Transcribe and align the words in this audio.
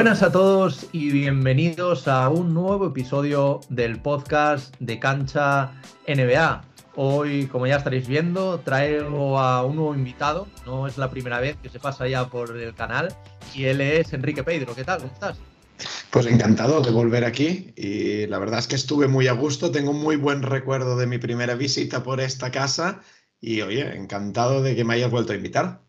Buenas 0.00 0.22
a 0.22 0.32
todos 0.32 0.86
y 0.92 1.10
bienvenidos 1.10 2.08
a 2.08 2.30
un 2.30 2.54
nuevo 2.54 2.86
episodio 2.86 3.60
del 3.68 4.00
podcast 4.00 4.74
de 4.80 4.98
Cancha 4.98 5.72
NBA. 6.08 6.64
Hoy, 6.96 7.48
como 7.48 7.66
ya 7.66 7.76
estaréis 7.76 8.08
viendo, 8.08 8.60
traigo 8.60 9.38
a 9.38 9.62
un 9.62 9.76
nuevo 9.76 9.94
invitado. 9.94 10.48
No 10.64 10.86
es 10.86 10.96
la 10.96 11.10
primera 11.10 11.38
vez 11.38 11.58
que 11.62 11.68
se 11.68 11.78
pasa 11.78 12.08
ya 12.08 12.26
por 12.30 12.56
el 12.56 12.74
canal 12.74 13.14
y 13.54 13.64
él 13.64 13.82
es 13.82 14.14
Enrique 14.14 14.42
Pedro. 14.42 14.74
¿Qué 14.74 14.84
tal? 14.84 15.00
¿Cómo 15.00 15.12
estás? 15.12 15.38
Pues 16.08 16.24
encantado 16.24 16.80
de 16.80 16.92
volver 16.92 17.26
aquí 17.26 17.74
y 17.76 18.26
la 18.26 18.38
verdad 18.38 18.60
es 18.60 18.68
que 18.68 18.76
estuve 18.76 19.06
muy 19.06 19.28
a 19.28 19.32
gusto. 19.32 19.70
Tengo 19.70 19.92
muy 19.92 20.16
buen 20.16 20.40
recuerdo 20.40 20.96
de 20.96 21.06
mi 21.06 21.18
primera 21.18 21.56
visita 21.56 22.02
por 22.02 22.22
esta 22.22 22.50
casa 22.50 23.02
y 23.38 23.60
oye, 23.60 23.94
encantado 23.94 24.62
de 24.62 24.74
que 24.74 24.82
me 24.82 24.94
hayas 24.94 25.10
vuelto 25.10 25.34
a 25.34 25.36
invitar. 25.36 25.82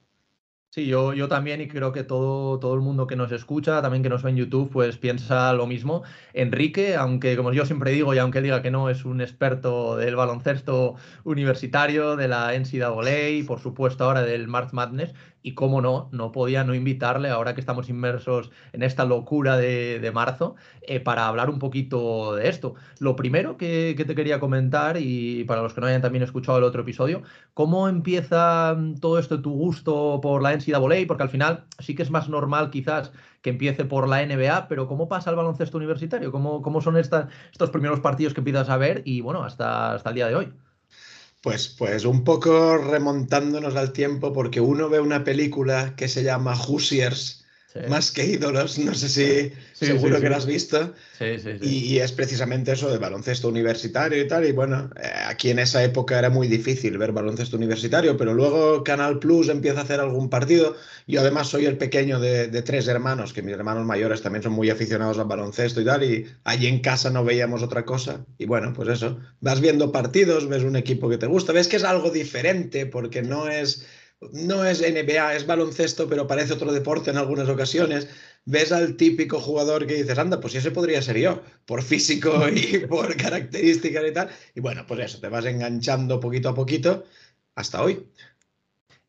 Sí, 0.73 0.85
yo, 0.88 1.13
yo 1.13 1.27
también 1.27 1.59
y 1.59 1.67
creo 1.67 1.91
que 1.91 2.05
todo, 2.05 2.57
todo 2.57 2.73
el 2.75 2.80
mundo 2.80 3.05
que 3.05 3.17
nos 3.17 3.34
escucha, 3.34 3.81
también 3.81 4.03
que 4.03 4.07
nos 4.09 4.23
ve 4.23 4.30
en 4.30 4.38
YouTube, 4.38 4.70
pues 4.71 4.97
piensa 4.97 5.52
lo 5.52 5.67
mismo. 5.67 6.03
Enrique, 6.34 6.95
aunque 6.95 7.35
como 7.35 7.52
yo 7.52 7.66
siempre 7.66 7.91
digo 7.91 8.13
y 8.13 8.20
aunque 8.20 8.41
diga 8.41 8.61
que 8.61 8.71
no, 8.71 8.89
es 8.89 9.03
un 9.03 9.20
experto 9.20 9.97
del 9.97 10.16
baloncesto 10.16 10.95
universitario, 11.25 12.16
de 12.16 12.30
la 12.30 12.53
NCAA, 12.53 13.45
por 13.45 13.59
supuesto 13.59 14.05
ahora 14.05 14.21
del 14.21 14.47
March 14.47 14.71
Madness, 14.71 15.13
y 15.44 15.54
cómo 15.54 15.81
no, 15.81 16.09
no 16.12 16.31
podía 16.31 16.63
no 16.63 16.76
invitarle 16.76 17.30
ahora 17.30 17.54
que 17.54 17.62
estamos 17.62 17.90
inmersos 17.90 18.52
en 18.73 18.84
esta 18.84 19.05
locura 19.05 19.58
de, 19.58 20.12
marzo 20.14 20.55
eh, 20.81 21.00
para 21.00 21.27
hablar 21.27 21.50
un 21.50 21.59
poquito 21.59 22.36
de 22.36 22.50
esto. 22.50 22.76
Lo 23.00 23.16
primero 23.16 23.58
que, 23.58 23.95
te 23.95 24.16
quería 24.16 24.40
comentar, 24.40 24.98
y 25.00 25.44
para 25.45 25.62
los 25.62 25.73
que 25.73 25.81
no 25.81 25.88
hayan 25.88 26.02
también 26.02 26.23
escuchado 26.23 26.58
el 26.58 26.64
otro 26.64 26.81
episodio, 26.81 27.23
¿cómo 27.54 27.88
empieza 27.88 28.75
mm, 28.78 28.95
todo 29.00 29.20
esto 29.20 29.42
tu 29.42 29.52
gusto 29.52 30.20
por 30.22 30.42
la 30.42 30.53
NCAA? 30.53 31.08
Porque 31.08 31.23
al 31.23 31.30
final 31.30 31.66
sí 31.80 31.95
que 31.95 32.03
es 32.03 32.11
más 32.11 32.30
normal 32.30 32.70
quizás 32.70 33.11
que 33.42 33.50
empiece 33.52 33.86
por 33.86 34.08
la 34.08 34.26
NBA, 34.26 34.67
pero 34.67 34.88
¿cómo 34.88 35.08
pasa 35.08 35.30
el 35.30 35.36
baloncesto 35.36 35.78
universitario? 35.78 36.31
¿Cómo, 36.31 36.61
cómo 36.61 36.81
son 36.81 36.98
estos 36.98 37.70
primeros 37.72 38.00
partidos 38.00 38.33
que 38.33 38.42
empiezas 38.42 38.70
a 38.70 38.78
ver 38.78 39.02
y 39.05 39.22
bueno, 39.22 39.44
hasta, 39.44 39.94
hasta 39.94 40.09
el 40.09 40.16
día 40.16 40.28
de 40.28 40.36
hoy? 40.36 40.53
Pues, 41.42 41.67
pues 41.70 42.06
un 42.06 42.23
poco 42.23 42.78
remontándonos 42.78 43.75
al 43.75 43.94
tiempo, 43.94 44.31
porque 44.34 44.59
uno 44.61 44.89
ve 44.89 45.00
una 45.00 45.23
película 45.23 45.95
que 45.95 46.08
se 46.08 46.23
llama 46.23 46.56
Hoosiers, 46.56 47.41
más 47.88 48.11
que 48.11 48.25
ídolos, 48.25 48.80
no 48.80 48.94
sé 48.94 49.09
si 49.09 49.52
seguro 49.73 50.19
que 50.19 50.30
lo 50.30 50.36
has 50.36 50.45
visto. 50.45 50.94
Y, 51.61 52.00
es 52.00 52.11
precisamente 52.11 52.72
eso 52.72 52.91
de 52.91 52.97
baloncesto 52.97 53.47
universitario 53.47 54.22
y 54.22 54.27
tal. 54.27 54.45
Y 54.45 54.52
bueno, 54.52 54.89
eh, 55.02 55.08
aquí 55.27 55.52
en 55.52 55.59
esa 55.59 55.83
época 55.83 56.17
era 56.17 56.30
muy 56.30 56.47
difícil 56.47 56.97
ver 56.97 57.11
baloncesto 57.11 57.58
universitario, 57.58 58.17
pero 58.17 58.33
luego 58.33 58.83
Canal 58.83 59.19
Plus 59.19 59.49
empieza 59.49 59.81
a 59.81 59.83
hacer 59.83 59.99
algún 59.99 60.30
partido. 60.30 60.75
Yo 61.08 61.22
además 61.22 61.47
soy 61.47 61.66
el 61.66 61.77
pequeño 61.77 62.19
de, 62.19 62.47
tres 62.61 62.88
hermanos, 62.88 63.33
que 63.33 63.42
mis 63.42 63.53
hermanos 63.53 63.86
mayores 63.86 64.22
también 64.22 64.44
son 64.44 64.53
muy 64.53 64.69
aficionados 64.69 65.19
al 65.19 65.27
baloncesto 65.27 65.81
y 65.81 65.86
tal. 65.86 66.03
Y 66.03 66.27
allí 66.44 66.67
en 66.67 66.80
casa 66.80 67.09
no 67.09 67.23
veíamos 67.23 67.64
otra 67.64 67.86
cosa. 67.86 68.25
Y 68.38 68.45
bueno, 68.45 68.73
pues 68.73 68.89
eso, 68.89 69.19
vas 69.39 69.61
viendo 69.61 69.92
partidos, 69.92 70.47
ves 70.47 70.64
un 70.64 70.75
equipo 70.75 71.09
que 71.09 71.17
te 71.17 71.27
gusta, 71.27 71.53
ves 71.53 71.67
que 71.67 71.77
es 71.77 71.83
algo 71.83 72.09
diferente 72.09 72.86
porque 72.86 73.22
no 73.22 73.47
es 73.47 73.86
no 74.33 74.66
es 74.66 74.81
NBA, 74.81 75.36
es 75.36 75.45
baloncesto, 75.47 76.08
pero 76.08 76.27
parece 76.27 76.53
otro 76.53 76.72
deporte 76.72 77.09
en 77.09 77.17
algunas 77.17 77.50
ocasiones. 77.50 78.08
Ves 78.45 78.72
al 78.72 78.95
típico 78.95 79.39
jugador 79.39 79.86
que 79.88 79.95
dices, 79.95 80.17
anda, 80.17 80.39
pues 80.39 80.55
ese 80.55 80.72
podría 80.72 81.02
ser 81.02 81.17
yo, 81.17 81.41
por 81.66 81.83
físico 81.83 82.47
y 82.49 82.80
por 82.89 83.16
características 83.17 84.03
y 84.08 84.14
tal. 84.14 84.30
Y 84.55 84.61
bueno, 84.61 84.86
pues 84.88 84.99
eso, 85.02 85.19
te 85.19 85.30
vas 85.30 85.45
enganchando 85.45 86.19
poquito 86.19 86.49
a 86.49 86.55
poquito 86.55 87.03
hasta 87.55 87.83
hoy. 87.83 88.08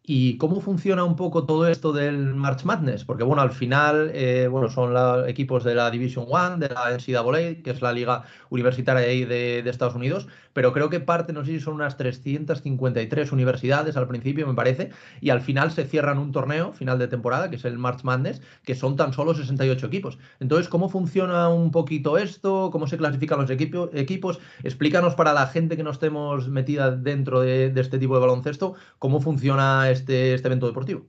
¿Y 0.05 0.37
cómo 0.37 0.61
funciona 0.61 1.05
un 1.05 1.15
poco 1.15 1.47
todo 1.47 1.69
esto 1.69 1.93
del 1.93 2.35
March 2.35 2.65
Madness? 2.65 3.05
Porque 3.05 3.23
bueno, 3.23 3.41
al 3.41 3.53
final, 3.53 4.11
eh, 4.15 4.49
bueno, 4.51 4.69
son 4.69 4.93
los 4.93 5.29
equipos 5.29 5.63
de 5.63 5.77
la 5.77 5.93
Division 5.93 6.27
One, 6.29 6.57
de 6.59 6.75
la 6.75 6.91
NCAA, 6.91 7.63
que 7.63 7.71
es 7.71 7.81
la 7.81 7.93
liga 7.93 8.25
universitaria 8.51 9.07
de, 9.07 9.63
de, 9.63 9.71
Estados 9.71 9.95
Unidos, 9.95 10.27
pero 10.53 10.73
creo 10.73 10.91
que 10.91 11.01
parte, 11.01 11.33
no 11.33 11.45
sé 11.45 11.53
si 11.53 11.61
son 11.61 11.75
unas 11.75 11.97
353 11.97 13.33
universidades 13.33 13.97
al 13.97 14.09
principio, 14.09 14.47
me 14.47 14.55
parece, 14.55 14.91
y 15.21 15.31
al 15.31 15.41
final 15.41 15.71
se 15.73 15.85
cierran 15.85 16.19
un 16.19 16.33
torneo, 16.33 16.73
final 16.73 16.99
de 16.99 17.09
temporada, 17.09 17.51
que 17.51 17.57
es 17.57 17.65
el 17.65 17.79
March 17.79 18.05
Madness, 18.05 18.43
que 18.65 18.75
son 18.75 18.97
tan 18.97 19.13
solo 19.13 19.35
68 19.35 19.87
equipos. 19.87 20.19
Entonces, 20.41 20.69
¿cómo 20.69 20.89
funciona 20.89 21.49
un 21.49 21.71
poquito 21.71 22.19
esto? 22.19 22.71
¿Cómo 22.71 22.87
se 22.87 22.99
clasifican 22.99 23.41
los 23.41 23.51
equipos? 23.51 24.41
Explícanos 24.63 25.15
para 25.15 25.33
la 25.33 25.47
gente 25.47 25.77
que 25.77 25.83
no 25.83 25.91
estemos 25.91 26.49
metida 26.49 26.91
dentro 26.91 27.41
de, 27.41 27.71
de 27.71 27.81
este 27.81 27.99
tipo 27.99 28.15
de 28.15 28.21
baloncesto, 28.21 28.75
cómo 28.99 29.21
funciona 29.21 29.91
este, 29.91 30.35
este 30.35 30.49
evento 30.49 30.67
deportivo? 30.67 31.07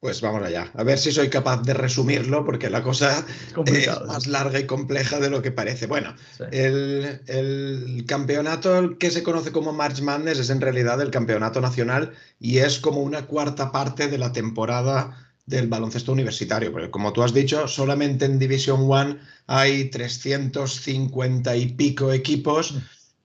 Pues 0.00 0.22
vamos 0.22 0.42
allá. 0.42 0.70
A 0.74 0.82
ver 0.82 0.98
si 0.98 1.12
soy 1.12 1.28
capaz 1.28 1.60
de 1.62 1.74
resumirlo, 1.74 2.42
porque 2.42 2.70
la 2.70 2.82
cosa 2.82 3.26
es, 3.66 4.06
más 4.06 4.26
larga 4.26 4.58
y 4.58 4.64
compleja 4.64 5.20
de 5.20 5.28
lo 5.28 5.42
que 5.42 5.52
parece. 5.52 5.86
Bueno, 5.86 6.14
el, 6.50 8.04
campeonato 8.06 8.96
que 8.98 9.10
se 9.10 9.22
conoce 9.22 9.52
como 9.52 9.74
March 9.74 10.00
Madness 10.00 10.38
es 10.38 10.48
en 10.48 10.62
realidad 10.62 11.02
el 11.02 11.10
campeonato 11.10 11.60
nacional 11.60 12.12
y 12.38 12.58
es 12.58 12.78
como 12.78 13.02
una 13.02 13.26
cuarta 13.26 13.72
parte 13.72 14.08
de 14.08 14.16
la 14.16 14.32
temporada 14.32 15.34
del 15.44 15.68
baloncesto 15.68 16.12
universitario. 16.12 16.72
Porque 16.72 16.90
como 16.90 17.12
tú 17.12 17.22
has 17.22 17.34
dicho, 17.34 17.68
solamente 17.68 18.24
en 18.24 18.38
Division 18.38 18.90
One 18.90 19.18
hay 19.48 19.90
350 19.90 21.56
y 21.56 21.66
pico 21.74 22.10
equipos. 22.10 22.74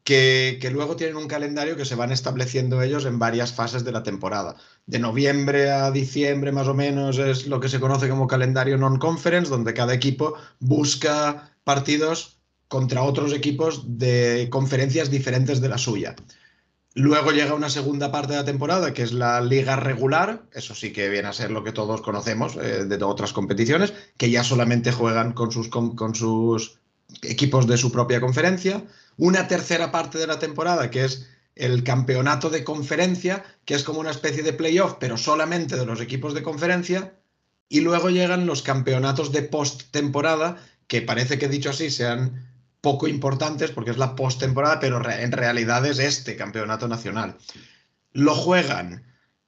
Que, 0.05 0.59
luego 0.71 0.95
tienen 0.95 1.17
un 1.17 1.27
calendario 1.27 1.75
que 1.75 1.83
se 1.83 1.95
van 1.95 2.11
estableciendo 2.11 2.83
ellos 2.83 3.05
en 3.05 3.17
varias 3.17 3.53
fases 3.53 3.83
de 3.83 3.91
la 3.91 4.03
temporada. 4.03 4.55
De 4.85 4.99
noviembre 4.99 5.71
a 5.71 5.89
diciembre 5.89 6.51
más 6.51 6.67
o 6.67 6.75
menos 6.75 7.17
es 7.17 7.47
lo 7.47 7.59
que 7.59 7.69
se 7.69 7.79
conoce 7.79 8.07
como 8.07 8.27
calendario 8.27 8.77
non-conference, 8.77 9.49
donde 9.49 9.73
cada 9.73 9.95
equipo 9.95 10.35
busca 10.59 11.51
partidos 11.63 12.37
contra 12.67 13.01
otros 13.01 13.33
equipos 13.33 13.97
de 13.97 14.47
conferencias 14.51 15.09
diferentes 15.09 15.59
de 15.59 15.69
la 15.69 15.79
suya. 15.79 16.15
Luego 16.93 17.31
llega 17.31 17.55
una 17.55 17.69
segunda 17.69 18.11
parte 18.11 18.33
de 18.33 18.39
la 18.39 18.45
temporada, 18.45 18.93
que 18.93 19.01
es 19.01 19.11
la 19.11 19.41
liga 19.41 19.75
regular, 19.75 20.43
eso 20.53 20.75
sí 20.75 20.93
que 20.93 21.09
viene 21.09 21.27
a 21.27 21.33
ser 21.33 21.51
lo 21.51 21.63
que 21.63 21.73
todos 21.73 22.01
conocemos 22.01 22.55
eh, 22.57 22.85
de 22.85 23.03
otras 23.03 23.33
competiciones, 23.33 23.93
que 24.17 24.29
ya 24.29 24.43
solamente 24.43 24.93
juegan 24.93 25.33
con 25.33 25.51
sus 25.51 25.67
equipos 27.21 27.67
de 27.67 27.77
su 27.77 27.91
propia 27.91 28.21
conferencia 28.21 28.83
una 29.17 29.47
tercera 29.47 29.91
parte 29.91 30.17
de 30.17 30.27
la 30.27 30.39
temporada, 30.39 30.89
que 30.89 31.05
es 31.05 31.27
el 31.55 31.83
campeonato 31.83 32.49
de 32.49 32.63
conferencia, 32.63 33.43
que 33.63 33.75
es 33.75 33.83
como 33.83 33.99
una 33.99 34.11
especie 34.11 34.43
de 34.43 34.53
playoff, 34.53 34.95
pero 34.99 35.17
solamente 35.17 35.77
de 35.77 35.85
los 35.85 36.01
equipos 36.01 36.33
de 36.33 36.43
conferencia, 36.43 37.13
y 37.69 37.81
luego 37.81 38.09
llegan 38.09 38.45
los 38.45 38.61
campeonatos 38.61 39.31
de 39.31 39.43
post-temporada, 39.43 40.57
que 40.87 41.01
parece 41.01 41.39
que 41.39 41.47
dicho 41.47 41.69
así 41.69 41.89
sean 41.89 42.45
poco 42.81 43.07
importantes 43.07 43.71
porque 43.71 43.91
es 43.91 43.97
la 43.97 44.15
post-temporada, 44.15 44.79
pero 44.79 45.01
en 45.09 45.31
realidad 45.31 45.85
es 45.85 45.97
este 45.97 46.35
campeonato 46.35 46.87
nacional. 46.87 47.37
Lo 48.11 48.35
juegan 48.35 49.03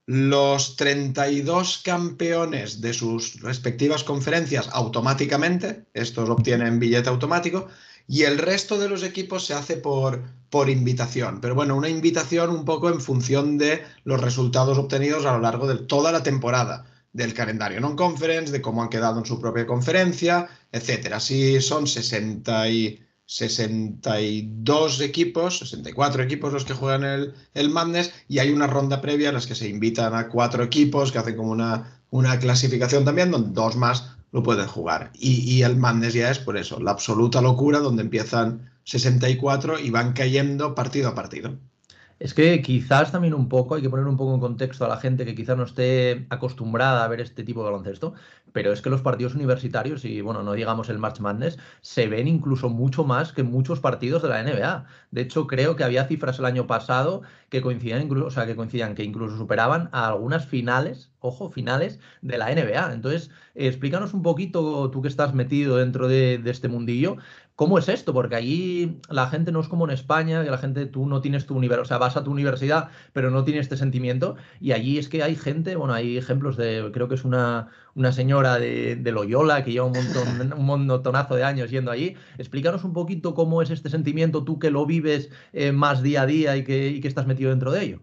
los 0.07 0.77
32 0.77 1.81
campeones 1.83 2.79
de 2.79 2.93
sus 2.93 3.41
respectivas 3.41 4.05
conferencias 4.05 4.69
automáticamente, 4.71 5.85
estos 5.93 6.29
obtienen 6.29 6.79
billete 6.79 7.09
automático, 7.09 7.67
y 8.07 8.23
el 8.23 8.37
resto 8.37 8.79
de 8.79 8.87
los 8.87 9.03
equipos 9.03 9.45
se 9.45 9.53
hace 9.53 9.75
por, 9.75 10.23
por 10.49 10.69
invitación. 10.69 11.41
Pero 11.41 11.55
bueno, 11.55 11.75
una 11.75 11.89
invitación 11.89 12.51
un 12.51 12.63
poco 12.63 12.89
en 12.89 13.01
función 13.01 13.57
de 13.57 13.83
los 14.05 14.21
resultados 14.21 14.77
obtenidos 14.77 15.25
a 15.25 15.33
lo 15.33 15.39
largo 15.39 15.67
de 15.67 15.75
toda 15.75 16.13
la 16.13 16.23
temporada 16.23 16.85
del 17.11 17.33
calendario 17.33 17.81
non-conference, 17.81 18.53
de 18.53 18.61
cómo 18.61 18.81
han 18.81 18.89
quedado 18.89 19.19
en 19.19 19.25
su 19.25 19.41
propia 19.41 19.67
conferencia, 19.67 20.47
etcétera. 20.71 21.19
Si 21.19 21.59
son 21.59 21.85
60 21.85 22.69
y 22.69 23.06
62 23.27 25.01
equipos, 25.01 25.59
64 25.59 26.23
equipos 26.23 26.53
los 26.53 26.65
que 26.65 26.73
juegan 26.73 27.03
el, 27.03 27.33
el 27.53 27.69
Madness, 27.69 28.13
y 28.27 28.39
hay 28.39 28.51
una 28.51 28.67
ronda 28.67 29.01
previa 29.01 29.29
en 29.29 29.35
las 29.35 29.45
que 29.45 29.55
se 29.55 29.69
invitan 29.69 30.15
a 30.15 30.29
cuatro 30.29 30.63
equipos 30.63 31.11
que 31.11 31.19
hacen 31.19 31.35
como 31.35 31.51
una, 31.51 32.01
una 32.09 32.39
clasificación 32.39 33.05
también, 33.05 33.31
donde 33.31 33.53
dos 33.53 33.75
más 33.75 34.17
lo 34.31 34.43
pueden 34.43 34.67
jugar. 34.67 35.11
Y, 35.13 35.61
el 35.61 35.77
Madness 35.77 36.13
ya 36.13 36.31
es 36.31 36.39
por 36.39 36.57
eso, 36.57 36.79
la 36.79 36.91
absoluta 36.91 37.41
locura 37.41 37.79
donde 37.79 38.03
empiezan 38.03 38.71
64 38.83 39.79
y 39.79 39.89
van 39.89 40.13
cayendo 40.13 40.75
partido 40.75 41.09
a 41.09 41.15
partido. 41.15 41.57
Es 42.19 42.33
que 42.33 42.63
quizás 42.63 43.11
también 43.11 43.35
un 43.35 43.47
poco, 43.47 43.75
hay 43.75 43.83
que 43.83 43.91
poner 43.91 44.07
un 44.07 44.17
poco 44.17 44.33
en 44.33 44.39
contexto 44.39 44.83
a 44.85 44.87
la 44.87 44.97
gente 44.97 45.23
que 45.23 45.35
quizás 45.35 45.55
no 45.55 45.63
esté 45.65 46.25
acostumbrada 46.29 47.03
a 47.03 47.07
ver 47.07 47.21
este 47.21 47.43
tipo 47.43 47.59
de 47.61 47.65
baloncesto, 47.65 48.15
pero 48.53 48.73
es 48.73 48.81
que 48.81 48.89
los 48.89 49.01
partidos 49.01 49.35
universitarios, 49.35 50.03
y 50.03 50.21
bueno, 50.21 50.41
no 50.41 50.53
digamos 50.53 50.89
el 50.89 50.97
March 50.97 51.19
Madness, 51.19 51.59
se 51.81 52.07
ven 52.07 52.27
incluso 52.27 52.69
mucho 52.69 53.03
más 53.03 53.33
que 53.33 53.43
muchos 53.43 53.79
partidos 53.81 54.23
de 54.23 54.29
la 54.29 54.41
NBA. 54.43 54.85
De 55.11 55.21
hecho, 55.21 55.45
creo 55.45 55.75
que 55.75 55.83
había 55.83 56.07
cifras 56.07 56.39
el 56.39 56.45
año 56.45 56.65
pasado 56.65 57.21
que 57.49 57.61
coincidían, 57.61 58.01
incluso, 58.01 58.27
o 58.27 58.31
sea, 58.31 58.47
que 58.47 58.55
coincidían, 58.55 58.95
que 58.95 59.03
incluso 59.03 59.37
superaban 59.37 59.89
a 59.91 60.07
algunas 60.07 60.47
finales, 60.47 61.11
ojo, 61.19 61.51
finales 61.51 61.99
de 62.23 62.37
la 62.39 62.51
NBA. 62.51 62.93
Entonces, 62.93 63.29
explícanos 63.53 64.15
un 64.15 64.23
poquito, 64.23 64.89
tú 64.89 65.03
que 65.03 65.07
estás 65.07 65.35
metido 65.35 65.77
dentro 65.77 66.07
de, 66.07 66.39
de 66.39 66.51
este 66.51 66.67
mundillo, 66.67 67.17
¿Cómo 67.57 67.79
es 67.79 67.89
esto? 67.89 68.13
Porque 68.13 68.35
allí 68.35 68.99
la 69.09 69.29
gente 69.29 69.51
no 69.51 69.59
es 69.61 69.67
como 69.67 69.85
en 69.85 69.91
España, 69.91 70.43
que 70.43 70.51
la 70.51 70.59
gente, 70.59 70.85
tú 70.85 71.07
no 71.07 71.21
tienes 71.21 71.47
tu 71.47 71.55
universidad, 71.57 71.81
o 71.81 71.87
sea, 71.87 71.97
vas 71.97 72.15
a 72.15 72.23
tu 72.23 72.29
universidad, 72.31 72.89
pero 73.13 73.31
no 73.31 73.43
tienes 73.45 73.63
este 73.63 73.77
sentimiento. 73.77 74.35
Y 74.61 74.73
allí 74.73 74.99
es 74.99 75.09
que 75.09 75.23
hay 75.23 75.35
gente, 75.35 75.75
bueno, 75.75 75.95
hay 75.95 76.17
ejemplos 76.17 76.55
de, 76.55 76.91
creo 76.93 77.07
que 77.07 77.15
es 77.15 77.25
una, 77.25 77.69
una 77.95 78.11
señora 78.11 78.59
de, 78.59 79.01
Loyola 79.11 79.63
que 79.63 79.71
lleva 79.71 79.87
un, 79.87 79.93
montón, 79.93 80.53
un 80.53 80.65
montonazo 80.85 81.33
de 81.35 81.45
años 81.45 81.71
yendo 81.71 81.89
allí. 81.89 82.15
Explícanos 82.37 82.83
un 82.83 82.93
poquito 82.93 83.33
cómo 83.33 83.63
es 83.63 83.71
este 83.71 83.89
sentimiento, 83.89 84.43
tú 84.43 84.59
que 84.59 84.69
lo 84.69 84.85
vives 84.85 85.31
eh, 85.51 85.71
más 85.71 86.03
día 86.03 86.21
a 86.21 86.25
día 86.27 86.57
y 86.57 86.63
que, 86.63 86.89
y 86.89 87.01
que 87.01 87.07
estás 87.07 87.25
metido 87.25 87.49
dentro 87.49 87.71
de 87.71 87.83
ello. 87.83 88.01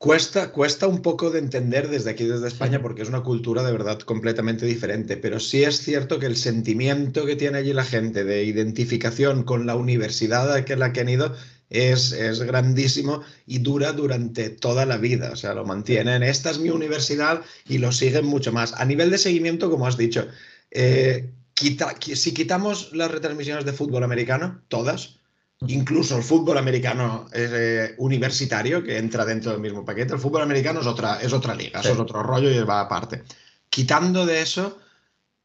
Cuesta, 0.00 0.50
cuesta 0.50 0.86
un 0.86 1.02
poco 1.02 1.28
de 1.28 1.40
entender 1.40 1.90
desde 1.90 2.08
aquí, 2.12 2.24
desde 2.24 2.48
España, 2.48 2.80
porque 2.80 3.02
es 3.02 3.10
una 3.10 3.22
cultura 3.22 3.62
de 3.62 3.70
verdad 3.70 3.98
completamente 3.98 4.64
diferente, 4.64 5.18
pero 5.18 5.38
sí 5.38 5.62
es 5.62 5.82
cierto 5.82 6.18
que 6.18 6.24
el 6.24 6.36
sentimiento 6.36 7.26
que 7.26 7.36
tiene 7.36 7.58
allí 7.58 7.74
la 7.74 7.84
gente 7.84 8.24
de 8.24 8.44
identificación 8.44 9.42
con 9.42 9.66
la 9.66 9.76
universidad 9.76 10.50
a 10.50 10.76
la 10.76 10.92
que 10.94 11.00
han 11.00 11.08
ido 11.10 11.34
es, 11.68 12.12
es 12.12 12.40
grandísimo 12.40 13.20
y 13.46 13.58
dura 13.58 13.92
durante 13.92 14.48
toda 14.48 14.86
la 14.86 14.96
vida, 14.96 15.32
o 15.32 15.36
sea, 15.36 15.52
lo 15.52 15.66
mantienen. 15.66 16.22
Esta 16.22 16.48
es 16.48 16.58
mi 16.58 16.70
universidad 16.70 17.42
y 17.68 17.76
lo 17.76 17.92
siguen 17.92 18.24
mucho 18.24 18.52
más. 18.52 18.72
A 18.80 18.86
nivel 18.86 19.10
de 19.10 19.18
seguimiento, 19.18 19.70
como 19.70 19.86
has 19.86 19.98
dicho, 19.98 20.26
eh, 20.70 21.28
si 21.54 22.32
quitamos 22.32 22.90
las 22.94 23.10
retransmisiones 23.10 23.66
de 23.66 23.74
fútbol 23.74 24.02
americano, 24.04 24.62
todas, 24.68 25.19
Incluso 25.66 26.16
el 26.16 26.22
fútbol 26.22 26.56
americano 26.56 27.26
eh, 27.32 27.94
universitario, 27.98 28.82
que 28.82 28.96
entra 28.96 29.26
dentro 29.26 29.52
del 29.52 29.60
mismo 29.60 29.84
paquete, 29.84 30.14
el 30.14 30.18
fútbol 30.18 30.42
americano 30.42 30.80
es 30.80 30.86
otra, 30.86 31.20
es 31.20 31.34
otra 31.34 31.54
liga, 31.54 31.80
eso 31.80 31.92
es 31.92 31.98
otro 31.98 32.22
rollo 32.22 32.50
y 32.50 32.58
va 32.60 32.80
aparte. 32.80 33.24
Quitando 33.68 34.24
de 34.24 34.40
eso, 34.40 34.78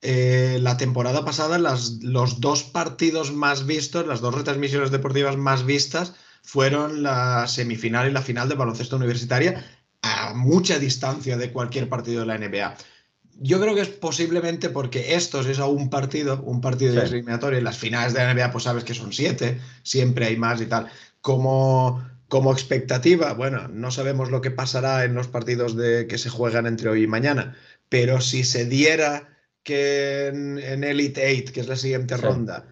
eh, 0.02 0.58
la 0.62 0.78
temporada 0.78 1.26
pasada 1.26 1.60
las, 1.60 2.00
los 2.02 2.40
dos 2.40 2.64
partidos 2.64 3.34
más 3.34 3.66
vistos, 3.66 4.08
las 4.08 4.22
dos 4.22 4.34
retransmisiones 4.34 4.90
deportivas 4.90 5.36
más 5.36 5.66
vistas, 5.66 6.14
fueron 6.44 7.04
la 7.04 7.48
semifinal 7.48 8.08
y 8.08 8.14
la 8.14 8.22
final 8.22 8.48
de 8.48 8.56
baloncesto 8.56 8.96
universitaria 8.96 9.66
a 10.02 10.34
mucha 10.34 10.80
distancia 10.80 11.36
de 11.36 11.52
cualquier 11.52 11.90
partido 11.90 12.22
de 12.22 12.28
la 12.28 12.38
NBA 12.38 12.78
yo 13.40 13.60
creo 13.60 13.76
que 13.76 13.82
es 13.82 13.90
posiblemente 13.90 14.70
porque 14.70 15.16
estos 15.16 15.48
es 15.48 15.60
a 15.60 15.68
un 15.68 15.90
partido, 15.90 16.42
un 16.44 16.62
partido 16.62 16.94
de 16.94 17.02
eliminatorio. 17.02 17.60
En 17.60 17.66
las 17.66 17.78
finales 17.78 18.14
de 18.14 18.20
la 18.20 18.34
NBA, 18.34 18.52
pues 18.52 18.64
sabes 18.64 18.84
que 18.84 18.94
son 18.94 19.12
siete, 19.12 19.60
siempre 19.84 20.28
hay 20.28 20.38
más 20.38 20.62
y 20.62 20.68
tal. 20.68 20.88
Como, 21.22 22.04
como 22.28 22.54
expectativa, 22.54 23.34
bueno, 23.34 23.68
no 23.68 23.92
sabemos 23.92 24.32
lo 24.32 24.42
que 24.42 24.52
pasará 24.52 25.04
en 25.04 25.16
los 25.16 25.28
partidos 25.28 25.76
de, 25.76 26.08
que 26.08 26.18
se 26.18 26.30
juegan 26.30 26.66
entre 26.66 26.90
hoy 26.90 27.04
y 27.04 27.08
mañana, 27.08 27.56
pero 27.90 28.22
si 28.22 28.44
se 28.44 28.66
diera 28.66 29.30
que 29.64 30.28
en, 30.28 30.84
Elite 30.84 31.28
Eight, 31.28 31.50
que 31.50 31.62
es 31.62 31.68
la 31.68 31.76
siguiente 31.76 32.18
ronda, 32.18 32.68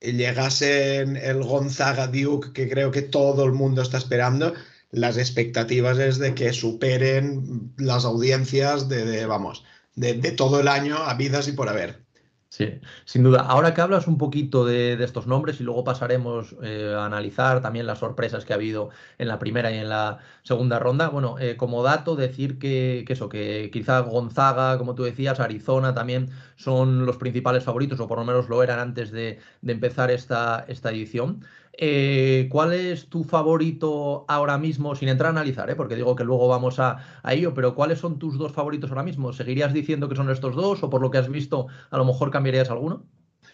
llegase 0.00 1.00
el 1.00 1.42
Gonzaga 1.42 2.06
Duke, 2.06 2.52
que 2.52 2.68
creo 2.68 2.90
que 2.90 3.02
todo 3.02 3.44
el 3.44 3.52
mundo 3.52 3.82
está 3.82 3.98
esperando, 3.98 4.54
las 4.92 5.18
expectativas 5.18 5.98
es 5.98 6.18
de 6.18 6.34
que 6.34 6.52
superen 6.52 7.74
las 7.76 8.04
audiencias 8.04 8.88
de 8.88 9.26
vamos, 9.26 9.64
de, 9.96 10.14
todo 10.32 10.60
el 10.60 10.68
año 10.68 10.96
a 10.96 11.14
vidas 11.14 11.48
y 11.48 11.52
por 11.52 11.68
haber. 11.68 12.04
Sí, 12.48 12.80
sin 13.04 13.22
duda. 13.24 13.40
Ahora 13.40 13.74
que 13.74 13.80
hablas 13.80 14.06
un 14.06 14.18
poquito 14.18 14.64
de, 14.64 14.92
estos 15.02 15.26
nombres 15.26 15.60
y 15.60 15.64
luego 15.64 15.84
pasaremos 15.84 16.54
eh, 16.62 16.94
a 16.96 17.04
analizar 17.04 17.60
también 17.60 17.86
las 17.86 17.98
sorpresas 17.98 18.44
que 18.44 18.52
ha 18.52 18.56
habido 18.56 18.90
en 19.18 19.28
la 19.28 19.38
primera 19.38 19.72
y 19.72 19.78
en 19.78 19.88
la 19.88 20.18
segunda 20.42 20.78
ronda. 20.78 21.08
Bueno, 21.08 21.38
eh, 21.38 21.56
como 21.56 21.82
dato, 21.82 22.14
decir 22.14 22.58
que, 22.58 23.04
eso, 23.08 23.28
que 23.28 23.68
quizá 23.72 24.00
Gonzaga, 24.00 24.78
como 24.78 24.94
tú 24.94 25.02
decías, 25.02 25.40
Arizona 25.40 25.92
también 25.92 26.30
son 26.56 27.04
los 27.04 27.16
principales 27.18 27.64
favoritos, 27.64 28.00
o 28.00 28.08
por 28.08 28.18
lo 28.18 28.24
menos 28.24 28.48
lo 28.48 28.62
eran 28.62 28.78
antes 28.78 29.10
de, 29.10 29.40
de 29.60 29.72
empezar 29.72 30.10
esta, 30.10 30.64
esta 30.68 30.90
edición. 30.90 31.44
Eh, 31.78 32.48
¿Cuál 32.50 32.72
es 32.72 33.08
tu 33.08 33.24
favorito 33.24 34.24
ahora 34.28 34.56
mismo, 34.56 34.94
sin 34.94 35.08
entrar 35.08 35.28
a 35.28 35.30
analizar, 35.30 35.68
eh? 35.68 35.76
porque 35.76 35.94
digo 35.94 36.16
que 36.16 36.24
luego 36.24 36.48
vamos 36.48 36.78
a, 36.78 36.96
ello, 37.28 37.52
pero 37.52 37.74
cuáles 37.74 37.98
son 37.98 38.18
tus 38.18 38.38
dos 38.38 38.52
favoritos 38.52 38.90
ahora 38.90 39.02
mismo? 39.02 39.32
¿Seguirías 39.32 39.74
diciendo 39.74 40.08
que 40.08 40.16
son 40.16 40.30
estos 40.30 40.54
dos 40.54 40.82
o 40.82 40.90
por 40.90 41.02
lo 41.02 41.10
que 41.10 41.18
has 41.18 41.28
visto 41.28 41.66
a 41.90 41.98
lo 41.98 42.04
mejor 42.04 42.30
cambiarías 42.30 42.70
alguno? 42.70 43.04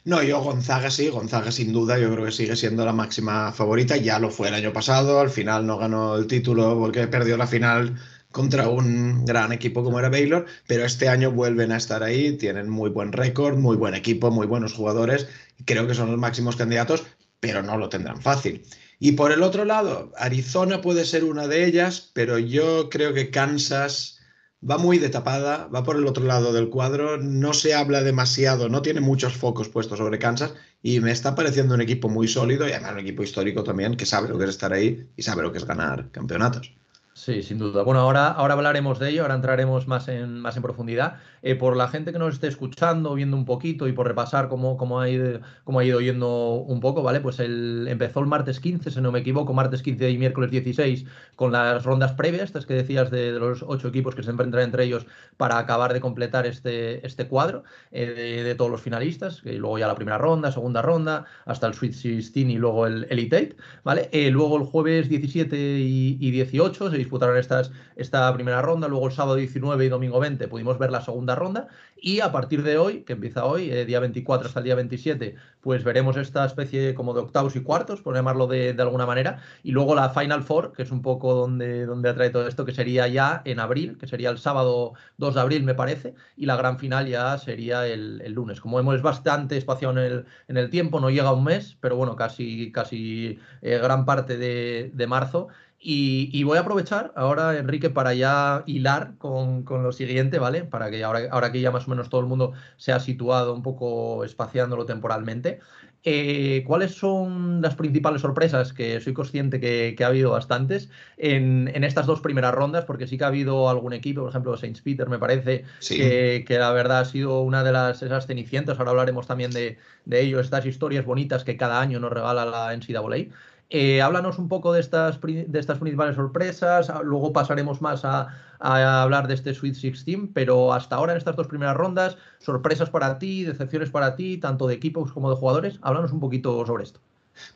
No, 0.04 0.22
yo 0.22 0.40
Gonzaga 0.40 0.90
sí, 0.90 1.08
Gonzaga 1.08 1.52
sin 1.52 1.72
duda, 1.72 1.98
yo 1.98 2.12
creo 2.12 2.24
que 2.24 2.32
sigue 2.32 2.56
siendo 2.56 2.84
la 2.84 2.92
máxima 2.92 3.52
favorita, 3.52 3.96
ya 3.96 4.18
lo 4.18 4.30
fue 4.30 4.48
el 4.48 4.54
año 4.54 4.72
pasado, 4.72 5.20
al 5.20 5.30
final 5.30 5.66
no 5.66 5.78
ganó 5.78 6.16
el 6.16 6.26
título 6.26 6.76
porque 6.78 7.06
perdió 7.06 7.36
la 7.36 7.46
final 7.46 7.96
contra 8.32 8.68
un 8.68 9.24
gran 9.24 9.52
equipo 9.52 9.84
como 9.84 9.98
era 9.98 10.08
Baylor, 10.08 10.46
pero 10.66 10.84
este 10.84 11.08
año 11.08 11.30
vuelven 11.30 11.70
a 11.70 11.76
estar 11.76 12.02
ahí, 12.02 12.36
tienen 12.36 12.68
muy 12.68 12.90
buen 12.90 13.12
récord, 13.12 13.56
muy 13.58 13.76
buen 13.76 13.94
equipo, 13.94 14.30
muy 14.30 14.46
buenos 14.46 14.72
jugadores, 14.72 15.28
creo 15.64 15.86
que 15.86 15.94
son 15.94 16.10
los 16.10 16.18
máximos 16.18 16.56
candidatos, 16.56 17.04
pero 17.42 17.60
no 17.60 17.76
lo 17.76 17.88
tendrán 17.88 18.22
fácil. 18.22 18.62
Y 19.00 19.12
por 19.12 19.32
el 19.32 19.42
otro 19.42 19.64
lado, 19.64 20.12
Arizona 20.16 20.80
puede 20.80 21.04
ser 21.04 21.24
una 21.24 21.48
de 21.48 21.66
ellas, 21.66 22.12
pero 22.14 22.38
yo 22.38 22.88
creo 22.88 23.12
que 23.12 23.30
Kansas 23.30 24.20
va 24.62 24.78
muy 24.78 24.98
de 24.98 25.08
tapada, 25.08 25.66
va 25.66 25.82
por 25.82 25.96
el 25.96 26.06
otro 26.06 26.22
lado 26.22 26.52
del 26.52 26.68
cuadro, 26.68 27.18
no 27.18 27.52
se 27.52 27.74
habla 27.74 28.02
demasiado, 28.02 28.68
no 28.68 28.80
tiene 28.80 29.00
muchos 29.00 29.36
focos 29.36 29.68
puestos 29.68 29.98
sobre 29.98 30.20
Kansas 30.20 30.54
y 30.84 31.00
me 31.00 31.10
está 31.10 31.34
pareciendo 31.34 31.74
un 31.74 31.80
equipo 31.80 32.08
muy 32.08 32.28
sólido 32.28 32.68
y 32.68 32.70
además 32.70 32.92
un 32.92 33.00
equipo 33.00 33.24
histórico 33.24 33.64
también 33.64 33.96
que 33.96 34.06
sabe 34.06 34.28
lo 34.28 34.38
que 34.38 34.44
es 34.44 34.50
estar 34.50 34.72
ahí 34.72 35.10
y 35.16 35.22
sabe 35.24 35.42
lo 35.42 35.50
que 35.50 35.58
es 35.58 35.66
ganar 35.66 36.12
campeonatos. 36.12 36.72
Sí, 37.14 37.42
sin 37.42 37.58
duda. 37.58 37.82
Bueno, 37.82 38.00
ahora, 38.00 38.28
ahora 38.28 38.54
hablaremos 38.54 39.00
de 39.00 39.10
ello, 39.10 39.22
ahora 39.22 39.34
entraremos 39.34 39.88
más 39.88 40.06
en, 40.06 40.38
más 40.38 40.56
en 40.56 40.62
profundidad. 40.62 41.18
Eh, 41.42 41.56
por 41.56 41.76
la 41.76 41.88
gente 41.88 42.12
que 42.12 42.18
nos 42.20 42.34
esté 42.34 42.46
escuchando, 42.46 43.14
viendo 43.14 43.36
un 43.36 43.44
poquito 43.44 43.88
y 43.88 43.92
por 43.92 44.06
repasar 44.06 44.48
cómo, 44.48 44.76
cómo, 44.76 45.00
ha, 45.00 45.08
ido, 45.08 45.40
cómo 45.64 45.80
ha 45.80 45.84
ido 45.84 46.00
yendo 46.00 46.54
un 46.54 46.78
poco, 46.78 47.02
¿vale? 47.02 47.20
Pues 47.20 47.40
el, 47.40 47.86
empezó 47.88 48.20
el 48.20 48.26
martes 48.26 48.60
15, 48.60 48.92
si 48.92 49.00
no 49.00 49.10
me 49.10 49.18
equivoco, 49.20 49.52
martes 49.52 49.82
15 49.82 50.10
y 50.10 50.18
miércoles 50.18 50.52
16, 50.52 51.04
con 51.34 51.50
las 51.50 51.84
rondas 51.84 52.12
previas, 52.12 52.44
estas 52.44 52.64
que 52.64 52.74
decías 52.74 53.10
de, 53.10 53.32
los 53.32 53.64
ocho 53.66 53.88
equipos 53.88 54.14
que 54.14 54.22
se 54.22 54.30
enfrentan 54.30 54.60
entre 54.60 54.84
ellos 54.84 55.06
para 55.36 55.58
acabar 55.58 55.92
de 55.92 56.00
completar 56.00 56.46
este, 56.46 57.04
este 57.04 57.26
cuadro 57.26 57.64
eh, 57.90 58.42
de, 58.44 58.54
todos 58.54 58.70
los 58.70 58.80
finalistas, 58.80 59.42
y 59.44 59.52
luego 59.54 59.78
ya 59.78 59.88
la 59.88 59.96
primera 59.96 60.18
ronda, 60.18 60.52
segunda 60.52 60.80
ronda, 60.80 61.26
hasta 61.44 61.66
el 61.66 61.74
Sweet 61.74 61.92
16 61.92 62.36
y 62.36 62.54
luego 62.56 62.86
el 62.86 63.06
Elite 63.10 63.56
¿vale? 63.82 64.08
Eh, 64.12 64.30
luego 64.30 64.58
el 64.58 64.64
jueves 64.64 65.08
17 65.08 65.56
y, 65.56 66.18
y 66.20 66.30
18 66.30 66.90
se 66.90 66.96
disputaron 66.96 67.36
estas, 67.36 67.72
esta 67.96 68.32
primera 68.32 68.62
ronda, 68.62 68.86
luego 68.86 69.08
el 69.08 69.12
sábado 69.12 69.36
19 69.36 69.84
y 69.84 69.88
domingo 69.88 70.20
20 70.20 70.46
pudimos 70.46 70.78
ver 70.78 70.92
la 70.92 71.00
segunda 71.00 71.31
ronda 71.34 71.68
y 72.04 72.18
a 72.18 72.32
partir 72.32 72.64
de 72.64 72.78
hoy, 72.78 73.04
que 73.04 73.12
empieza 73.12 73.44
hoy, 73.44 73.70
eh, 73.70 73.84
día 73.84 74.00
24 74.00 74.48
hasta 74.48 74.58
el 74.58 74.64
día 74.64 74.74
27, 74.74 75.36
pues 75.60 75.84
veremos 75.84 76.16
esta 76.16 76.44
especie 76.44 76.94
como 76.94 77.14
de 77.14 77.20
octavos 77.20 77.54
y 77.54 77.62
cuartos, 77.62 78.02
por 78.02 78.16
llamarlo 78.16 78.48
de, 78.48 78.74
alguna 78.80 79.06
manera, 79.06 79.38
y 79.62 79.70
luego 79.70 79.94
la 79.94 80.10
Final 80.10 80.42
Four, 80.42 80.72
que 80.72 80.82
es 80.82 80.90
un 80.90 81.00
poco 81.00 81.32
donde, 81.34 81.86
donde 81.86 82.08
atrae 82.08 82.30
todo 82.30 82.48
esto, 82.48 82.64
que 82.64 82.74
sería 82.74 83.06
ya 83.06 83.40
en 83.44 83.60
abril, 83.60 83.98
que 83.98 84.08
sería 84.08 84.30
el 84.30 84.38
sábado 84.38 84.94
2 85.18 85.34
de 85.36 85.40
abril 85.40 85.62
me 85.62 85.74
parece, 85.74 86.14
y 86.36 86.46
la 86.46 86.56
gran 86.56 86.80
final 86.80 87.06
ya 87.06 87.38
sería 87.38 87.86
el, 87.86 88.20
lunes. 88.32 88.60
Como 88.60 88.78
vemos 88.78 88.96
es 88.96 89.02
bastante 89.02 89.56
espacio 89.56 89.90
en 89.90 89.98
el, 89.98 90.26
en 90.48 90.56
el 90.56 90.70
tiempo, 90.70 90.98
no 90.98 91.08
llega 91.08 91.28
a 91.28 91.34
un 91.34 91.44
mes, 91.44 91.76
pero 91.80 91.94
bueno, 91.94 92.16
casi, 92.16 92.72
casi 92.72 93.38
eh, 93.60 93.78
gran 93.78 94.04
parte 94.04 94.36
de, 94.36 94.90
de 94.92 95.06
marzo 95.06 95.48
y, 95.84 96.44
voy 96.44 96.58
a 96.58 96.60
aprovechar 96.60 97.12
ahora, 97.16 97.58
Enrique, 97.58 97.90
para 97.90 98.14
ya 98.14 98.62
hilar 98.66 99.14
con, 99.18 99.64
lo 99.68 99.90
siguiente, 99.90 100.38
¿vale? 100.38 100.62
Para 100.62 100.90
que 100.90 101.02
ahora, 101.02 101.22
ahora 101.32 101.50
que 101.50 101.60
ya 101.60 101.72
más 101.72 101.88
o 101.88 101.90
menos 101.90 102.08
todo 102.08 102.20
el 102.20 102.28
mundo 102.28 102.52
se 102.76 102.92
ha 102.92 103.00
situado 103.00 103.52
un 103.52 103.62
poco 103.62 104.24
espaciándolo 104.24 104.86
temporalmente, 104.86 105.58
eh, 106.04 106.62
¿cuáles 106.66 106.94
son 106.94 107.62
las 107.62 107.74
principales 107.74 108.22
sorpresas? 108.22 108.72
Que 108.72 109.00
soy 109.00 109.12
consciente 109.12 109.60
que, 109.60 109.96
ha 110.04 110.06
habido 110.06 110.30
bastantes 110.30 110.88
en, 111.16 111.68
estas 111.84 112.06
dos 112.06 112.20
primeras 112.20 112.54
rondas, 112.54 112.84
porque 112.84 113.08
sí 113.08 113.18
que 113.18 113.24
ha 113.24 113.28
habido 113.28 113.68
algún 113.68 113.92
equipo, 113.92 114.22
por 114.22 114.30
ejemplo, 114.30 114.56
Saints 114.56 114.82
Peter, 114.82 115.08
me 115.08 115.18
parece, 115.18 115.64
que, 115.88 116.44
la 116.48 116.72
verdad 116.72 117.00
ha 117.00 117.04
sido 117.04 117.40
una 117.40 117.64
de 117.64 117.72
las 117.72 118.02
esas 118.02 118.26
cenicientas. 118.26 118.78
Ahora 118.78 118.92
hablaremos 118.92 119.26
también 119.26 119.50
de, 119.50 119.78
de 120.04 120.20
ello, 120.20 120.38
estas 120.38 120.64
historias 120.64 121.04
bonitas 121.04 121.42
que 121.42 121.56
cada 121.56 121.80
año 121.80 121.98
nos 121.98 122.12
regala 122.12 122.44
la 122.44 122.72
NCAA. 122.76 123.32
Eh, 123.74 124.02
háblanos 124.02 124.38
un 124.38 124.48
poco 124.48 124.74
de 124.74 124.80
estas, 124.80 125.18
de 125.22 125.58
estas 125.58 125.78
principales 125.78 126.14
sorpresas, 126.14 126.90
ah, 126.90 127.00
luego 127.02 127.32
pasaremos 127.32 127.80
más 127.80 128.04
a, 128.04 128.28
hablar 128.58 129.26
de 129.28 129.32
este 129.32 129.54
Sweet 129.54 129.72
16, 129.72 130.28
pero 130.34 130.74
hasta 130.74 130.96
ahora 130.96 131.12
en 131.12 131.18
estas 131.18 131.36
dos 131.36 131.46
primeras 131.46 131.74
rondas, 131.74 132.18
sorpresas 132.38 132.90
para 132.90 133.18
ti, 133.18 133.44
decepciones 133.44 133.88
para 133.88 134.14
ti, 134.14 134.36
tanto 134.36 134.66
de 134.66 134.74
equipos 134.74 135.10
como 135.10 135.30
de 135.30 135.36
jugadores, 135.36 135.78
háblanos 135.80 136.12
un 136.12 136.20
poquito 136.20 136.66
sobre 136.66 136.84
esto. 136.84 137.00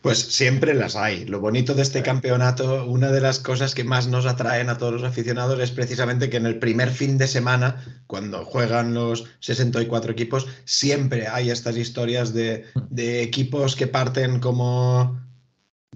Pues 0.01 0.19
siempre 0.19 0.73
las 0.73 0.97
hay. 0.97 1.27
Lo 1.27 1.39
bonito 1.39 1.75
de 1.75 1.83
este 1.83 2.03
campeonato, 2.03 2.87
una 2.87 3.13
de 3.13 3.21
las 3.21 3.39
cosas 3.39 3.75
que 3.75 3.85
más 3.85 4.09
nos 4.09 4.25
atraen 4.25 4.71
a 4.71 4.79
todos 4.79 4.95
los 4.95 5.05
aficionados 5.05 5.61
es 5.61 5.71
precisamente 5.71 6.31
que 6.31 6.39
en 6.39 6.47
el 6.47 6.59
primer 6.59 6.89
fin 6.89 7.19
de 7.19 7.29
semana, 7.29 7.85
cuando 8.07 8.43
juegan 8.47 8.95
los 8.95 9.27
64 9.41 10.13
equipos, 10.13 10.49
siempre 10.65 11.29
hay 11.29 11.51
estas 11.51 11.77
historias 11.77 12.33
de, 12.33 12.65
de 12.89 13.23
equipos 13.23 13.77
que 13.77 13.87
parten 13.87 14.41
como 14.41 15.26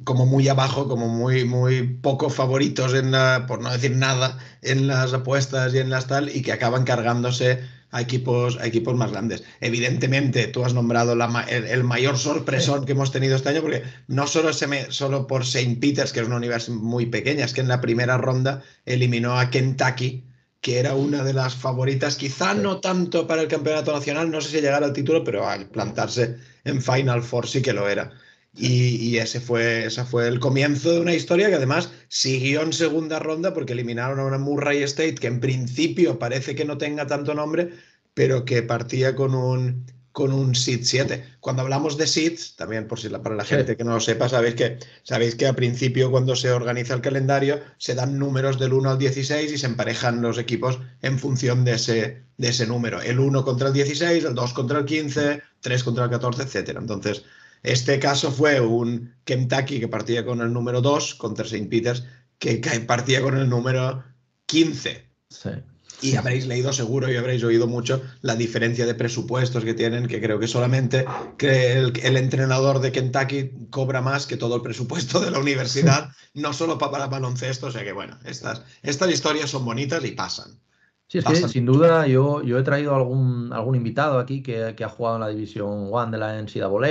como 0.05 0.27
muy 0.27 0.49
abajo, 0.49 0.89
como 0.89 1.09
muy, 1.09 1.45
muy 1.45 1.83
poco 1.83 2.31
favoritos, 2.31 2.95
en 2.95 3.11
la, 3.13 3.47
por 3.47 3.61
no 3.61 3.71
decir 3.71 3.97
nada, 3.97 4.39
en 4.63 4.87
las 4.87 5.13
apuestas 5.13 5.75
y 5.75 5.79
en 5.79 5.91
las 5.91 6.07
tal, 6.07 6.35
y 6.35 6.43
que 6.43 6.53
acaban 6.53 6.85
cargándose 6.85 7.61
a 7.91 8.01
equipos, 8.01 8.57
a 8.59 8.67
equipos 8.67 8.97
más 8.97 9.11
grandes. 9.11 9.43
Evidentemente, 9.61 10.47
tú 10.47 10.65
has 10.65 10.75
nombrado 10.75 11.13
el, 11.13 11.85
mayor 11.85 12.19
sorpresón 12.19 12.85
que 12.85 12.93
hemos 12.93 13.13
tenido 13.13 13.37
este 13.37 13.49
año, 13.49 13.63
porque 13.63 13.83
no 14.07 14.27
solo, 14.27 14.53
se 14.53 14.91
solo 14.93 15.27
por 15.27 15.43
St. 15.43 15.77
Peter's, 15.81 16.13
que 16.13 16.21
es 16.21 16.27
una 16.27 16.37
universidad 16.37 16.77
muy 16.77 17.07
pequeña, 17.07 17.45
es 17.45 17.53
que 17.53 17.61
en 17.61 17.69
la 17.69 17.81
primera 17.81 18.17
ronda 18.17 18.63
eliminó 18.85 19.39
a 19.39 19.51
Kentucky, 19.51 20.25
que 20.61 20.79
era 20.79 20.95
una 20.95 21.25
de 21.25 21.33
las 21.33 21.55
favoritas, 21.55 22.17
quizá 22.17 22.55
no 22.55 22.81
tanto 22.81 23.27
para 23.27 23.43
el 23.43 23.49
campeonato 23.49 23.93
nacional, 23.93 24.31
no 24.31 24.41
sé 24.41 24.51
si 24.51 24.61
llegar 24.61 24.85
al 24.85 24.93
título, 24.93 25.25
pero 25.25 25.49
al 25.49 25.69
plantarse 25.69 26.37
en 26.65 26.83
Final 26.83 27.23
Four 27.23 27.49
sí 27.49 27.63
que 27.63 27.73
lo 27.73 27.89
era. 27.89 28.13
Y, 28.57 29.17
ese, 29.19 29.41
fue, 29.41 29.87
ese 29.87 30.05
fue 30.05 30.27
el 30.27 30.41
comienzo 30.41 30.93
de 30.93 31.01
una 31.01 31.15
historia 31.15 31.49
que 31.49 31.55
además 31.55 31.93
siguió 32.09 32.63
en 32.63 32.73
segunda 32.73 33.21
ronda 33.21 33.55
porque 33.55 33.75
eliminaron 33.75 34.19
a 34.19 34.25
una 34.25 34.39
Murray 34.39 34.83
State 34.83 35.15
que 35.15 35.29
en 35.29 35.41
principio 35.41 36.19
parece 36.19 36.57
que 36.57 36.65
no 36.65 36.77
tenga 36.77 37.07
tanto 37.07 37.33
nombre, 37.33 37.71
pero 38.13 38.45
que 38.45 38.63
partía 38.63 39.15
con 39.15 39.37
un, 39.37 39.87
con 40.13 40.33
un 40.33 40.55
seed 40.57 40.81
7. 40.83 41.25
Cuando 41.39 41.63
hablamos 41.63 41.97
de 41.97 42.09
seeds, 42.09 42.57
también 42.57 42.89
por 42.89 42.99
si 42.99 43.09
la, 43.09 43.23
para 43.23 43.37
la 43.37 43.45
gente 43.45 43.77
que 43.77 43.85
no 43.85 43.95
lo 43.95 44.01
sepa, 44.01 44.29
sabéis 44.29 44.57
que, 44.57 44.79
sabéis 45.05 45.37
que 45.37 45.47
a 45.47 45.55
principio 45.55 46.11
cuando 46.11 46.35
se 46.35 46.51
organiza 46.51 46.95
el 46.95 47.01
calendario 47.01 47.61
se 47.79 47.95
dan 47.95 48.19
números 48.19 48.59
del 48.59 48.73
1 48.73 48.91
al 48.91 48.99
16 48.99 49.53
y 49.53 49.59
se 49.59 49.67
emparejan 49.67 50.23
los 50.23 50.39
equipos 50.39 50.81
en 51.03 51.19
función 51.19 51.65
de 51.65 51.75
ese, 51.75 52.25
de 52.37 52.49
ese 52.49 52.67
número. 52.67 53.01
El 53.01 53.21
1 53.21 53.45
contra 53.45 53.69
el 53.69 53.75
16, 53.75 54.25
el 54.25 54.35
2 54.35 54.53
contra 54.53 54.81
el 54.81 54.85
15, 54.85 55.41
3 55.61 55.85
contra 55.85 56.05
el 56.05 56.11
14, 56.11 56.43
etc. 56.43 56.77
Entonces, 56.79 57.23
este 57.63 57.99
caso 57.99 58.31
fue 58.31 58.61
un 58.61 59.15
Kentucky 59.25 59.81
que 59.81 59.89
partía 59.89 60.25
con 60.25 60.41
el 60.41 60.53
número 60.53 60.81
2 60.81 61.15
contra 61.17 61.45
St. 61.45 61.67
Peters, 61.69 62.05
que 62.39 62.59
partía 62.87 63.21
con 63.21 63.37
el 63.37 63.49
número 63.49 64.03
15. 64.47 65.11
Y 66.03 66.17
habréis 66.17 66.47
leído 66.47 66.73
seguro 66.73 67.13
y 67.13 67.17
habréis 67.17 67.45
oído 67.45 67.67
mucho 67.67 68.03
la 68.23 68.35
diferencia 68.35 68.87
de 68.87 68.95
presupuestos 68.95 69.65
que 69.65 69.75
tienen, 69.75 70.07
que 70.07 70.21
creo 70.21 70.39
que 70.39 70.49
solamente 70.49 71.05
que 71.37 71.73
el, 71.75 72.17
entrenador 72.17 72.81
de 72.81 72.91
Kentucky 72.91 73.51
cobra 73.69 74.01
más 74.01 74.27
que 74.27 74.39
todo 74.39 74.57
el 74.57 74.63
presupuesto 74.63 75.21
de 75.21 75.31
la 75.31 75.39
universidad, 75.39 76.11
no 76.33 76.55
solo 76.55 76.79
para 76.79 77.07
baloncesto. 77.07 77.67
O 77.67 77.71
sea 77.71 77.85
que 77.85 77.93
bueno, 77.93 78.19
estas, 78.25 78.63
estas 78.83 79.11
historias 79.11 79.51
son 79.51 79.67
bonitas 79.67 80.03
y 80.05 80.13
pasan. 80.13 80.59
Sí, 81.11 81.19
es 81.19 81.25
que 81.25 81.35
sin 81.49 81.67
duda. 81.67 82.07
yo, 82.07 82.41
yo 82.45 82.57
he 82.57 82.63
traído 82.63 82.95
algún, 82.95 83.53
algún 83.53 83.75
invitado 83.75 84.21
aquí 84.21 84.45
que, 84.45 84.77
que 84.77 84.85
ha 84.85 84.89
jugado 84.89 85.17
en 85.17 85.23
la 85.23 85.29
División 85.29 85.89
One 85.91 86.13
de 86.13 86.19
la 86.19 86.41
NCAA, 86.41 86.89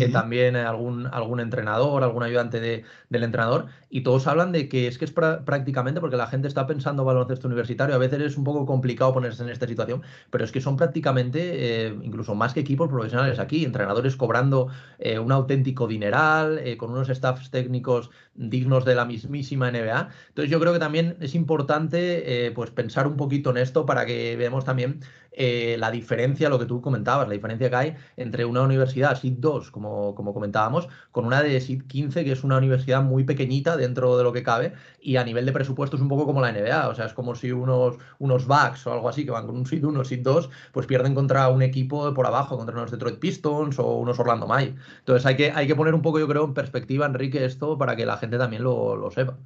eh, 0.00 0.08
también 0.10 0.56
algún, 0.56 1.06
algún 1.06 1.38
entrenador, 1.38 2.02
algún 2.02 2.24
ayudante 2.24 2.58
de, 2.58 2.82
del 3.08 3.22
entrenador, 3.22 3.68
y 3.94 4.00
todos 4.00 4.26
hablan 4.26 4.52
de 4.52 4.70
que 4.70 4.86
es 4.86 4.96
que 4.96 5.04
es 5.04 5.12
prácticamente, 5.12 6.00
porque 6.00 6.16
la 6.16 6.26
gente 6.26 6.48
está 6.48 6.66
pensando 6.66 7.04
baloncesto 7.04 7.46
universitario, 7.46 7.94
a 7.94 7.98
veces 7.98 8.22
es 8.22 8.38
un 8.38 8.44
poco 8.44 8.64
complicado 8.64 9.12
ponerse 9.12 9.42
en 9.42 9.50
esta 9.50 9.68
situación, 9.68 10.00
pero 10.30 10.44
es 10.44 10.50
que 10.50 10.62
son 10.62 10.78
prácticamente 10.78 11.88
eh, 11.88 11.94
incluso 12.02 12.34
más 12.34 12.54
que 12.54 12.60
equipos 12.60 12.88
profesionales 12.88 13.38
aquí, 13.38 13.66
entrenadores 13.66 14.16
cobrando 14.16 14.68
eh, 14.98 15.18
un 15.18 15.30
auténtico 15.30 15.86
dineral, 15.86 16.62
con 16.78 16.90
unos 16.90 17.10
staffs 17.10 17.50
técnicos 17.50 18.10
dignos 18.34 18.86
de 18.86 18.94
la 18.94 19.04
mismísima 19.04 19.70
NBA. 19.70 20.08
Entonces 20.28 20.50
yo 20.50 20.58
creo 20.58 20.72
que 20.72 20.78
también 20.78 21.16
es 21.20 21.34
importante 21.34 22.50
pues 22.54 22.70
pensar 22.70 23.06
un 23.06 23.18
poquito 23.18 23.52
esto 23.58 23.84
para 23.84 24.06
que 24.06 24.36
veamos 24.36 24.64
también 24.64 25.00
eh, 25.32 25.76
la 25.78 25.90
diferencia, 25.90 26.48
lo 26.48 26.58
que 26.58 26.66
tú 26.66 26.80
comentabas, 26.80 27.26
la 27.26 27.34
diferencia 27.34 27.70
que 27.70 27.76
hay 27.76 27.94
entre 28.16 28.44
una 28.44 28.62
universidad 28.62 29.18
SID 29.18 29.34
2, 29.38 29.70
como, 29.70 30.14
como 30.14 30.34
comentábamos, 30.34 30.88
con 31.10 31.24
una 31.24 31.42
de 31.42 31.60
SID 31.60 31.82
15, 31.86 32.24
que 32.24 32.32
es 32.32 32.44
una 32.44 32.58
universidad 32.58 33.02
muy 33.02 33.24
pequeñita 33.24 33.76
dentro 33.76 34.16
de 34.18 34.24
lo 34.24 34.32
que 34.32 34.42
cabe, 34.42 34.74
y 35.00 35.16
a 35.16 35.24
nivel 35.24 35.46
de 35.46 35.52
presupuesto 35.52 35.96
es 35.96 36.02
un 36.02 36.08
poco 36.08 36.26
como 36.26 36.40
la 36.40 36.52
NBA, 36.52 36.88
o 36.88 36.94
sea, 36.94 37.06
es 37.06 37.14
como 37.14 37.34
si 37.34 37.52
unos, 37.52 37.96
unos 38.18 38.46
Bucks 38.46 38.86
o 38.86 38.92
algo 38.92 39.08
así, 39.08 39.24
que 39.24 39.30
van 39.30 39.46
con 39.46 39.56
un 39.56 39.66
SID 39.66 39.84
1, 39.84 40.04
SID 40.04 40.20
2, 40.22 40.50
pues 40.72 40.86
pierden 40.86 41.14
contra 41.14 41.48
un 41.48 41.62
equipo 41.62 42.12
por 42.14 42.26
abajo, 42.26 42.56
contra 42.56 42.76
unos 42.76 42.90
Detroit 42.90 43.18
Pistons 43.18 43.78
o 43.78 43.96
unos 43.96 44.18
Orlando 44.18 44.46
May. 44.46 44.74
Entonces 44.98 45.26
hay 45.26 45.36
que, 45.36 45.50
hay 45.52 45.66
que 45.66 45.74
poner 45.76 45.94
un 45.94 46.02
poco, 46.02 46.18
yo 46.18 46.28
creo, 46.28 46.44
en 46.44 46.54
perspectiva, 46.54 47.06
Enrique, 47.06 47.44
esto 47.44 47.78
para 47.78 47.96
que 47.96 48.06
la 48.06 48.16
gente 48.18 48.38
también 48.38 48.62
lo, 48.62 48.96
lo 48.96 49.10
sepa. 49.10 49.36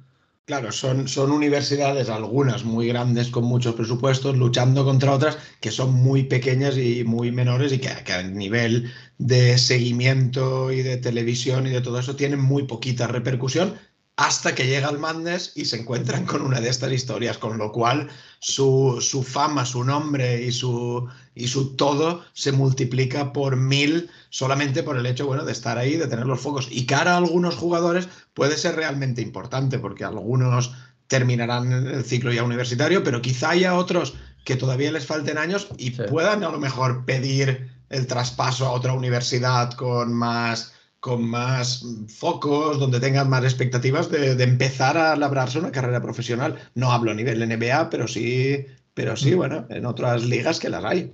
Claro, 0.47 0.71
son, 0.71 1.07
son 1.09 1.31
universidades, 1.31 2.09
algunas 2.09 2.63
muy 2.63 2.87
grandes 2.87 3.27
con 3.29 3.43
muchos 3.43 3.75
presupuestos, 3.75 4.37
luchando 4.37 4.85
contra 4.85 5.11
otras 5.13 5.37
que 5.59 5.71
son 5.71 5.93
muy 5.93 6.23
pequeñas 6.23 6.77
y 6.77 7.03
muy 7.03 7.31
menores 7.33 7.73
y 7.73 7.79
que, 7.79 7.89
que, 8.05 8.13
a 8.13 8.23
nivel 8.23 8.89
de 9.17 9.57
seguimiento 9.57 10.71
y 10.71 10.83
de 10.83 10.95
televisión 10.97 11.67
y 11.67 11.71
de 11.71 11.81
todo 11.81 11.99
eso 11.99 12.15
tienen 12.15 12.39
muy 12.39 12.63
poquita 12.63 13.07
repercusión, 13.07 13.75
hasta 14.17 14.55
que 14.55 14.65
llega 14.65 14.89
el 14.89 14.97
Madness 14.97 15.51
y 15.55 15.65
se 15.65 15.77
encuentran 15.77 16.25
con 16.25 16.41
una 16.41 16.59
de 16.59 16.69
estas 16.69 16.91
historias, 16.91 17.37
con 17.37 17.59
lo 17.59 17.71
cual 17.71 18.09
su, 18.39 18.99
fama, 19.25 19.63
su 19.63 19.83
nombre 19.83 20.41
y 20.43 20.51
su, 20.51 21.07
y 21.35 21.47
su 21.47 21.75
todo 21.75 22.25
se 22.33 22.51
multiplica 22.51 23.31
por 23.31 23.55
mil 23.55 24.09
solamente 24.31 24.81
por 24.81 24.97
el 24.97 25.05
hecho 25.05 25.27
bueno, 25.27 25.45
de 25.45 25.51
estar 25.51 25.77
ahí, 25.77 25.97
de 25.97 26.07
tener 26.07 26.25
los 26.25 26.41
focos. 26.41 26.67
Y 26.71 26.87
cara 26.87 27.13
a 27.13 27.17
algunos 27.17 27.55
jugadores 27.55 28.09
puede 28.33 28.57
ser 28.57 28.75
realmente 28.75 29.21
importante, 29.21 29.77
porque 29.77 30.03
algunos 30.03 30.73
terminarán 31.05 31.71
el 31.71 32.03
ciclo 32.03 32.33
ya 32.33 32.43
universitario, 32.43 33.03
pero 33.03 33.21
quizá 33.21 33.51
haya 33.51 33.75
otros 33.75 34.15
que 34.43 34.55
todavía 34.55 34.91
les 34.91 35.05
falten 35.05 35.37
años 35.37 35.67
y 35.77 35.91
puedan 35.91 36.43
a 36.43 36.49
lo 36.49 36.57
mejor 36.57 37.05
pedir 37.05 37.69
el 37.89 38.07
traspaso 38.07 38.65
a 38.65 38.71
otra 38.71 38.93
universidad 38.93 39.73
con 39.73 40.11
más 40.11 40.73
con 40.99 41.27
más 41.27 41.85
focos, 42.07 42.79
donde 42.79 42.99
tengan 42.99 43.29
más 43.29 43.43
expectativas 43.43 44.09
de, 44.09 44.31
empezar 44.43 44.97
a 44.97 45.15
labrarse 45.15 45.59
una 45.59 45.71
carrera 45.71 46.01
profesional. 46.01 46.55
No 46.75 46.91
hablo 46.91 47.11
a 47.11 47.13
nivel 47.13 47.47
NBA, 47.47 47.89
pero 47.89 48.07
sí, 48.07 48.65
pero 48.93 49.15
sí, 49.15 49.33
mm. 49.33 49.37
bueno, 49.37 49.65
en 49.69 49.85
otras 49.85 50.25
ligas 50.25 50.59
que 50.59 50.69
las 50.69 50.83
hay. 50.83 51.13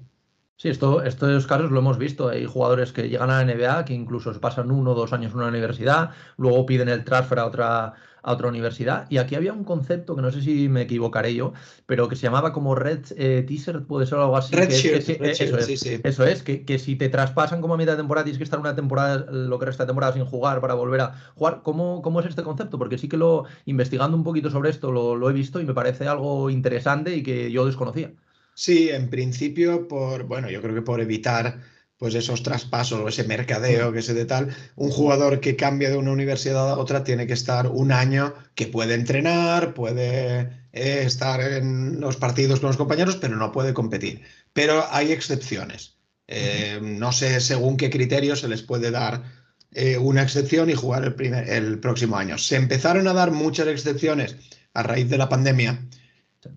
Sí, 0.55 0.69
esto, 0.69 1.03
estos 1.03 1.47
casos 1.47 1.71
lo 1.71 1.79
hemos 1.79 1.97
visto. 1.97 2.29
Hay 2.29 2.45
jugadores 2.45 2.93
que 2.93 3.09
llegan 3.09 3.29
a 3.29 3.43
la 3.43 3.53
NBA 3.53 3.85
que 3.85 3.93
incluso 3.93 4.31
pasan 4.39 4.71
uno 4.71 4.91
o 4.91 4.95
dos 4.95 5.11
años 5.11 5.33
en 5.33 5.39
una 5.39 5.47
universidad, 5.47 6.11
luego 6.37 6.65
piden 6.65 6.89
el 6.89 7.03
transfer 7.03 7.39
a 7.39 7.45
otra, 7.45 7.93
a 8.23 8.31
otra 8.31 8.47
universidad. 8.47 9.05
Y 9.09 9.17
aquí 9.17 9.35
había 9.35 9.53
un 9.53 9.63
concepto 9.63 10.15
que 10.15 10.21
no 10.21 10.31
sé 10.31 10.41
si 10.41 10.69
me 10.69 10.81
equivocaré 10.81 11.35
yo, 11.35 11.53
pero 11.85 12.07
que 12.07 12.15
se 12.15 12.23
llamaba 12.23 12.53
como 12.53 12.73
Red 12.73 13.05
eh, 13.17 13.43
Teaser, 13.47 13.83
puede 13.83 14.05
ser 14.07 14.19
algo 14.19 14.35
así. 14.35 14.55
Red 14.55 14.69
que, 14.69 14.75
eso, 14.75 15.57
es, 15.57 15.65
sí, 15.65 15.77
sí. 15.77 15.99
eso 16.03 16.25
es, 16.25 16.41
que, 16.43 16.79
si 16.79 16.95
te 16.95 17.09
traspasan 17.09 17.61
como 17.61 17.75
a 17.75 17.77
mitad 17.77 17.91
de 17.91 17.97
temporada 17.97 18.23
tienes 18.23 18.37
que 18.37 18.43
estar 18.43 18.59
una 18.59 18.75
temporada, 18.75 19.25
lo 19.29 19.59
que 19.59 19.65
resta 19.65 19.83
de 19.83 19.87
temporada 19.87 20.13
sin 20.13 20.25
jugar 20.25 20.61
para 20.61 20.73
volver 20.73 21.01
a 21.01 21.15
jugar. 21.35 21.61
¿Cómo, 21.63 22.01
¿Cómo 22.01 22.19
es 22.21 22.25
este 22.25 22.43
concepto? 22.43 22.79
Porque 22.79 22.97
sí 22.97 23.07
que 23.07 23.17
lo, 23.17 23.45
investigando 23.65 24.17
un 24.17 24.23
poquito 24.23 24.49
sobre 24.49 24.69
esto, 24.69 24.91
lo, 24.91 25.15
lo 25.15 25.29
he 25.29 25.33
visto 25.33 25.59
y 25.59 25.65
me 25.65 25.73
parece 25.73 26.07
algo 26.07 26.49
interesante 26.49 27.15
y 27.15 27.23
que 27.23 27.51
yo 27.51 27.65
desconocía. 27.65 28.11
Sí, 28.55 28.89
en 28.89 29.09
principio, 29.09 29.87
por, 29.87 30.23
bueno, 30.23 30.49
yo 30.49 30.61
creo 30.61 30.75
que 30.75 30.81
por 30.81 31.01
evitar 31.01 31.59
pues 32.03 32.15
esos 32.15 32.43
traspasos 32.43 33.00
o 33.00 33.07
ese 33.07 33.24
mercadeo 33.24 33.93
que 33.93 34.01
se 34.01 34.13
de 34.13 34.25
tal, 34.25 34.53
un 34.75 34.89
jugador 34.89 35.39
que 35.39 35.55
cambia 35.55 35.89
de 35.89 35.95
una 35.95 36.12
universidad 36.12 36.69
a 36.69 36.77
otra 36.77 37.05
tiene 37.05 37.27
que 37.27 37.31
estar 37.31 37.67
un 37.67 37.93
año 37.93 38.33
que 38.55 38.67
puede 38.67 38.95
entrenar, 38.95 39.74
puede 39.74 40.67
eh, 40.74 41.03
estar 41.05 41.39
en 41.39 42.01
los 42.01 42.17
partidos 42.17 42.60
con 42.60 42.67
los 42.67 42.75
compañeros, 42.75 43.15
pero 43.15 43.38
no 43.38 43.53
puede 43.53 43.74
competir. 43.74 44.22
Pero 44.51 44.86
hay 44.91 45.13
excepciones. 45.13 45.95
Eh, 46.27 46.77
no 46.83 47.13
sé 47.13 47.39
según 47.39 47.77
qué 47.77 47.89
criterios 47.89 48.41
se 48.41 48.50
les 48.50 48.63
puede 48.63 48.91
dar 48.91 49.24
eh, 49.72 49.98
una 49.98 50.24
excepción 50.24 50.69
y 50.69 50.74
jugar 50.74 51.05
el, 51.05 51.15
primer, 51.15 51.50
el 51.50 51.79
próximo 51.79 52.17
año. 52.17 52.38
Se 52.38 52.57
empezaron 52.57 53.07
a 53.07 53.13
dar 53.13 53.31
muchas 53.31 53.69
excepciones 53.69 54.36
a 54.74 54.83
raíz 54.83 55.10
de 55.10 55.17
la 55.17 55.29
pandemia 55.29 55.79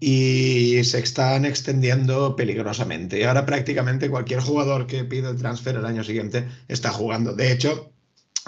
y 0.00 0.82
se 0.84 0.98
están 0.98 1.44
extendiendo 1.44 2.36
peligrosamente. 2.36 3.20
Y 3.20 3.24
ahora 3.24 3.46
prácticamente 3.46 4.10
cualquier 4.10 4.40
jugador 4.40 4.86
que 4.86 5.04
pide 5.04 5.28
el 5.30 5.36
transfer 5.36 5.76
el 5.76 5.86
año 5.86 6.04
siguiente 6.04 6.48
está 6.68 6.90
jugando. 6.90 7.34
De 7.34 7.52
hecho, 7.52 7.92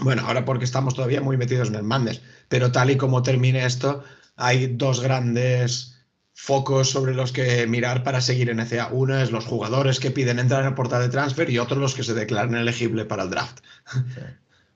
bueno, 0.00 0.22
ahora 0.26 0.44
porque 0.44 0.64
estamos 0.64 0.94
todavía 0.94 1.20
muy 1.20 1.36
metidos 1.36 1.68
en 1.68 1.74
el 1.74 1.82
Mandes, 1.82 2.20
pero 2.48 2.72
tal 2.72 2.90
y 2.90 2.96
como 2.96 3.22
termine 3.22 3.64
esto, 3.64 4.04
hay 4.36 4.68
dos 4.68 5.00
grandes 5.00 5.96
focos 6.34 6.90
sobre 6.90 7.14
los 7.14 7.32
que 7.32 7.66
mirar 7.66 8.04
para 8.04 8.20
seguir 8.20 8.48
en 8.48 8.60
ECA. 8.60 8.90
Uno 8.92 9.20
es 9.20 9.32
los 9.32 9.44
jugadores 9.44 9.98
que 9.98 10.12
piden 10.12 10.38
entrar 10.38 10.60
en 10.62 10.68
el 10.68 10.74
portal 10.74 11.02
de 11.02 11.08
transfer 11.08 11.50
y 11.50 11.58
otro 11.58 11.80
los 11.80 11.94
que 11.94 12.04
se 12.04 12.14
declaran 12.14 12.54
elegibles 12.54 13.06
para 13.06 13.24
el 13.24 13.30
draft. 13.30 13.58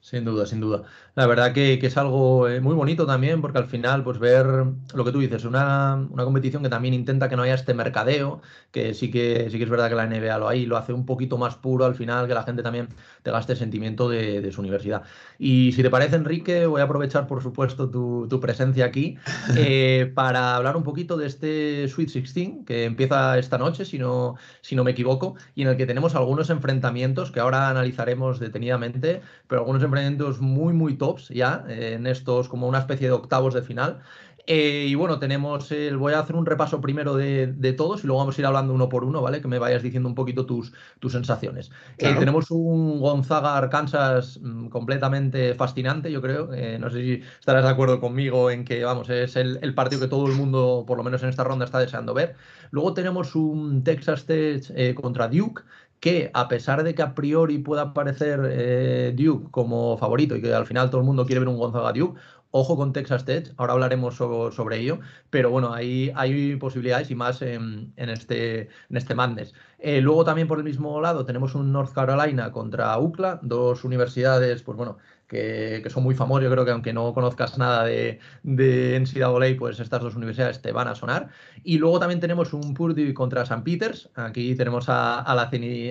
Sin 0.02 0.24
duda, 0.24 0.46
sin 0.46 0.58
duda. 0.58 0.82
La 1.14 1.28
verdad 1.28 1.52
que, 1.52 1.74
es 1.74 1.96
algo 1.96 2.48
eh, 2.48 2.60
muy 2.60 2.74
bonito 2.74 3.06
también, 3.06 3.40
porque 3.40 3.58
al 3.58 3.68
final, 3.68 4.02
pues 4.02 4.18
ver 4.18 4.46
lo 4.94 5.04
que 5.04 5.12
tú 5.12 5.20
dices, 5.20 5.44
una, 5.44 5.94
una, 6.10 6.24
competición 6.24 6.64
que 6.64 6.68
también 6.68 6.92
intenta 6.92 7.28
que 7.28 7.36
no 7.36 7.42
haya 7.42 7.54
este 7.54 7.72
mercadeo, 7.72 8.42
que 8.72 8.94
sí 8.94 9.12
que 9.12 9.48
sí 9.48 9.58
que 9.58 9.64
es 9.64 9.70
verdad 9.70 9.88
que 9.88 9.94
la 9.94 10.08
NBA 10.08 10.38
lo 10.38 10.48
hay, 10.48 10.66
lo 10.66 10.76
hace 10.76 10.92
un 10.92 11.06
poquito 11.06 11.38
más 11.38 11.54
puro 11.54 11.84
al 11.84 11.94
final, 11.94 12.26
que 12.26 12.34
la 12.34 12.42
gente 12.42 12.64
también 12.64 12.88
tenga 13.22 13.38
este 13.38 13.54
sentimiento 13.54 14.08
de, 14.08 14.50
su 14.50 14.60
universidad. 14.60 15.04
Y 15.38 15.70
si 15.72 15.82
te 15.84 15.90
parece, 15.90 16.16
Enrique, 16.16 16.66
voy 16.66 16.80
a 16.80 16.84
aprovechar, 16.84 17.28
por 17.28 17.40
supuesto, 17.40 17.88
tu, 17.88 18.40
presencia 18.40 18.86
aquí 18.86 19.18
eh, 19.56 20.10
para 20.16 20.56
hablar 20.56 20.76
un 20.76 20.82
poquito 20.82 21.16
de 21.16 21.28
este 21.28 21.86
Sweet 21.86 22.10
16, 22.10 22.50
que 22.66 22.86
empieza 22.86 23.38
esta 23.38 23.56
noche, 23.56 23.84
si 23.84 24.00
no, 24.00 24.34
si 24.62 24.74
no 24.74 24.82
me 24.82 24.90
equivoco, 24.90 25.36
y 25.54 25.62
en 25.62 25.68
el 25.68 25.76
que 25.76 25.86
tenemos 25.86 26.16
algunos 26.16 26.50
enfrentamientos 26.50 27.30
que 27.30 27.38
ahora 27.38 27.68
analizaremos 27.68 28.40
detenidamente, 28.40 29.20
pero 29.46 29.60
algunos 29.60 29.80
enfrentamientos 29.80 29.91
enfrentamientos 29.92 30.40
muy, 30.40 30.72
muy 30.72 30.96
tops 30.96 31.28
ya, 31.28 31.64
en 31.68 32.06
estos 32.06 32.48
como 32.48 32.66
una 32.66 32.78
especie 32.78 33.08
de 33.08 33.12
octavos 33.12 33.54
de 33.54 33.62
final. 33.62 34.02
Eh, 34.46 34.86
y 34.88 34.94
bueno, 34.96 35.20
tenemos 35.20 35.70
el. 35.70 35.96
Voy 35.96 36.14
a 36.14 36.18
hacer 36.18 36.34
un 36.34 36.46
repaso 36.46 36.80
primero 36.80 37.14
de, 37.14 37.74
todos 37.76 38.02
y 38.02 38.06
luego 38.06 38.20
vamos 38.20 38.36
a 38.36 38.40
ir 38.40 38.46
hablando 38.46 38.74
uno 38.74 38.88
por 38.88 39.04
uno, 39.04 39.22
¿vale? 39.22 39.40
Que 39.40 39.46
me 39.46 39.58
vayas 39.58 39.82
diciendo 39.82 40.08
un 40.08 40.16
poquito 40.16 40.46
tus, 40.46 40.72
tus 40.98 41.12
sensaciones. 41.12 41.70
Eh, 41.98 42.14
tenemos 42.18 42.50
un 42.50 43.00
Gonzaga 43.00 43.56
Arkansas 43.56 44.40
mm, 44.42 44.68
completamente 44.68 45.54
fascinante, 45.54 46.10
yo 46.10 46.20
creo. 46.20 46.52
Eh, 46.52 46.76
no 46.80 46.90
sé 46.90 47.02
si 47.02 47.12
estarás 47.38 47.62
de 47.62 47.70
acuerdo 47.70 48.00
conmigo 48.00 48.50
en 48.50 48.64
que, 48.64 48.82
vamos, 48.82 49.08
es 49.10 49.36
el, 49.36 49.74
partido 49.74 50.00
que 50.00 50.08
todo 50.08 50.26
el 50.26 50.34
mundo, 50.34 50.84
por 50.86 50.98
lo 50.98 51.04
menos 51.04 51.22
en 51.22 51.28
esta 51.28 51.44
ronda, 51.44 51.64
está 51.64 51.78
deseando 51.78 52.12
ver. 52.12 52.34
Luego 52.72 52.94
tenemos 52.94 53.36
un 53.36 53.84
Texas 53.84 54.26
Tech 54.26 54.94
contra 54.94 55.28
Duke 55.28 55.62
que 56.02 56.30
a 56.34 56.48
pesar 56.48 56.82
de 56.82 56.94
que 56.94 57.02
a 57.02 57.14
priori 57.14 57.58
pueda 57.58 57.94
parecer 57.94 59.14
Duke 59.14 59.50
como 59.52 59.96
favorito 59.96 60.34
y 60.36 60.42
que 60.42 60.52
al 60.52 60.66
final 60.66 60.90
todo 60.90 61.00
el 61.00 61.06
mundo 61.06 61.24
quiere 61.24 61.38
ver 61.38 61.48
un 61.48 61.56
Gonzaga 61.56 61.92
Duke, 61.92 62.18
Ojo 62.54 62.76
con 62.76 62.92
Texas 62.92 63.24
Tech, 63.24 63.50
ahora 63.56 63.72
hablaremos 63.72 64.14
sobre, 64.14 64.78
ello, 64.78 65.00
pero 65.30 65.50
bueno, 65.50 65.72
hay, 65.72 66.12
hay 66.14 66.54
posibilidades 66.56 67.10
y 67.10 67.14
más 67.14 67.40
en, 67.40 67.94
este, 67.96 68.68
en 68.90 68.96
este 68.98 69.14
Madness. 69.14 69.54
Eh, 69.78 70.02
luego 70.02 70.22
también 70.26 70.48
por 70.48 70.58
el 70.58 70.64
mismo 70.64 71.00
lado 71.00 71.24
tenemos 71.24 71.54
un 71.54 71.72
North 71.72 71.94
Carolina 71.94 72.52
contra 72.52 72.98
UCLA, 72.98 73.40
dos 73.42 73.84
universidades, 73.84 74.62
pues 74.62 74.76
bueno, 74.76 74.98
que, 75.32 75.90
son 75.90 76.02
muy 76.02 76.14
famosas. 76.14 76.44
Yo 76.44 76.50
creo 76.50 76.64
que 76.64 76.70
aunque 76.70 76.92
no 76.92 77.12
conozcas 77.14 77.58
nada 77.58 77.84
de, 77.84 78.20
de 78.42 79.00
NCAA, 79.00 79.56
pues 79.58 79.80
estas 79.80 80.02
dos 80.02 80.14
universidades 80.14 80.60
te 80.62 80.72
van 80.72 80.88
a 80.88 80.94
sonar. 80.94 81.28
Y 81.64 81.78
luego 81.78 81.98
también 81.98 82.20
tenemos 82.20 82.52
un 82.52 82.74
Purdue 82.74 83.14
contra 83.14 83.42
St. 83.42 83.62
Peters. 83.62 84.10
Aquí 84.14 84.54
tenemos 84.54 84.88
a, 84.88 85.24
la, 85.26 85.42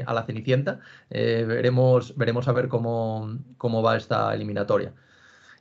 a 0.06 0.14
la, 0.14 0.24
Cenicienta. 0.24 0.80
Eh, 1.10 1.44
veremos, 1.48 2.16
veremos 2.16 2.48
a 2.48 2.54
ver 2.54 2.68
cómo, 2.68 3.38
cómo 3.58 3.82
va 3.82 3.98
esta 3.98 4.34
eliminatoria. 4.34 4.94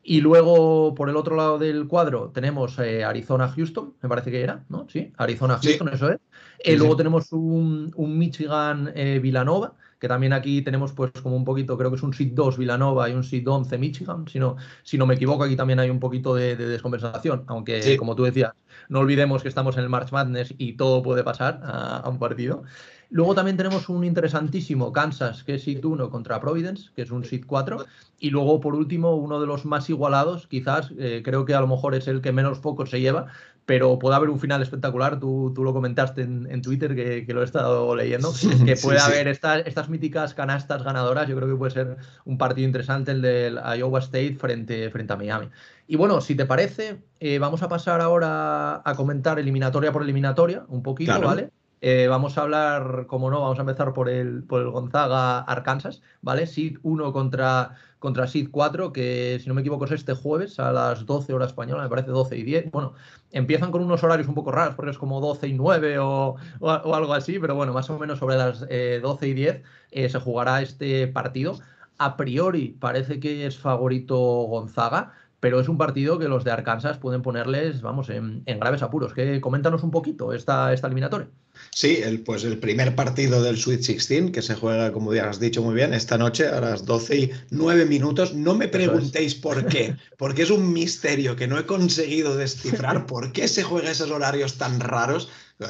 Y 0.02 0.22
luego, 0.22 0.94
por 0.94 1.10
el 1.10 1.16
otro 1.16 1.36
lado 1.36 1.58
del 1.58 1.86
cuadro, 1.86 2.30
tenemos 2.30 2.78
eh, 2.78 3.04
Arizona-Houston, 3.04 3.94
me 4.00 4.08
parece 4.08 4.30
que 4.30 4.40
era, 4.40 4.64
¿no? 4.70 4.86
Sí, 4.88 5.12
Arizona-Houston, 5.16 5.88
eso 5.92 6.10
es. 6.10 6.18
Eh, 6.58 6.76
luego 6.76 6.96
tenemos 6.96 7.32
un, 7.32 7.92
Michigan-Villanova, 7.96 9.74
eh, 9.76 9.89
que 10.00 10.08
también 10.08 10.32
aquí 10.32 10.62
tenemos 10.62 10.92
pues 10.92 11.12
como 11.22 11.36
un 11.36 11.44
poquito, 11.44 11.76
creo 11.76 11.90
que 11.90 11.96
es 11.96 12.02
un 12.02 12.14
SID 12.14 12.32
2 12.32 12.58
Villanova 12.58 13.08
y 13.08 13.12
un 13.12 13.22
SID 13.22 13.46
11 13.46 13.78
Michigan, 13.78 14.26
si 14.26 14.40
no, 14.40 14.56
si 14.82 14.98
no 14.98 15.06
me 15.06 15.14
equivoco, 15.14 15.44
aquí 15.44 15.56
también 15.56 15.78
hay 15.78 15.90
un 15.90 16.00
poquito 16.00 16.34
de, 16.34 16.56
descompensación, 16.56 17.44
aunque 17.46 17.96
como 17.98 18.16
tú 18.16 18.24
decías, 18.24 18.52
no 18.88 19.00
olvidemos 19.00 19.42
que 19.42 19.48
estamos 19.48 19.76
en 19.76 19.84
el 19.84 19.88
March 19.90 20.10
Madness 20.10 20.54
y 20.58 20.72
todo 20.72 21.02
puede 21.02 21.22
pasar 21.22 21.60
a 21.62 22.08
un 22.08 22.18
partido. 22.18 22.64
Luego 23.12 23.34
también 23.34 23.56
tenemos 23.56 23.88
un 23.88 24.04
interesantísimo 24.04 24.92
Kansas, 24.92 25.42
que 25.42 25.56
es 25.56 25.64
SID 25.64 25.84
1 25.84 26.10
contra 26.10 26.40
Providence, 26.40 26.90
que 26.94 27.02
es 27.02 27.10
un 27.10 27.24
SID 27.24 27.44
4. 27.44 27.84
Y 28.20 28.30
luego, 28.30 28.60
por 28.60 28.76
último, 28.76 29.16
uno 29.16 29.40
de 29.40 29.48
los 29.48 29.64
más 29.64 29.90
igualados, 29.90 30.46
quizás, 30.46 30.92
eh, 30.96 31.20
creo 31.24 31.44
que 31.44 31.54
a 31.54 31.60
lo 31.60 31.66
mejor 31.66 31.96
es 31.96 32.06
el 32.06 32.20
que 32.20 32.30
menos 32.30 32.60
pocos 32.60 32.90
se 32.90 33.00
lleva, 33.00 33.26
pero 33.66 33.98
puede 33.98 34.16
haber 34.16 34.30
un 34.30 34.40
final 34.40 34.62
espectacular. 34.62 35.20
Tú, 35.20 35.52
tú 35.54 35.62
lo 35.62 35.72
comentaste 35.72 36.22
en, 36.22 36.62
Twitter, 36.62 36.94
que, 36.94 37.32
lo 37.32 37.42
he 37.42 37.44
estado 37.44 37.94
leyendo, 37.94 38.32
que 38.64 38.76
puede 38.76 38.98
haber 38.98 39.28
estas 39.28 39.88
míticas 39.88 40.34
canastas 40.34 40.82
ganadoras. 40.82 41.28
Yo 41.28 41.36
creo 41.36 41.48
que 41.48 41.54
puede 41.54 41.72
ser 41.72 41.96
un 42.24 42.38
partido 42.38 42.66
interesante 42.66 43.12
el 43.12 43.22
del 43.22 43.60
Iowa 43.78 44.00
State 44.00 44.36
frente, 44.36 44.90
frente 44.90 45.12
a 45.12 45.16
Miami. 45.16 45.48
Y 45.86 45.96
bueno, 45.96 46.20
si 46.20 46.34
te 46.34 46.46
parece, 46.46 46.98
eh, 47.18 47.38
vamos 47.38 47.62
a 47.62 47.68
pasar 47.68 48.00
ahora 48.00 48.82
a 48.84 48.94
comentar 48.96 49.38
eliminatoria 49.38 49.92
por 49.92 50.02
eliminatoria, 50.02 50.64
un 50.68 50.82
poquito, 50.82 51.20
¿vale? 51.20 51.50
Eh, 51.82 52.08
vamos 52.08 52.36
a 52.36 52.42
hablar, 52.42 53.06
como 53.06 53.30
no, 53.30 53.40
vamos 53.40 53.58
a 53.58 53.62
empezar 53.62 53.94
por 53.94 54.10
el, 54.10 54.44
por 54.44 54.60
el 54.60 54.70
Gonzaga 54.70 55.38
Arkansas, 55.40 56.02
¿vale? 56.20 56.46
SID 56.46 56.78
1 56.82 57.12
contra, 57.12 57.74
contra 57.98 58.26
SID 58.26 58.50
4, 58.50 58.92
que 58.92 59.38
si 59.40 59.48
no 59.48 59.54
me 59.54 59.62
equivoco 59.62 59.86
es 59.86 59.92
este 59.92 60.12
jueves 60.12 60.60
a 60.60 60.72
las 60.72 61.06
12 61.06 61.32
horas 61.32 61.48
española, 61.48 61.82
me 61.82 61.88
parece 61.88 62.10
12 62.10 62.36
y 62.36 62.42
10. 62.42 62.70
Bueno, 62.70 62.92
empiezan 63.30 63.70
con 63.70 63.82
unos 63.82 64.04
horarios 64.04 64.28
un 64.28 64.34
poco 64.34 64.52
raros 64.52 64.74
porque 64.74 64.90
es 64.90 64.98
como 64.98 65.20
12 65.22 65.48
y 65.48 65.54
9 65.54 65.98
o, 66.00 66.36
algo 66.60 67.14
así, 67.14 67.38
pero 67.38 67.54
bueno, 67.54 67.72
más 67.72 67.88
o 67.88 67.98
menos 67.98 68.18
sobre 68.18 68.36
las 68.36 68.60
12 68.60 68.68
eh, 68.70 69.28
y 69.28 69.32
10 69.32 69.62
eh, 69.92 70.08
se 70.10 70.20
jugará 70.20 70.60
este 70.60 71.08
partido. 71.08 71.58
A 71.96 72.16
priori 72.16 72.76
parece 72.78 73.20
que 73.20 73.46
es 73.46 73.58
favorito 73.58 74.16
Gonzaga, 74.16 75.12
pero 75.40 75.58
es 75.58 75.68
un 75.68 75.78
partido 75.78 76.18
que 76.18 76.28
los 76.28 76.44
de 76.44 76.52
Arkansas 76.52 76.98
pueden 76.98 77.22
ponerles, 77.22 77.80
vamos, 77.80 78.10
en, 78.10 78.44
graves 78.44 78.82
apuros. 78.82 79.14
Que 79.14 79.40
coméntanos 79.40 79.82
un 79.82 79.90
poquito 79.90 80.32
esta, 80.32 80.72
esta 80.72 80.86
eliminatoria. 80.86 81.28
Sí, 81.70 82.00
el, 82.02 82.20
pues 82.20 82.44
el 82.44 82.58
primer 82.58 82.94
partido 82.94 83.42
del 83.42 83.56
Sweet 83.56 83.80
16 83.80 84.30
que 84.30 84.42
se 84.42 84.54
juega, 84.54 84.92
como 84.92 85.14
ya 85.14 85.28
has 85.28 85.40
dicho 85.40 85.62
muy 85.62 85.74
bien, 85.74 85.94
esta 85.94 86.18
noche 86.18 86.46
a 86.46 86.60
las 86.60 86.84
12 86.84 87.16
y 87.16 87.30
9 87.50 87.86
minutos. 87.86 88.34
No 88.34 88.54
me 88.54 88.68
preguntéis 88.68 89.34
por 89.34 89.66
qué, 89.66 89.96
porque 90.18 90.42
es 90.42 90.50
un 90.50 90.72
misterio 90.72 91.36
que 91.36 91.48
no 91.48 91.58
he 91.58 91.66
conseguido 91.66 92.36
descifrar 92.36 93.06
por 93.06 93.32
qué 93.32 93.48
se 93.48 93.62
juega 93.62 93.90
esos 93.90 94.10
horarios 94.10 94.58
tan 94.58 94.78
raros 94.80 95.28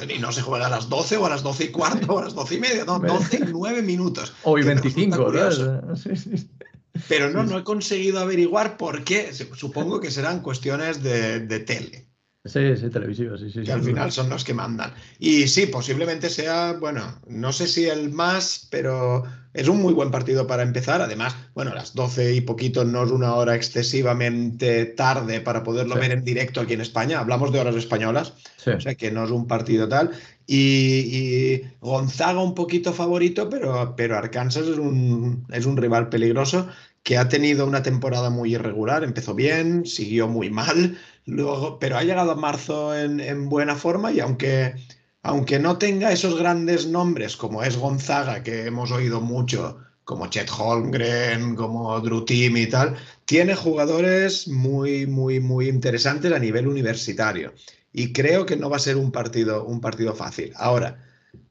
y 0.09 0.19
no 0.19 0.31
se 0.31 0.41
juega 0.41 0.67
a 0.67 0.69
las 0.69 0.89
12 0.89 1.17
o 1.17 1.25
a 1.25 1.29
las 1.29 1.43
12 1.43 1.65
y 1.65 1.67
cuarto 1.69 2.13
o 2.13 2.19
a 2.19 2.23
las 2.23 2.33
12 2.33 2.55
y 2.55 2.59
media, 2.59 2.85
no, 2.85 2.99
12 2.99 3.37
y 3.37 3.51
9 3.51 3.81
minutos. 3.81 4.33
Hoy 4.43 4.63
25, 4.63 5.31
Sí, 5.95 6.15
sí. 6.15 6.49
Pero 7.07 7.29
no, 7.29 7.43
no 7.43 7.57
he 7.57 7.63
conseguido 7.63 8.19
averiguar 8.19 8.77
por 8.77 9.03
qué. 9.03 9.33
Supongo 9.33 9.99
que 9.99 10.11
serán 10.11 10.41
cuestiones 10.41 11.01
de, 11.01 11.59
tele. 11.59 12.07
Sí, 12.43 12.75
sí, 12.75 12.89
televisivos, 12.89 13.39
sí, 13.39 13.51
sí. 13.51 13.61
Que 13.61 13.71
al 13.71 13.83
final 13.83 14.11
son 14.11 14.27
los 14.27 14.43
que 14.43 14.55
mandan. 14.55 14.93
Y 15.19 15.47
sí, 15.47 15.67
posiblemente 15.67 16.27
sea, 16.27 16.73
bueno, 16.73 17.21
no 17.27 17.53
sé 17.53 17.67
si 17.67 17.85
el 17.85 18.11
más, 18.11 18.67
pero 18.71 19.23
es 19.53 19.67
un 19.67 19.79
muy 19.79 19.93
buen 19.93 20.09
partido 20.09 20.47
para 20.47 20.63
empezar. 20.63 21.01
Además, 21.01 21.35
bueno, 21.53 21.75
las 21.75 21.93
12 21.93 22.33
y 22.33 22.41
poquito 22.41 22.83
no 22.83 23.03
es 23.03 23.11
una 23.11 23.35
hora 23.35 23.53
excesivamente 23.53 24.85
tarde 24.85 25.41
para 25.41 25.61
poderlo 25.61 25.95
ver 25.95 26.13
en 26.13 26.23
directo 26.23 26.61
aquí 26.61 26.73
en 26.73 26.81
España. 26.81 27.19
Hablamos 27.19 27.51
de 27.51 27.59
horas 27.59 27.75
españolas, 27.75 28.33
o 28.65 28.79
sea 28.79 28.95
que 28.95 29.11
no 29.11 29.23
es 29.23 29.29
un 29.29 29.45
partido 29.45 29.87
tal. 29.87 30.09
Y, 30.47 31.61
Gonzaga 31.79 32.41
un 32.41 32.55
poquito 32.55 32.91
favorito, 32.91 33.49
pero, 33.49 33.93
pero 33.95 34.17
Arkansas 34.17 34.67
es 34.67 34.79
un, 34.79 35.45
es 35.51 35.67
un 35.67 35.77
rival 35.77 36.09
peligroso 36.09 36.67
que 37.03 37.17
ha 37.17 37.29
tenido 37.29 37.65
una 37.65 37.83
temporada 37.83 38.29
muy 38.29 38.53
irregular. 38.53 39.03
Empezó 39.03 39.33
bien, 39.33 39.85
siguió 39.85 40.27
muy 40.27 40.49
mal, 40.49 40.97
luego, 41.25 41.79
pero 41.79 41.97
ha 41.97 42.03
llegado 42.03 42.31
a 42.31 42.35
marzo 42.35 42.95
en, 42.95 43.49
buena 43.49 43.75
forma 43.75 44.11
y 44.11 44.19
aunque, 44.19 44.75
aunque 45.23 45.59
no 45.59 45.77
tenga 45.77 46.11
esos 46.11 46.37
grandes 46.37 46.87
nombres 46.87 47.37
como 47.37 47.63
es 47.63 47.77
Gonzaga, 47.77 48.43
que 48.43 48.65
hemos 48.65 48.91
oído 48.91 49.21
mucho, 49.21 49.79
como 50.03 50.27
Chet 50.27 50.49
Holmgren, 50.49 51.55
como 51.55 51.99
Drew 52.01 52.25
Team 52.25 52.57
y 52.57 52.67
tal, 52.67 52.95
tiene 53.25 53.55
jugadores 53.55 54.47
muy, 54.47 55.07
muy, 55.07 55.39
muy 55.39 55.69
interesantes 55.69 56.31
a 56.31 56.39
nivel 56.39 56.67
universitario 56.67 57.53
y 57.93 58.13
creo 58.13 58.45
que 58.45 58.55
no 58.55 58.69
va 58.69 58.77
a 58.77 58.79
ser 58.79 58.97
un 58.97 59.11
partido, 59.11 59.65
un 59.65 59.81
partido 59.81 60.15
fácil. 60.15 60.53
Ahora, 60.55 61.03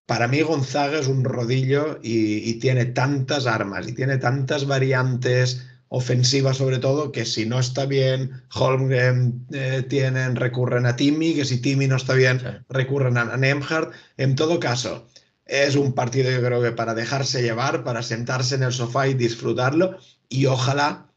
para 0.06 0.26
mí 0.26 0.40
Gonzaga 0.42 0.98
es 0.98 1.06
un 1.06 1.24
rodillo 1.24 2.00
y, 2.02 2.54
tiene 2.54 2.86
tantas 2.86 3.46
armas 3.46 3.86
y 3.88 3.92
tiene 3.92 4.18
tantas 4.18 4.66
variantes 4.66 5.66
ofensivas 5.92 6.56
sobre 6.56 6.78
todo 6.78 7.12
que 7.12 7.26
si 7.26 7.46
no 7.46 7.58
está 7.58 7.84
bien 7.84 8.42
Holmgren 8.54 9.46
eh, 9.52 9.84
tienen 9.88 10.36
recurren 10.36 10.86
a 10.86 10.96
Timmy 10.96 11.34
que 11.34 11.44
si 11.44 11.60
Timmy 11.60 11.88
no 11.88 11.96
está 11.96 12.14
bien 12.14 12.40
recurren 12.68 13.18
a, 13.18 13.36
Nemhard 13.36 13.90
en 14.16 14.36
todo 14.36 14.60
caso 14.60 15.08
es 15.44 15.74
un 15.74 15.92
partido 15.92 16.30
yo 16.30 16.40
creo 16.40 16.62
que 16.62 16.72
para 16.72 16.94
dejarse 16.94 17.42
llevar 17.42 17.82
para 17.82 18.02
sentarse 18.02 18.54
en 18.54 18.62
el 18.62 18.72
sofá 18.72 19.08
y 19.08 19.14
disfrutarlo 19.14 19.98
y 20.28 20.46
ojalá 20.46 21.10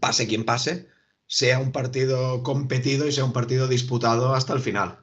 pase 0.00 0.26
quien 0.26 0.44
pase 0.44 0.88
sea 1.32 1.60
un 1.60 1.72
partido 1.72 2.42
competido 2.42 3.06
y 3.06 3.12
sea 3.12 3.24
un 3.24 3.32
partido 3.32 3.66
disputado 3.66 4.34
hasta 4.34 4.52
el 4.52 4.60
final. 4.60 4.98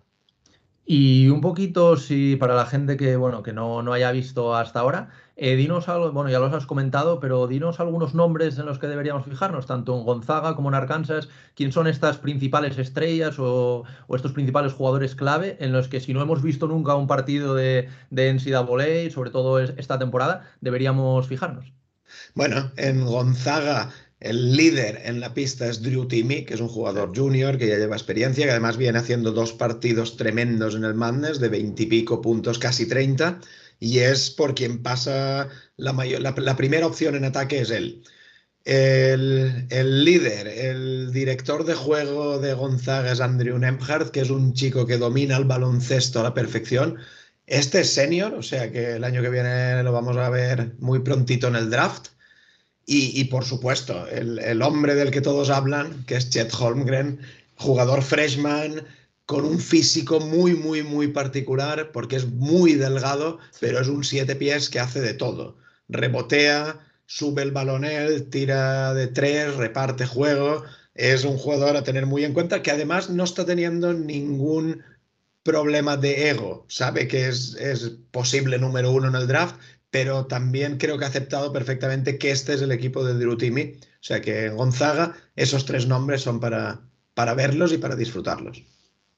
Y 0.86 1.28
un 1.30 1.42
poquito, 1.42 1.98
si 1.98 2.36
para 2.36 2.54
la 2.56 2.66
gente 2.66 2.98
que, 2.98 3.16
bueno, 3.16 3.42
que 3.42 3.54
no, 3.54 3.82
no 3.82 3.94
haya 3.94 4.12
visto 4.12 4.56
hasta 4.56 4.80
ahora, 4.80 5.10
eh, 5.42 5.56
dinos 5.56 5.88
algo, 5.88 6.12
bueno, 6.12 6.30
ya 6.30 6.40
los 6.40 6.54
has 6.54 6.66
comentado, 6.66 7.22
pero 7.22 7.48
dinos 7.48 7.80
algunos 7.80 8.14
nombres 8.14 8.60
en 8.60 8.66
los 8.66 8.78
que 8.78 8.88
deberíamos 8.88 9.26
fijarnos, 9.26 9.66
tanto 9.66 9.98
en 9.98 10.04
Gonzaga 10.04 10.56
como 10.56 10.68
en 10.68 10.76
Arkansas, 10.76 11.30
quién 11.56 11.72
son 11.72 11.88
estas 11.88 12.18
principales 12.18 12.78
estrellas 12.78 13.38
o, 13.40 13.86
estos 14.14 14.34
principales 14.34 14.74
jugadores 14.74 15.16
clave 15.16 15.56
en 15.62 15.72
los 15.72 15.88
que 15.88 16.02
si 16.02 16.14
no 16.14 16.22
hemos 16.22 16.44
visto 16.44 16.68
nunca 16.68 16.96
un 16.96 17.08
partido 17.08 17.56
de, 17.56 17.88
de 18.10 18.34
NCAA, 18.34 19.12
sobre 19.12 19.32
todo 19.32 19.60
esta 19.60 19.98
temporada, 19.98 20.52
deberíamos 20.60 21.28
fijarnos. 21.28 21.72
Bueno, 22.36 22.72
en 22.76 23.06
Gonzaga 23.06 23.92
el 24.20 24.58
líder 24.58 25.04
en 25.06 25.22
la 25.22 25.34
pista 25.34 25.68
es 25.68 25.82
Drew 25.82 26.06
Timmy, 26.06 26.44
que 26.44 26.56
es 26.56 26.60
un 26.60 26.68
jugador 26.68 27.16
junior 27.16 27.58
que 27.58 27.68
ya 27.70 27.78
lleva 27.78 27.96
experiencia, 27.96 28.44
que 28.44 28.52
además 28.52 28.76
viene 28.76 29.00
haciendo 29.00 29.32
dos 29.32 29.54
partidos 29.54 30.18
tremendos 30.18 30.76
en 30.76 30.84
el 30.84 30.94
Madness 30.94 31.40
de 31.40 31.48
veintipico 31.48 32.22
puntos, 32.22 32.60
casi 32.60 32.86
30, 32.86 33.40
y 33.80 34.00
es 34.00 34.30
por 34.30 34.56
quien 34.56 34.84
pasa 34.84 35.50
la, 35.78 35.94
mayor, 35.94 36.22
la, 36.22 36.56
primera 36.58 36.86
opción 36.88 37.16
en 37.16 37.26
ataque 37.26 37.62
es 37.62 37.70
él. 37.72 38.04
El, 38.66 39.68
el, 39.70 40.04
líder, 40.06 40.48
el 40.48 41.12
director 41.12 41.66
de 41.66 41.74
juego 41.74 42.40
de 42.40 42.54
Gonzaga 42.54 43.12
es 43.12 43.22
Andrew 43.22 43.58
Nemhardt, 43.58 44.12
que 44.12 44.22
es 44.22 44.30
un 44.30 44.54
chico 44.54 44.86
que 44.86 44.98
domina 44.98 45.38
el 45.38 45.46
baloncesto 45.46 46.20
a 46.20 46.24
la 46.24 46.34
perfección. 46.34 46.98
Este 47.50 47.82
es 47.82 47.94
senior, 47.94 48.36
o 48.36 48.44
sea 48.44 48.72
que 48.72 48.96
el 48.98 49.04
año 49.04 49.24
que 49.24 49.30
viene 49.30 49.82
lo 49.82 49.92
vamos 49.92 50.18
a 50.18 50.30
ver 50.30 50.76
muy 50.80 51.00
prontito 51.00 51.48
en 51.48 51.56
el 51.56 51.72
draft 51.72 52.10
Y, 52.86 53.24
por 53.26 53.46
supuesto, 53.46 54.08
el, 54.08 54.62
hombre 54.62 54.96
del 54.96 55.12
que 55.12 55.22
todos 55.22 55.50
hablan, 55.50 56.06
que 56.06 56.16
es 56.16 56.30
Chet 56.30 56.54
Holmgren, 56.54 57.20
jugador 57.56 58.02
freshman, 58.04 58.84
con 59.30 59.46
un 59.46 59.60
físico 59.60 60.20
muy, 60.20 60.56
muy, 60.56 60.82
muy 60.82 61.10
particular, 61.10 61.92
porque 61.92 62.16
es 62.16 62.26
muy 62.26 62.74
delgado, 62.74 63.38
pero 63.60 63.80
es 63.80 63.88
un 63.88 64.04
siete 64.04 64.36
pies 64.36 64.72
que 64.72 64.80
hace 64.80 65.02
de 65.02 65.14
todo. 65.14 65.56
Rebotea, 65.88 66.80
sube 67.06 67.44
el 67.44 67.52
balón 67.52 67.86
él, 67.86 68.28
tira 68.32 68.92
de 68.96 69.06
tres, 69.06 69.56
reparte 69.56 70.08
juego. 70.08 70.64
Es 70.96 71.26
un 71.26 71.38
jugador 71.38 71.78
a 71.78 71.84
tener 71.84 72.08
muy 72.08 72.26
en 72.26 72.34
cuenta 72.34 72.64
que 72.64 72.72
además 72.72 73.12
no 73.12 73.24
está 73.24 73.46
teniendo 73.46 73.94
ningún 73.94 74.82
problema 75.44 75.96
de 75.96 76.32
ego. 76.32 76.66
Sabe 76.68 77.08
que 77.08 77.28
es, 77.28 77.54
es 77.60 77.98
posible 78.10 78.58
número 78.58 78.92
uno 78.92 79.10
en 79.10 79.16
el 79.16 79.28
draft, 79.28 79.58
pero 79.92 80.26
también 80.26 80.80
creo 80.80 80.98
que 80.98 81.06
ha 81.06 81.10
aceptado 81.10 81.54
perfectamente 81.54 82.18
que 82.18 82.32
este 82.32 82.56
es 82.56 82.64
el 82.64 82.72
equipo 82.72 83.04
de 83.04 83.14
Drew 83.14 83.34
O 83.34 83.78
sea 84.00 84.22
que 84.22 84.50
Gonzaga, 84.50 85.16
esos 85.36 85.66
tres 85.66 85.86
nombres 85.86 86.22
son 86.24 86.40
para, 86.40 86.82
para 87.14 87.36
verlos 87.36 87.72
y 87.74 87.78
para 87.78 87.96
disfrutarlos. 87.96 88.64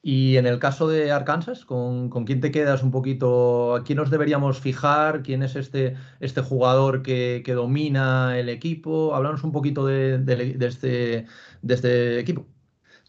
Y 0.04 0.36
en 0.36 0.46
el 0.46 0.58
caso 0.58 0.88
de 0.88 1.12
Arkansas, 1.12 1.64
¿con, 1.64 2.10
quién 2.26 2.40
te 2.40 2.50
quedas 2.50 2.82
un 2.82 2.90
poquito? 2.90 3.76
¿A 3.76 3.84
quién 3.84 3.98
nos 3.98 4.10
deberíamos 4.10 4.58
fijar? 4.58 5.22
¿Quién 5.22 5.44
es 5.44 5.54
este, 5.54 5.96
este 6.18 6.40
jugador 6.40 7.02
que, 7.02 7.44
domina 7.46 8.36
el 8.36 8.48
equipo? 8.48 9.14
Háblanos 9.14 9.44
un 9.44 9.52
poquito 9.52 9.86
de, 9.86 10.16
este, 10.60 11.26
de 11.62 11.74
este 11.74 12.18
equipo. 12.18 12.44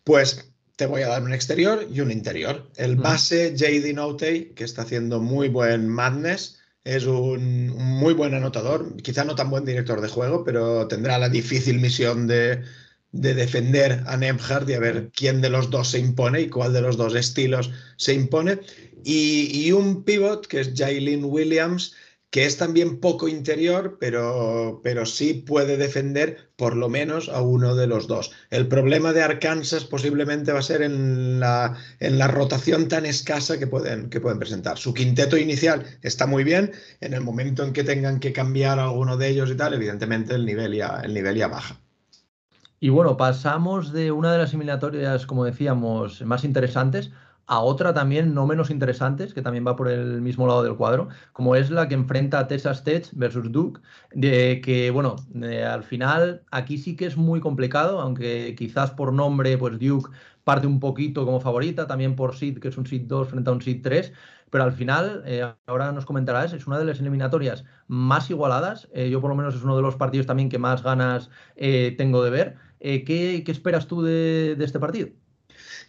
Pues 0.03 0.53
te 0.75 0.85
voy 0.85 1.01
a 1.01 1.07
dar 1.07 1.23
un 1.23 1.33
exterior 1.33 1.83
y 1.91 2.01
un 2.01 2.11
interior. 2.11 2.69
El 2.75 2.95
base 2.95 3.55
JD 3.55 3.95
Note, 3.95 4.53
que 4.53 4.63
está 4.63 4.83
haciendo 4.83 5.19
muy 5.19 5.49
buen 5.49 5.89
madness, 5.89 6.59
es 6.83 7.05
un, 7.05 7.69
muy 7.69 8.13
buen 8.13 8.35
anotador, 8.35 8.97
quizá 8.97 9.23
no 9.23 9.33
tan 9.33 9.49
buen 9.49 9.65
director 9.65 9.99
de 9.99 10.09
juego, 10.09 10.43
pero 10.43 10.87
tendrá 10.87 11.17
la 11.17 11.29
difícil 11.29 11.79
misión 11.79 12.27
de, 12.27 12.61
defender 13.13 14.03
a 14.07 14.17
Nemhard 14.17 14.67
y 14.69 14.73
a 14.73 14.79
ver 14.79 15.11
quién 15.15 15.39
de 15.39 15.49
los 15.49 15.69
dos 15.69 15.91
se 15.91 15.99
impone 15.99 16.41
y 16.41 16.49
cuál 16.49 16.73
de 16.73 16.81
los 16.81 16.97
dos 16.97 17.15
estilos 17.15 17.71
se 17.95 18.13
impone. 18.13 18.59
Y, 19.05 19.65
y 19.65 19.71
un 19.71 20.03
pivot 20.03 20.47
que 20.47 20.59
es 20.59 20.73
Jailin 20.75 21.23
Williams, 21.23 21.93
que 22.31 22.47
es 22.47 22.57
también 22.57 22.99
poco 22.99 23.27
interior, 23.27 23.97
pero, 23.99 24.81
pero 24.83 25.05
sí 25.05 25.35
puede 25.35 25.77
defender 25.77 26.49
por 26.55 26.75
lo 26.75 26.89
menos 26.89 27.29
a 27.29 27.43
uno 27.43 27.75
de 27.75 27.85
los 27.85 28.07
dos. 28.07 28.31
El 28.49 28.67
problema 28.67 29.13
de 29.13 29.21
Arkansas 29.21 29.83
posiblemente 29.83 30.51
va 30.51 30.57
a 30.57 30.63
ser 30.63 30.81
en 30.81 31.39
la, 31.39 31.77
en 31.99 32.17
la 32.17 32.27
rotación 32.27 32.87
tan 32.87 33.05
escasa 33.05 33.59
que 33.59 33.67
pueden, 33.67 34.09
que 34.09 34.19
pueden 34.19 34.39
presentar. 34.39 34.79
Su 34.79 34.95
quinteto 34.95 35.37
inicial 35.37 35.85
está 36.01 36.25
muy 36.25 36.43
bien, 36.43 36.71
en 37.01 37.13
el 37.13 37.21
momento 37.21 37.63
en 37.63 37.71
que 37.71 37.83
tengan 37.83 38.19
que 38.19 38.33
cambiar 38.33 38.79
alguno 38.79 39.15
de 39.17 39.29
ellos 39.29 39.51
y 39.51 39.55
tal, 39.55 39.75
evidentemente 39.75 40.33
el 40.33 40.47
nivel 40.47 40.73
ya, 40.73 41.01
el 41.03 41.13
nivel 41.13 41.35
ya 41.35 41.47
baja. 41.47 41.82
Y 42.83 42.89
bueno, 42.89 43.15
pasamos 43.15 43.93
de 43.93 44.11
una 44.11 44.33
de 44.33 44.39
las 44.39 44.49
eliminatorias, 44.49 45.25
como 45.25 45.45
decíamos, 45.45 46.21
más 46.23 46.43
interesantes 46.43 47.13
a 47.47 47.61
otra 47.61 47.93
también 47.93 48.33
no 48.33 48.45
menos 48.45 48.69
interesantes, 48.69 49.33
que 49.33 49.41
también 49.41 49.65
va 49.65 49.77
por 49.77 49.87
el 49.87 50.19
mismo 50.21 50.47
lado 50.47 50.63
del 50.63 50.75
cuadro, 50.75 51.07
como 51.31 51.55
es 51.55 51.71
la 51.71 51.87
que 51.87 51.93
enfrenta 51.93 52.39
a 52.39 52.47
Texas 52.49 52.83
Tech 52.83 53.07
versus 53.13 53.49
Duke, 53.53 53.79
de 54.13 54.59
que, 54.59 54.91
bueno, 54.91 55.15
al 55.65 55.83
final 55.83 56.43
aquí 56.51 56.77
sí 56.77 56.97
que 56.97 57.05
es 57.05 57.15
muy 57.15 57.39
complicado, 57.39 58.01
aunque 58.01 58.53
quizás 58.57 58.91
por 58.91 59.13
nombre, 59.13 59.57
pues 59.57 59.79
Duke 59.79 60.11
parte 60.43 60.67
un 60.67 60.81
poquito 60.81 61.23
como 61.23 61.39
favorita, 61.39 61.87
también 61.87 62.17
por 62.17 62.35
seed, 62.35 62.59
que 62.59 62.67
es 62.67 62.77
un 62.77 62.85
seed 62.85 63.03
2 63.07 63.29
frente 63.29 63.49
a 63.49 63.53
un 63.53 63.61
seed 63.61 63.79
3, 63.81 64.11
pero 64.53 64.65
al 64.65 64.73
final, 64.73 65.23
eh, 65.25 65.43
ahora 65.65 65.91
nos 65.91 66.05
comentarás, 66.05 66.53
es 66.53 66.67
una 66.67 66.77
de 66.77 66.85
las 66.85 66.99
eliminatorias 66.99 67.63
más 67.87 68.29
igualadas, 68.29 68.87
eh, 68.93 69.09
yo 69.09 69.19
por 69.19 69.31
lo 69.31 69.35
menos 69.35 69.55
es 69.55 69.63
uno 69.63 69.75
de 69.75 69.81
los 69.81 69.95
partidos 69.95 70.27
también 70.27 70.47
que 70.47 70.59
más 70.59 70.83
ganas 70.83 71.31
eh, 71.55 71.95
tengo 71.97 72.23
de 72.23 72.29
ver. 72.29 72.55
¿qué, 72.79 73.43
esperas 73.47 73.87
tú 73.87 74.03
de 74.03 74.55
este 74.59 74.77
partido? 74.77 75.09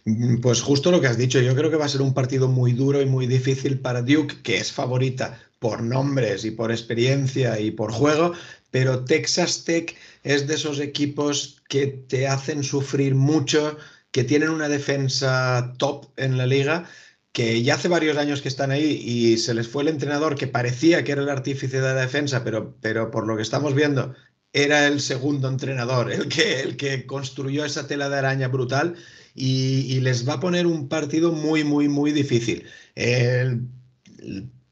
Mm, 0.05 0.39
pues 0.41 0.63
justo 0.63 0.89
lo 0.89 0.99
que 0.99 1.05
has 1.05 1.17
dicho, 1.17 1.39
yo 1.41 1.55
creo 1.55 1.69
que 1.69 1.77
va 1.77 1.85
a 1.85 1.89
ser 1.89 2.01
un 2.01 2.15
partido 2.15 2.47
muy 2.47 2.73
duro 2.73 3.03
y 3.03 3.05
muy 3.05 3.27
difícil 3.27 3.79
para 3.79 4.01
Duke, 4.01 4.41
que 4.41 4.57
es 4.57 4.71
favorita 4.71 5.39
por 5.59 5.83
nombres 5.83 6.43
y 6.43 6.49
por 6.49 6.71
experiencia 6.71 7.59
y 7.59 7.69
por 7.69 7.91
juego, 7.91 8.33
pero 8.71 9.05
Texas 9.05 9.63
Tech 9.63 9.95
es 10.23 10.47
de 10.47 10.55
esos 10.55 10.79
equipos 10.79 11.61
que 11.69 11.85
te 11.85 12.27
hacen 12.27 12.63
sufrir 12.63 13.13
mucho, 13.13 13.77
que 14.09 14.23
tienen 14.23 14.49
una 14.49 14.69
defensa 14.69 15.75
top 15.77 16.07
en 16.17 16.39
la 16.39 16.47
liga, 16.47 16.87
que 17.35 17.61
ya 17.63 17.75
hace 17.75 17.89
varios 17.89 18.15
años 18.15 18.41
que 18.41 18.47
están 18.47 18.71
ahí 18.71 19.01
y 19.03 19.37
se 19.37 19.53
les 19.53 19.67
fue 19.67 19.83
el 19.83 19.89
entrenador 19.89 20.35
que 20.35 20.47
parecía 20.47 21.03
que 21.03 21.11
era 21.11 21.21
el 21.21 21.27
artífice 21.27 21.81
de 21.81 21.93
la 21.93 22.01
defensa, 22.01 22.45
pero, 22.45 22.77
pero 22.79 23.11
por 23.11 23.27
lo 23.27 23.35
que 23.35 23.41
estamos 23.41 23.75
viendo 23.75 24.15
era 24.53 24.87
el 24.87 25.01
segundo 25.01 25.49
entrenador, 25.49 26.13
el 26.13 26.29
que, 26.29 26.61
el 26.61 26.77
que 26.77 27.05
construyó 27.05 27.65
esa 27.65 27.87
tela 27.87 28.07
de 28.07 28.19
araña 28.19 28.47
brutal 28.47 28.95
y, 29.33 29.99
les 29.99 30.25
va 30.25 30.35
a 30.35 30.39
poner 30.39 30.65
un 30.65 30.87
partido 30.87 31.33
muy, 31.33 31.65
muy, 31.65 31.89
muy 31.89 32.13
difícil. 32.13 32.63
El, 32.95 33.67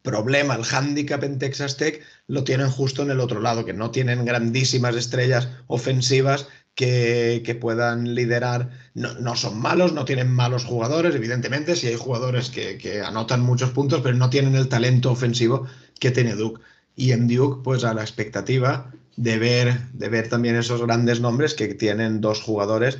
problema, 0.02 0.56
el 0.56 0.64
hándicap 0.64 1.24
en 1.24 1.40
Texas 1.40 1.76
Tech 1.76 2.02
lo 2.28 2.46
tienen 2.46 2.70
justo 2.70 3.02
en 3.02 3.12
el 3.12 3.20
otro 3.20 3.42
lado, 3.42 3.66
que 3.66 3.74
no 3.74 3.92
tienen 3.92 4.24
grandísimas 4.24 4.96
estrellas 4.96 5.50
ofensivas 5.68 6.48
que, 6.76 7.58
puedan 7.60 8.16
liderar. 8.16 8.70
No, 8.94 9.36
son 9.36 9.60
malos, 9.60 9.94
no 9.94 10.06
tienen 10.06 10.32
malos 10.32 10.66
jugadores, 10.66 11.16
evidentemente, 11.16 11.76
si 11.76 11.88
hay 11.88 11.96
jugadores 11.96 12.50
que, 12.50 12.78
que, 12.78 13.02
anotan 13.02 13.42
muchos 13.42 13.72
puntos, 13.72 14.02
pero 14.02 14.18
no 14.18 14.30
tienen 14.30 14.56
el 14.56 14.70
talento 14.70 15.12
ofensivo 15.12 15.68
que 16.00 16.12
tiene 16.12 16.36
Duke. 16.36 16.62
Y 16.96 17.12
en 17.12 17.28
Duke, 17.28 17.62
pues 17.64 17.84
a 17.84 17.94
la 17.94 18.02
expectativa 18.02 18.92
de 19.16 19.38
ver, 19.38 19.92
de 19.94 20.10
ver 20.10 20.30
también 20.30 20.56
esos 20.56 20.82
grandes 20.82 21.22
nombres 21.22 21.54
que 21.54 21.74
tienen 21.74 22.22
dos 22.22 22.42
jugadores 22.42 23.00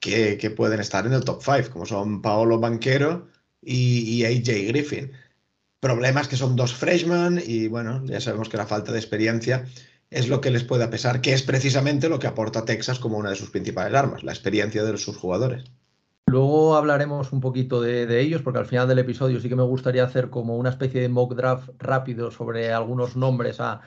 que, 0.00 0.52
pueden 0.56 0.80
estar 0.80 1.06
en 1.06 1.12
el 1.12 1.24
top 1.24 1.42
5, 1.42 1.70
como 1.70 1.86
son 1.86 2.22
Paolo 2.22 2.58
Banquero 2.58 3.28
y, 3.62 4.24
AJ 4.24 4.68
Griffin. 4.68 5.12
Problemas 5.80 6.26
que 6.28 6.36
son 6.36 6.56
dos 6.56 6.74
freshmen 6.74 7.40
y 7.44 7.68
bueno, 7.68 8.04
ya 8.04 8.20
sabemos 8.20 8.48
que 8.48 8.56
la 8.56 8.66
falta 8.66 8.92
de 8.92 8.98
experiencia 8.98 9.64
es 10.10 10.28
lo 10.28 10.40
que 10.40 10.50
les 10.50 10.64
puede 10.64 10.88
pesar, 10.88 11.20
que 11.20 11.34
es 11.34 11.42
precisamente 11.42 12.08
lo 12.08 12.18
que 12.18 12.26
aporta 12.26 12.64
Texas 12.64 12.98
como 12.98 13.18
una 13.18 13.30
de 13.30 13.36
sus 13.36 13.50
principales 13.50 13.94
armas, 13.94 14.24
la 14.24 14.32
experiencia 14.32 14.82
de 14.84 14.96
sus 14.96 15.16
jugadores. 15.16 15.64
Luego 16.26 16.76
hablaremos 16.76 17.32
un 17.32 17.40
poquito 17.40 17.80
de, 17.80 18.20
ellos, 18.20 18.42
porque 18.42 18.58
al 18.58 18.66
final 18.66 18.86
del 18.86 18.98
episodio 18.98 19.40
sí 19.40 19.48
que 19.48 19.56
me 19.56 19.62
gustaría 19.62 20.04
hacer 20.04 20.28
como 20.28 20.56
una 20.58 20.68
especie 20.68 21.00
de 21.00 21.08
mock 21.08 21.34
draft 21.34 21.70
rápido 21.78 22.30
sobre 22.30 22.70
algunos 22.70 23.16
nombres 23.16 23.60
a, 23.60 23.80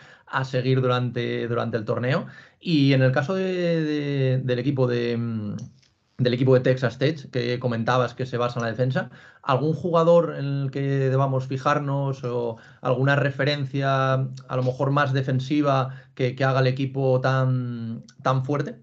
seguir 0.43 0.81
durante, 0.81 1.47
durante, 1.47 1.77
el 1.77 1.85
torneo. 1.85 2.25
Y 2.59 2.93
en 2.93 3.03
el 3.03 3.11
caso 3.11 3.35
del 3.35 4.57
equipo 4.57 4.87
de, 4.87 5.55
del 6.23 6.33
equipo 6.33 6.53
de 6.53 6.61
Texas 6.61 6.97
Tech 6.97 7.29
que 7.31 7.59
comentabas 7.59 8.13
que 8.13 8.25
se 8.25 8.37
basa 8.37 8.59
en 8.59 8.65
la 8.65 8.71
defensa. 8.71 9.09
¿Algún 9.43 9.73
jugador 9.73 10.35
en 10.37 10.45
el 10.45 10.71
que 10.71 10.81
debamos 10.81 11.47
fijarnos 11.47 12.23
o 12.23 12.57
alguna 12.81 13.15
referencia 13.15 14.13
a 14.13 14.55
lo 14.55 14.63
mejor 14.63 14.91
más 14.91 15.13
defensiva 15.13 16.03
que, 16.15 16.35
haga 16.43 16.59
el 16.59 16.67
equipo 16.67 17.19
tan, 17.21 18.03
tan 18.21 18.45
fuerte? 18.45 18.75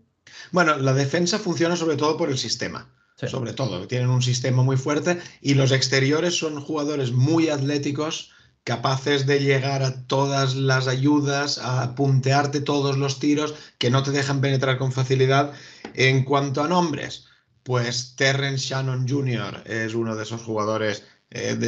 Bueno, 0.53 0.77
la 0.77 0.95
defensa 0.95 1.39
funciona 1.39 1.77
sobre 1.77 1.97
todo 1.97 2.17
por 2.17 2.29
el 2.29 2.39
sistema. 2.39 2.89
Sobre 3.27 3.53
todo, 3.53 3.89
tienen 3.89 4.11
un 4.11 4.23
sistema 4.23 4.63
muy 4.63 4.77
fuerte 4.77 5.19
y 5.41 5.55
los 5.55 5.73
exteriores 5.73 6.39
son 6.39 6.61
jugadores 6.61 7.11
muy 7.11 7.49
atléticos, 7.49 8.31
capaces 8.63 9.27
de 9.27 9.41
llegar 9.41 9.83
a 9.83 10.07
todas 10.07 10.55
las 10.55 10.87
ayudas, 10.87 11.59
a 11.59 11.97
puntearte 11.97 12.61
todos 12.61 12.97
los 12.97 13.19
tiros, 13.19 13.55
que 13.79 13.91
no 13.91 14.05
te 14.05 14.13
dejan 14.13 14.41
penetrar 14.41 14.79
con 14.79 14.93
facilidad. 14.93 15.53
En 15.95 16.23
cuanto 16.23 16.63
a 16.63 16.69
nombres, 16.69 17.28
pues 17.69 18.15
Terrence 18.17 18.67
Shannon 18.67 19.07
Jr. 19.07 19.63
es 19.67 19.93
uno 19.93 20.17
de 20.17 20.23
esos 20.23 20.41
jugadores 20.41 21.05
eh, 21.29 21.59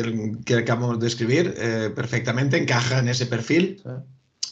que 0.47 0.55
acabamos 0.55 0.99
de 0.99 1.07
escribir 1.07 1.55
eh, 1.59 1.93
perfectamente, 1.95 2.57
encaja 2.57 3.01
en 3.01 3.09
ese 3.09 3.27
perfil. 3.27 3.83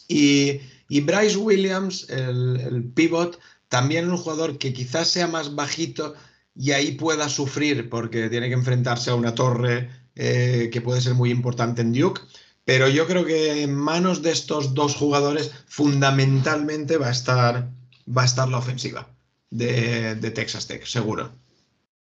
Y, 0.08 0.60
Bryce 0.90 1.38
Williams, 1.38 2.06
el, 2.10 2.92
pivot, 2.94 3.40
también 3.70 4.10
un 4.10 4.18
jugador 4.18 4.58
que 4.58 4.74
quizás 4.74 5.08
sea 5.08 5.26
más 5.26 5.54
bajito 5.54 6.12
y 6.54 6.72
ahí 6.72 6.92
pueda 6.92 7.30
sufrir 7.30 7.88
porque 7.88 8.28
tiene 8.28 8.48
que 8.48 8.54
enfrentarse 8.54 9.08
a 9.08 9.14
una 9.14 9.34
torre 9.34 9.88
eh, 10.16 10.68
que 10.70 10.82
puede 10.82 11.00
ser 11.00 11.14
muy 11.14 11.30
importante 11.30 11.80
en 11.80 11.94
Duke. 11.94 12.20
Pero 12.66 12.88
yo 12.88 13.06
creo 13.06 13.24
que 13.24 13.62
en 13.62 13.74
manos 13.74 14.20
de 14.20 14.32
estos 14.32 14.74
dos 14.74 14.96
jugadores 14.96 15.50
fundamentalmente 15.66 16.98
va 16.98 17.08
a 17.08 17.12
estar, 17.12 17.70
va 18.06 18.20
a 18.20 18.26
estar 18.26 18.50
la 18.50 18.58
ofensiva 18.58 19.08
de, 19.50 20.16
Texas 20.30 20.66
Tech, 20.66 20.84
seguro. 20.84 21.30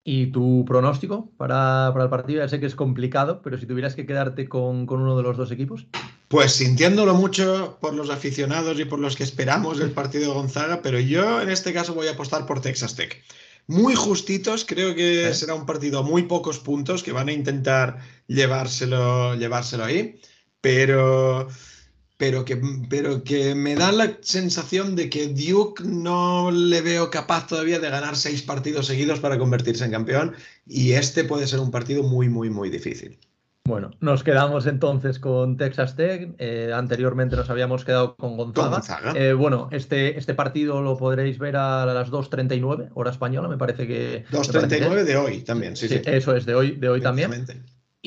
¿Y 0.05 0.27
tu 0.27 0.65
pronóstico 0.67 1.33
para, 1.37 1.89
el 1.89 2.09
partido? 2.09 2.41
Ya 2.41 2.49
sé 2.49 2.61
que 2.61 2.67
es 2.67 2.77
complicado, 2.77 3.43
pero 3.43 3.59
si 3.59 3.67
tuvieras 3.67 3.95
que 3.95 4.07
quedarte 4.07 4.49
con, 4.49 4.89
uno 4.89 5.17
de 5.17 5.23
los 5.23 5.37
dos 5.37 5.51
equipos. 5.51 5.87
Pues 6.29 6.53
sintiéndolo 6.53 7.15
mucho 7.15 7.79
por 7.81 7.95
los 7.95 8.11
aficionados 8.11 8.79
y 8.79 8.85
por 8.85 8.99
los 8.99 9.17
que 9.17 9.25
esperamos 9.25 9.81
el 9.81 9.91
partido 9.91 10.29
de 10.29 10.35
Gonzaga, 10.35 10.81
pero 10.83 11.01
yo 11.01 11.41
en 11.41 11.51
este 11.51 11.73
caso 11.73 11.95
voy 11.95 12.09
a 12.09 12.13
apostar 12.13 12.47
por 12.47 12.61
Texas 12.61 12.95
Tech. 12.95 13.23
Muy 13.69 13.97
justitos, 13.97 14.65
creo 14.65 14.95
que 14.95 15.35
será 15.35 15.55
un 15.55 15.67
partido 15.67 15.99
a 15.99 16.03
muy 16.03 16.23
pocos 16.23 16.61
puntos 16.61 17.03
que 17.03 17.11
van 17.11 17.29
a 17.29 17.33
intentar 17.33 17.99
llevárselo, 18.29 19.35
llevárselo 19.35 19.85
ahí, 19.85 20.21
pero 20.61 21.49
pero 22.17 22.45
que, 22.45 22.61
pero 22.89 23.23
que 23.25 23.55
me 23.55 23.75
da 23.75 23.93
la 23.93 24.19
sensación 24.23 24.97
de 24.97 25.11
que 25.11 25.29
Duke 25.29 25.85
no 25.85 26.51
le 26.51 26.81
veo 26.81 27.11
capaz 27.11 27.47
todavía 27.47 27.79
de 27.79 27.91
ganar 27.91 28.17
seis 28.17 28.43
partidos 28.43 28.87
seguidos 28.87 29.21
para 29.21 29.39
convertirse 29.39 29.85
en 29.85 29.91
campeón 29.91 30.35
y 30.67 30.93
este 30.93 31.25
puede 31.25 31.47
ser 31.47 31.61
un 31.61 31.71
partido 31.71 32.03
muy, 32.03 32.29
muy, 32.29 32.51
muy 32.51 32.71
difícil. 32.71 33.19
Bueno, 33.67 33.91
nos 34.01 34.23
quedamos 34.23 34.67
entonces 34.67 35.19
con 35.19 35.57
Texas 35.57 35.97
Tech. 35.97 36.37
Eh, 36.39 36.71
anteriormente 36.73 37.35
nos 37.35 37.51
habíamos 37.51 37.85
quedado 37.85 38.15
con 38.15 38.37
Gonzaga. 38.37 39.13
Eh, 39.17 39.33
bueno, 39.33 39.69
este, 39.73 40.17
este 40.17 40.35
partido 40.35 40.81
lo 40.83 40.97
podréis 40.97 41.39
ver 41.39 41.57
a 41.57 41.85
las 41.85 42.11
2.39, 42.11 42.91
hora 42.95 43.11
española, 43.11 43.49
me 43.49 43.59
parece 43.59 43.89
que. 43.89 44.25
2.39 44.31 45.03
de 45.03 45.17
hoy 45.17 45.41
también, 45.41 45.77
sí, 45.77 45.89
sí, 45.89 46.01
Eso 46.05 46.37
es, 46.37 46.47
de 46.47 46.55
hoy, 46.55 46.77
de 46.77 46.89
hoy 46.89 47.01
también. 47.01 47.45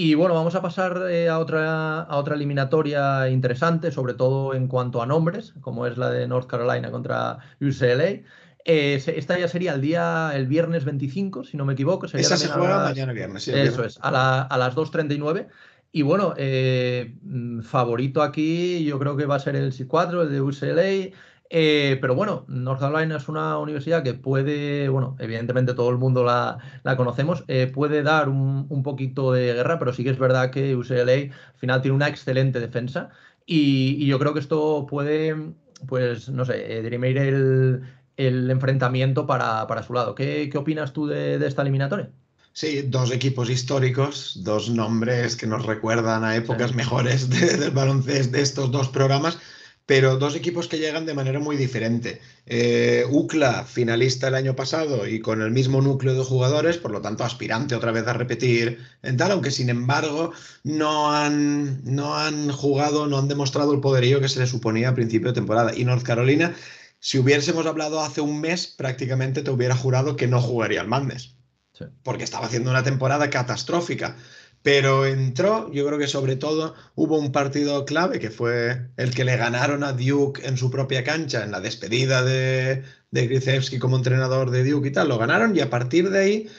Y 0.01 0.13
bueno, 0.13 0.33
vamos 0.33 0.55
a 0.55 0.62
pasar 0.62 1.07
eh, 1.12 1.27
a, 1.27 1.39
otra, 1.39 2.03
a 2.03 2.15
otra 2.15 2.35
eliminatoria 2.35 3.27
interesante, 3.27 3.91
sobre 3.91 4.13
todo 4.13 4.53
en 4.53 4.69
cuanto 4.69 5.01
a 5.01 5.05
nombres, 5.05 5.53
como 5.59 5.85
es 5.85 5.97
la 5.97 6.09
de 6.09 6.25
North 6.25 6.47
Carolina 6.47 6.89
contra 6.89 7.39
UCLA. 7.59 8.21
Eh, 8.63 9.03
esta 9.05 9.38
ya 9.38 9.49
sería 9.49 9.73
el 9.73 9.81
día, 9.81 10.31
el 10.35 10.47
viernes 10.47 10.85
25, 10.85 11.43
si 11.43 11.57
no 11.57 11.65
me 11.65 11.73
equivoco. 11.73 12.05
Esa 12.05 12.38
se 12.38 12.47
juega 12.47 12.85
mañana 12.85 13.12
viernes. 13.12 13.45
eso 13.49 13.83
es, 13.83 13.99
a, 14.01 14.43
a 14.43 14.57
las 14.57 14.73
2.39. 14.73 15.49
Y 15.91 16.03
bueno, 16.03 16.33
eh, 16.38 17.15
mm, 17.21 17.59
favorito 17.63 18.21
aquí 18.21 18.85
yo 18.85 18.99
creo 18.99 19.17
que 19.17 19.25
va 19.25 19.35
a 19.35 19.39
ser 19.39 19.57
el 19.57 19.73
C4, 19.73 20.21
el 20.21 20.31
de 20.31 20.39
UCLA. 20.39 21.13
Eh, 21.51 21.97
pero 21.99 22.13
bueno, 22.13 22.45
North 22.47 22.79
Carolina 22.79 23.17
es 23.17 23.27
una 23.27 23.57
universidad 23.57 24.03
que 24.03 24.13
puede, 24.13 24.88
bueno, 24.89 25.15
evidentemente 25.19 25.73
todo 25.73 25.89
el 25.89 25.97
mundo 25.97 26.23
la, 26.23 26.59
conocemos, 26.95 27.43
puede 27.73 28.03
dar 28.03 28.29
un, 28.29 28.83
poquito 28.83 29.33
de 29.33 29.53
guerra, 29.53 29.79
pero 29.79 29.93
sí 29.93 30.03
que 30.03 30.12
es 30.12 30.19
verdad 30.19 30.51
que 30.51 30.75
UCLA 30.75 31.13
al 31.13 31.31
final 31.57 31.81
tiene 31.81 31.95
una 31.95 32.07
excelente 32.07 32.59
defensa 32.59 33.09
y, 33.45 34.05
yo 34.05 34.19
creo 34.19 34.33
que 34.33 34.41
esto 34.41 34.85
puede, 34.88 35.35
pues, 35.88 36.29
no 36.29 36.45
sé, 36.45 36.83
dirimir 36.83 37.17
el, 37.17 37.81
el 38.19 38.51
enfrentamiento 38.51 39.25
para, 39.25 39.83
su 39.83 39.93
lado. 39.93 40.13
¿Qué, 40.13 40.51
opinas 40.55 40.91
tú 40.91 41.07
de, 41.07 41.35
esta 41.47 41.62
eliminatoria? 41.62 42.09
Sí, 42.51 42.81
dos 42.81 43.12
equipos 43.13 43.49
históricos, 43.49 44.41
dos 44.43 44.69
nombres 44.69 45.38
que 45.38 45.47
nos 45.47 45.65
recuerdan 45.65 46.25
a 46.25 46.35
épocas 46.35 46.75
mejores 46.75 47.29
del 47.29 47.71
baloncesto 47.71 48.35
de 48.35 48.43
estos 48.43 48.71
dos 48.71 48.89
programas, 48.89 49.39
pero 49.89 50.17
dos 50.17 50.36
equipos 50.36 50.67
que 50.67 50.78
llegan 50.78 51.08
de 51.08 51.15
manera 51.15 51.39
muy 51.39 51.58
diferente. 51.58 52.21
Eh, 52.45 53.06
UCLA, 53.10 53.63
finalista 53.63 54.28
el 54.28 54.36
año 54.36 54.56
pasado 54.56 55.08
y 55.08 55.19
con 55.19 55.41
el 55.41 55.49
mismo 55.49 55.82
núcleo 55.82 56.13
de 56.13 56.23
jugadores, 56.23 56.78
por 56.78 56.91
lo 56.91 57.02
tanto 57.02 57.23
aspirante 57.23 57.73
otra 57.73 57.91
vez 57.91 58.06
a 58.06 58.13
repetir 58.13 58.78
en 59.02 59.17
tal, 59.17 59.32
aunque 59.32 59.49
sin 59.49 59.67
embargo 59.67 60.32
no 60.63 61.12
han, 61.12 61.84
no 61.86 62.15
han 62.15 62.52
jugado, 62.52 63.08
no 63.08 63.17
han 63.17 63.28
demostrado 63.28 63.73
el 63.73 63.80
poderío 63.80 64.21
que 64.21 64.30
se 64.30 64.39
les 64.39 64.52
suponía 64.52 64.89
a 64.89 64.93
principio 64.93 65.30
de 65.30 65.34
temporada. 65.34 65.75
Y 65.75 65.86
North 65.86 66.04
Carolina 66.04 66.54
si 66.99 67.17
hubiésemos 67.17 67.65
hablado 67.65 67.99
hace 68.02 68.21
un 68.21 68.39
mes, 68.41 68.67
prácticamente 68.67 69.41
te 69.41 69.49
hubiera 69.49 69.75
jurado 69.75 70.15
que 70.15 70.28
no 70.28 70.39
jugaría 70.39 70.82
al 70.82 70.88
Madness. 70.88 71.36
Porque 72.04 72.25
estaba 72.25 72.45
haciendo 72.45 72.69
una 72.69 72.84
temporada 72.84 73.32
catastrófica. 73.32 74.17
Pero 74.61 75.05
entró, 75.05 75.71
yo 75.71 75.85
creo 75.87 75.97
que 75.97 76.07
sobre 76.07 76.35
todo 76.35 76.75
hubo 76.95 77.17
un 77.17 77.31
partido 77.31 77.85
clave 77.85 78.19
que 78.19 78.29
fue 78.29 78.89
el 78.97 79.13
que 79.13 79.23
le 79.23 79.37
ganaron 79.37 79.83
a 79.83 79.93
Duke 79.93 80.45
en 80.45 80.57
su 80.57 80.69
propia 80.69 81.03
cancha, 81.03 81.43
en 81.43 81.51
la 81.51 81.61
despedida 81.61 82.23
de, 82.23 82.83
de 83.11 83.79
como 83.79 83.97
entrenador 83.97 84.51
de 84.51 84.69
Duke 84.69 84.89
y 84.89 84.91
tal. 84.91 85.07
Lo 85.09 85.17
ganaron 85.17 85.55
y 85.55 85.61
a 85.61 85.69
partir 85.69 86.09
de 86.09 86.19
ahí 86.19 86.49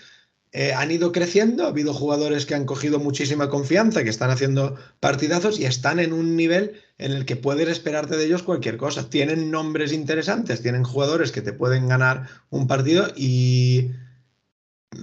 eh, 0.52 0.72
han 0.72 0.90
ido 0.90 1.12
creciendo, 1.12 1.64
ha 1.64 1.68
habido 1.68 1.94
jugadores 1.94 2.44
que 2.44 2.56
han 2.56 2.64
cogido 2.66 2.98
muchísima 2.98 3.48
confianza, 3.48 4.02
que 4.02 4.10
están 4.10 4.30
haciendo 4.30 4.76
partidazos 4.98 5.60
y 5.60 5.64
están 5.64 6.00
en 6.00 6.12
un 6.12 6.36
nivel 6.36 6.80
en 6.98 7.12
el 7.12 7.24
que 7.24 7.36
puedes 7.36 7.68
esperarte 7.68 8.16
de 8.16 8.24
ellos 8.24 8.42
cualquier 8.42 8.76
cosa. 8.76 9.08
Tienen 9.08 9.52
nombres 9.52 9.92
interesantes, 9.92 10.60
tienen 10.60 10.82
jugadores 10.82 11.30
que 11.30 11.42
te 11.42 11.52
pueden 11.52 11.86
ganar 11.86 12.28
un 12.50 12.66
partido 12.66 13.06
y 13.14 13.92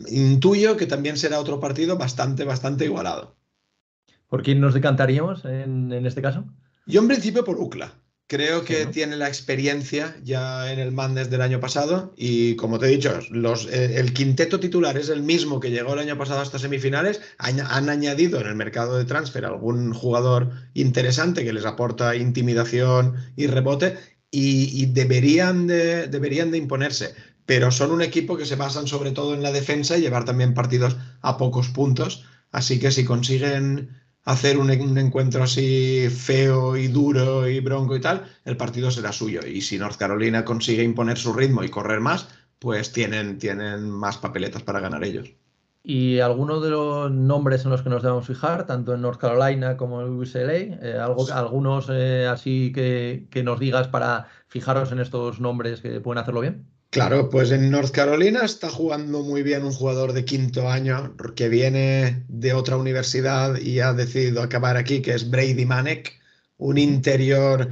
intuyo 0.09 0.77
que 0.77 0.85
también 0.85 1.17
será 1.17 1.39
otro 1.39 1.59
partido 1.59 1.97
bastante, 1.97 2.43
bastante 2.43 2.85
igualado. 2.85 3.35
¿Por 4.27 4.43
quién 4.43 4.59
nos 4.59 4.73
decantaríamos 4.73 5.45
en, 5.45 5.91
en 5.93 6.05
este 6.05 6.21
caso? 6.21 6.45
Yo 6.85 7.01
en 7.01 7.07
principio 7.07 7.43
por 7.43 7.59
UCLA. 7.59 7.93
Creo 8.29 8.65
que 8.65 8.85
tiene 8.87 9.15
la 9.15 9.29
experiencia 9.29 10.17
ya 10.21 10.69
en 10.69 10.79
el 10.79 10.91
Madness 10.91 11.29
del 11.29 11.41
año 11.41 11.61
pasado 11.61 12.13
y 12.17 12.57
como 12.57 12.77
te 12.77 12.87
he 12.87 12.89
dicho, 12.89 13.17
los, 13.31 13.67
eh, 13.67 13.99
el 13.99 14.11
quinteto 14.11 14.59
titular 14.59 14.97
es 14.97 15.07
el 15.07 15.23
mismo 15.23 15.61
que 15.61 15.71
llegó 15.71 15.93
el 15.93 15.99
año 15.99 16.17
pasado 16.17 16.41
hasta 16.41 16.59
semifinales. 16.59 17.21
Han, 17.37 17.89
añadido 17.89 18.41
en 18.41 18.47
el 18.47 18.55
mercado 18.55 18.97
de 18.97 19.05
transfer 19.05 19.45
algún 19.45 19.93
jugador 19.93 20.51
interesante 20.73 21.45
que 21.45 21.53
les 21.53 21.63
aporta 21.63 22.17
intimidación 22.17 23.15
y 23.37 23.47
rebote 23.47 23.95
y, 24.29 24.87
deberían, 24.87 25.65
de, 25.65 26.07
deberían 26.07 26.51
de 26.51 26.57
imponerse. 26.57 27.15
Pero 27.47 27.71
son 27.71 27.91
un 27.91 28.03
equipo 28.03 28.37
que 28.37 28.45
se 28.45 28.57
basan 28.57 28.85
sobre 28.85 29.11
todo 29.11 29.33
en 29.33 29.41
la 29.41 29.51
defensa 29.51 29.97
y 29.97 30.01
llevar 30.01 30.25
también 30.25 30.53
partidos 30.53 30.97
a 31.21 31.37
pocos 31.37 31.69
puntos. 31.69 32.25
Así 32.51 32.77
que 32.77 32.91
si 32.91 33.05
consiguen 33.05 33.89
hacer 34.25 34.57
un, 34.57 34.69
encuentro 34.69 35.43
así 35.43 36.09
feo 36.09 36.75
y 36.75 36.89
duro 36.89 37.47
y 37.47 37.61
bronco 37.61 37.95
y 37.95 38.01
tal, 38.01 38.25
el 38.43 38.57
partido 38.57 38.91
será 38.91 39.13
suyo. 39.13 39.39
Y 39.47 39.61
si 39.61 39.79
North 39.79 39.95
Carolina 39.95 40.43
consigue 40.43 40.83
imponer 40.83 41.17
su 41.17 41.31
ritmo 41.31 41.63
y 41.63 41.69
correr 41.69 42.01
más, 42.01 42.27
pues 42.59 42.91
tienen, 42.91 43.39
tienen 43.39 43.89
más 43.89 44.17
papeletas 44.17 44.63
para 44.63 44.81
ganar 44.81 45.05
ellos. 45.05 45.29
¿Y 45.83 46.19
alguno 46.19 46.59
de 46.59 46.71
los 46.71 47.09
nombres 47.09 47.63
en 47.63 47.71
los 47.71 47.81
que 47.81 47.89
nos 47.89 48.03
debemos 48.03 48.27
fijar, 48.27 48.65
tanto 48.65 48.93
en 48.93 48.99
North 48.99 49.21
Carolina 49.21 49.77
como 49.77 50.01
en 50.01 50.19
UCLA? 50.19 50.53
Eh, 50.53 50.99
algo, 51.01 51.25
algunos 51.31 51.87
eh, 51.89 52.27
así 52.27 52.73
que, 52.73 53.27
que 53.31 53.41
nos 53.41 53.61
digas 53.61 53.87
para 53.87 54.27
fijaros 54.47 54.91
en 54.91 54.99
estos 54.99 55.39
nombres 55.39 55.79
que 55.79 56.01
pueden 56.01 56.21
hacerlo 56.21 56.41
bien. 56.41 56.76
Claro, 56.89 57.29
pues 57.29 57.51
en 57.51 57.69
North 57.69 57.91
Carolina 57.91 58.41
está 58.45 58.69
jugando 58.69 59.21
muy 59.21 59.43
bien 59.43 59.63
un 59.65 59.73
jugador 59.73 60.13
de 60.13 60.23
quinto 60.23 60.69
año 60.69 61.15
que 61.35 61.49
viene 61.49 62.23
de 62.29 62.53
otra 62.53 62.77
universidad 62.77 63.59
y 63.59 63.81
ha 63.81 63.93
decidido 63.93 64.41
acabar 64.41 64.77
aquí, 64.77 65.01
que 65.01 65.13
es 65.13 65.29
Brady 65.29 65.65
Manek, 65.65 66.17
un 66.57 66.77
interior 66.77 67.69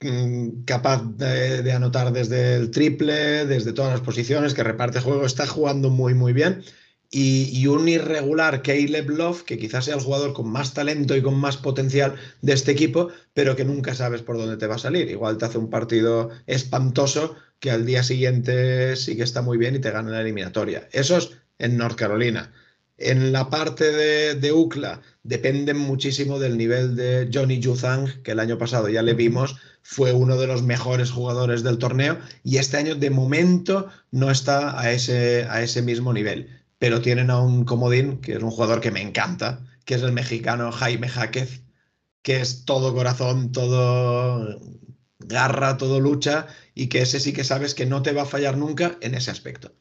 mm, 0.00 0.64
capaz 0.64 1.02
de, 1.16 1.70
anotar 1.72 2.12
desde 2.12 2.56
el 2.56 2.70
triple, 2.70 3.46
desde 3.46 3.72
todas 3.74 3.92
las 3.92 4.00
posiciones, 4.00 4.54
que 4.54 4.64
reparte 4.64 5.00
juego, 5.00 5.26
está 5.26 5.46
jugando 5.46 5.90
muy, 5.90 6.14
muy 6.14 6.32
bien. 6.32 6.64
Y, 7.10 7.66
un 7.68 7.88
irregular 7.88 8.62
Caleb 8.62 9.08
Love, 9.10 9.44
que 9.44 9.58
quizás 9.58 9.84
sea 9.84 9.94
el 9.94 10.00
jugador 10.00 10.32
con 10.32 10.48
más 10.50 10.74
talento 10.74 11.14
y 11.16 11.22
con 11.22 11.38
más 11.38 11.56
potencial 11.56 12.16
de 12.42 12.54
este 12.54 12.72
equipo, 12.72 13.08
pero 13.34 13.54
que 13.54 13.64
nunca 13.64 13.94
sabes 13.94 14.22
por 14.22 14.36
dónde 14.36 14.56
te 14.56 14.66
va 14.66 14.74
a 14.76 14.78
salir. 14.78 15.08
Igual 15.08 15.38
te 15.38 15.44
hace 15.44 15.58
un 15.58 15.70
partido 15.70 16.30
espantoso 16.46 17.36
que 17.64 17.70
al 17.70 17.86
día 17.86 18.02
siguiente 18.02 18.94
sí 18.94 19.16
que 19.16 19.22
está 19.22 19.40
muy 19.40 19.56
bien 19.56 19.74
y 19.74 19.78
te 19.78 19.90
gana 19.90 20.10
la 20.10 20.20
eliminatoria. 20.20 20.86
Eso 20.92 21.16
es 21.16 21.30
en 21.58 21.78
North 21.78 21.96
Carolina. 21.96 22.52
En 22.98 23.32
la 23.32 23.48
parte 23.48 23.90
de, 23.90 24.34
de 24.34 24.52
UCLA 24.52 25.00
dependen 25.22 25.78
muchísimo 25.78 26.38
del 26.38 26.58
nivel 26.58 26.94
de 26.94 27.30
Johnny 27.32 27.60
Yuzang, 27.60 28.22
que 28.22 28.32
el 28.32 28.40
año 28.40 28.58
pasado 28.58 28.90
ya 28.90 29.00
le 29.00 29.14
vimos, 29.14 29.56
fue 29.80 30.12
uno 30.12 30.36
de 30.36 30.46
los 30.46 30.62
mejores 30.62 31.10
jugadores 31.10 31.62
del 31.62 31.78
torneo 31.78 32.18
y 32.42 32.58
este 32.58 32.76
año 32.76 32.96
de 32.96 33.08
momento 33.08 33.88
no 34.10 34.30
está 34.30 34.78
a 34.78 34.92
ese, 34.92 35.46
a 35.48 35.62
ese 35.62 35.80
mismo 35.80 36.12
nivel. 36.12 36.50
Pero 36.78 37.00
tienen 37.00 37.30
a 37.30 37.40
un 37.40 37.64
comodín, 37.64 38.20
que 38.20 38.34
es 38.34 38.42
un 38.42 38.50
jugador 38.50 38.82
que 38.82 38.90
me 38.90 39.00
encanta, 39.00 39.64
que 39.86 39.94
es 39.94 40.02
el 40.02 40.12
mexicano 40.12 40.70
Jaime 40.70 41.08
Jaquez, 41.08 41.62
que 42.20 42.42
es 42.42 42.66
todo 42.66 42.92
corazón, 42.92 43.52
todo 43.52 44.60
garra, 45.26 45.76
todo 45.76 46.00
lucha 46.00 46.46
y 46.74 46.88
que 46.88 47.02
ese 47.02 47.20
sí 47.20 47.32
que 47.32 47.44
sabes 47.44 47.74
que 47.74 47.86
no 47.86 48.02
te 48.02 48.12
va 48.12 48.22
a 48.22 48.26
fallar 48.26 48.56
nunca 48.56 48.96
en 49.00 49.14
ese 49.14 49.30
aspecto. 49.30 49.72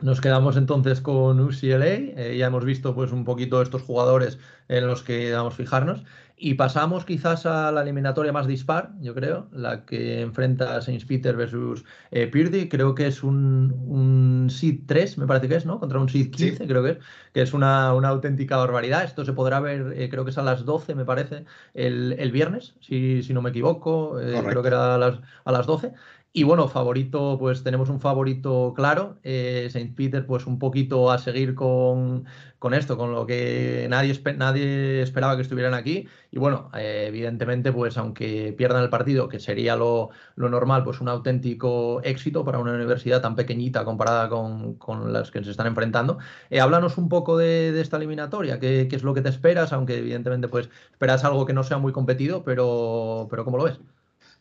Nos 0.00 0.20
quedamos 0.20 0.56
entonces 0.56 1.00
con 1.00 1.38
UCLA, 1.38 1.86
eh, 1.86 2.36
ya 2.36 2.46
hemos 2.46 2.64
visto 2.64 2.92
pues 2.92 3.12
un 3.12 3.24
poquito 3.24 3.62
estos 3.62 3.82
jugadores 3.82 4.38
en 4.68 4.88
los 4.88 5.04
que 5.04 5.32
a 5.32 5.48
fijarnos 5.50 6.02
y 6.36 6.54
pasamos 6.54 7.04
quizás 7.04 7.46
a 7.46 7.70
la 7.70 7.82
eliminatoria 7.82 8.32
más 8.32 8.46
dispar, 8.46 8.92
yo 9.00 9.14
creo, 9.14 9.48
la 9.52 9.84
que 9.84 10.20
enfrenta 10.20 10.76
a 10.76 10.82
Saint 10.82 11.04
Peter 11.04 11.36
versus 11.36 11.84
eh. 12.10 12.30
Creo 12.68 12.94
que 12.94 13.06
es 13.06 13.22
un, 13.22 13.72
un 13.86 14.48
Seed 14.50 14.80
3, 14.86 15.18
me 15.18 15.26
parece 15.26 15.48
que 15.48 15.56
es, 15.56 15.66
¿no? 15.66 15.78
Contra 15.78 16.00
un 16.00 16.08
Seed 16.08 16.30
15, 16.30 16.66
creo 16.66 16.82
que 16.82 16.90
es, 16.90 16.98
que 17.32 17.42
es 17.42 17.52
una, 17.52 17.94
una, 17.94 18.08
auténtica 18.08 18.56
barbaridad. 18.56 19.04
Esto 19.04 19.24
se 19.24 19.32
podrá 19.32 19.60
ver, 19.60 19.94
eh, 19.96 20.08
creo 20.08 20.24
que 20.24 20.30
es 20.30 20.38
a 20.38 20.42
las 20.42 20.64
12, 20.64 20.94
me 20.94 21.04
parece, 21.04 21.44
el, 21.74 22.14
el 22.18 22.32
viernes, 22.32 22.74
si, 22.80 23.22
si, 23.22 23.32
no 23.32 23.42
me 23.42 23.50
equivoco. 23.50 24.20
Eh, 24.20 24.42
creo 24.44 24.62
que 24.62 24.68
era 24.68 24.94
a 24.94 24.98
las, 24.98 25.20
a 25.44 25.52
las 25.52 25.66
12. 25.66 25.92
Y 26.34 26.44
bueno, 26.44 26.66
favorito, 26.66 27.36
pues 27.38 27.62
tenemos 27.62 27.90
un 27.90 28.00
favorito 28.00 28.72
claro. 28.74 29.18
Eh, 29.22 29.68
Saint 29.70 29.94
Peter, 29.94 30.24
pues 30.24 30.46
un 30.46 30.58
poquito 30.58 31.10
a 31.10 31.18
seguir 31.18 31.54
con, 31.54 32.24
con 32.58 32.72
esto, 32.72 32.96
con 32.96 33.12
lo 33.12 33.26
que 33.26 33.86
nadie, 33.90 34.18
nadie 34.36 35.02
esperaba 35.02 35.36
que 35.36 35.42
estuvieran 35.42 35.74
aquí. 35.74 36.08
Y 36.30 36.38
bueno, 36.38 36.70
eh, 36.74 37.04
evidentemente, 37.08 37.70
pues 37.70 37.98
aunque 37.98 38.54
pierdan 38.56 38.82
el 38.82 38.88
partido, 38.88 39.28
que 39.28 39.40
sería 39.40 39.76
lo, 39.76 40.08
normal, 40.36 40.84
pues 40.84 41.02
un 41.02 41.08
auténtico 41.08 42.00
éxito 42.02 42.44
para 42.46 42.58
una 42.60 42.72
universidad 42.72 43.20
tan 43.20 43.36
pequeñita 43.36 43.84
comparada 43.84 44.30
con, 44.30 45.12
las 45.12 45.30
que 45.30 45.44
se 45.44 45.50
están 45.50 45.66
enfrentando. 45.66 46.18
Eh, 46.48 46.60
háblanos 46.60 46.96
un 46.96 47.10
poco 47.10 47.36
de, 47.36 47.78
esta 47.78 47.98
eliminatoria, 47.98 48.58
¿Qué, 48.58 48.88
¿Qué, 48.88 48.96
es 48.96 49.02
lo 49.02 49.12
que 49.12 49.20
te 49.20 49.28
esperas, 49.28 49.72
aunque 49.74 49.98
evidentemente 49.98 50.48
pues 50.48 50.70
esperas 50.92 51.24
algo 51.24 51.44
que 51.44 51.52
no 51.52 51.62
sea 51.62 51.76
muy 51.76 51.92
competido, 51.92 52.42
pero, 52.42 53.26
pero 53.30 53.44
¿cómo 53.44 53.58
lo 53.58 53.64
ves? 53.64 53.80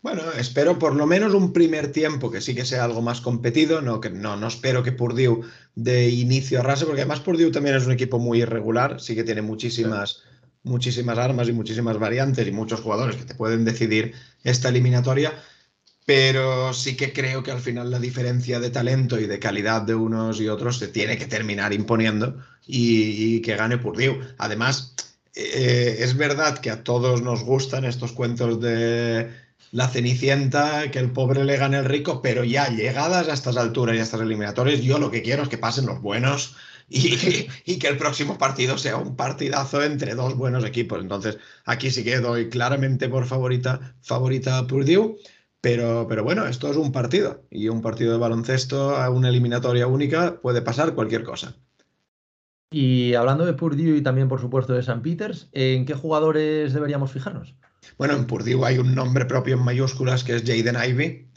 Bueno, 0.01 0.23
espero 0.31 0.79
por 0.79 0.95
lo 0.95 1.05
menos 1.05 1.35
un 1.35 1.53
primer 1.53 1.91
tiempo 1.91 2.31
que 2.31 2.41
sí 2.41 2.55
que 2.55 2.65
sea 2.65 2.83
algo 2.85 3.03
más 3.03 3.21
competido, 3.21 3.81
no, 3.81 4.01
que, 4.01 4.09
no, 4.09 4.35
no 4.35 4.47
espero 4.47 4.81
que 4.81 4.91
Purdue 4.91 5.41
de 5.75 6.09
inicio 6.09 6.59
arrase, 6.59 6.85
porque 6.85 7.01
además 7.01 7.19
Purdue 7.19 7.51
también 7.51 7.75
es 7.75 7.85
un 7.85 7.91
equipo 7.91 8.17
muy 8.17 8.41
irregular, 8.41 8.99
sí 8.99 9.13
que 9.13 9.23
tiene 9.23 9.43
muchísimas, 9.43 10.23
muchísimas 10.63 11.19
armas 11.19 11.49
y 11.49 11.53
muchísimas 11.53 11.99
variantes 11.99 12.47
y 12.47 12.51
muchos 12.51 12.81
jugadores 12.81 13.15
que 13.15 13.25
te 13.25 13.35
pueden 13.35 13.63
decidir 13.63 14.15
esta 14.43 14.69
eliminatoria, 14.69 15.33
pero 16.03 16.73
sí 16.73 16.97
que 16.97 17.13
creo 17.13 17.43
que 17.43 17.51
al 17.51 17.61
final 17.61 17.91
la 17.91 17.99
diferencia 17.99 18.59
de 18.59 18.71
talento 18.71 19.19
y 19.19 19.27
de 19.27 19.37
calidad 19.37 19.83
de 19.83 19.93
unos 19.93 20.41
y 20.41 20.47
otros 20.49 20.79
se 20.79 20.87
tiene 20.87 21.15
que 21.19 21.27
terminar 21.27 21.73
imponiendo 21.73 22.39
y, 22.65 23.39
que 23.41 23.55
gane 23.55 23.77
Purdue. 23.77 24.19
Además, 24.39 24.95
eh, 25.35 25.97
es 25.99 26.17
verdad 26.17 26.57
que 26.57 26.71
a 26.71 26.83
todos 26.83 27.21
nos 27.21 27.43
gustan 27.43 27.85
estos 27.85 28.13
cuentos 28.13 28.59
de 28.59 29.29
la 29.71 29.87
Cenicienta, 29.87 30.91
que 30.91 30.99
el 30.99 31.11
pobre 31.11 31.45
le 31.45 31.57
gane 31.57 31.77
el 31.77 31.85
rico, 31.85 32.21
pero 32.21 32.43
ya 32.43 32.69
llegadas 32.69 33.27
a 33.29 33.33
estas 33.33 33.57
alturas 33.57 33.95
y 33.95 33.99
a 33.99 34.03
estas 34.03 34.21
eliminatorias, 34.21 34.81
yo 34.81 34.99
lo 34.99 35.11
que 35.11 35.21
quiero 35.21 35.43
es 35.43 35.49
que 35.49 35.57
pasen 35.57 35.85
los 35.85 36.01
buenos 36.01 36.55
y, 36.89 37.79
que 37.79 37.87
el 37.87 37.97
próximo 37.97 38.37
partido 38.37 38.77
sea 38.77 38.97
un 38.97 39.15
partidazo 39.15 39.81
entre 39.81 40.13
dos 40.13 40.35
buenos 40.35 40.65
equipos. 40.65 40.99
Entonces, 40.99 41.37
aquí 41.65 41.89
sí 41.89 42.03
que 42.03 42.19
doy 42.19 42.49
claramente 42.49 43.07
por 43.07 43.25
favorita, 43.25 43.95
favorita 44.01 44.57
a 44.57 44.67
Purdue. 44.67 45.17
Pero, 45.61 46.07
pero 46.09 46.23
bueno, 46.23 46.47
esto 46.47 46.71
es 46.71 46.75
un 46.75 46.91
partido 46.91 47.45
y 47.51 47.69
un 47.69 47.81
partido 47.81 48.11
de 48.11 48.17
baloncesto 48.17 48.95
a 48.95 49.11
una 49.11 49.29
eliminatoria 49.29 49.85
única 49.85 50.41
puede 50.41 50.63
pasar 50.63 50.95
cualquier 50.95 51.23
cosa. 51.23 51.55
Y 52.71 53.13
hablando 53.13 53.45
de 53.45 53.53
Purdue 53.53 53.97
y 53.97 54.01
también, 54.01 54.27
por 54.27 54.41
supuesto, 54.41 54.73
de 54.73 54.79
St. 54.79 55.01
Peters, 55.01 55.49
¿en 55.51 55.85
qué 55.85 55.93
jugadores 55.93 56.73
deberíamos 56.73 57.11
fijarnos? 57.11 57.53
Bueno, 57.97 58.15
en 58.15 58.25
Purdue 58.25 58.65
hay 58.65 58.77
un 58.77 58.95
nombre 58.95 59.25
propio 59.25 59.55
en 59.55 59.63
mayúsculas 59.63 60.23
que 60.23 60.35
es 60.35 60.43
Jaden 60.43 60.77
Ivy, 60.89 61.27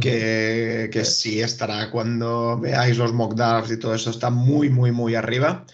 que, 0.00 0.90
que 0.92 1.04
sí 1.04 1.40
estará 1.40 1.90
cuando 1.90 2.58
veáis 2.58 2.98
los 2.98 3.12
mock 3.12 3.34
drafts 3.34 3.72
y 3.72 3.78
todo 3.78 3.94
eso, 3.94 4.10
está 4.10 4.30
muy, 4.30 4.70
muy, 4.70 4.92
muy 4.92 5.14
arriba. 5.14 5.64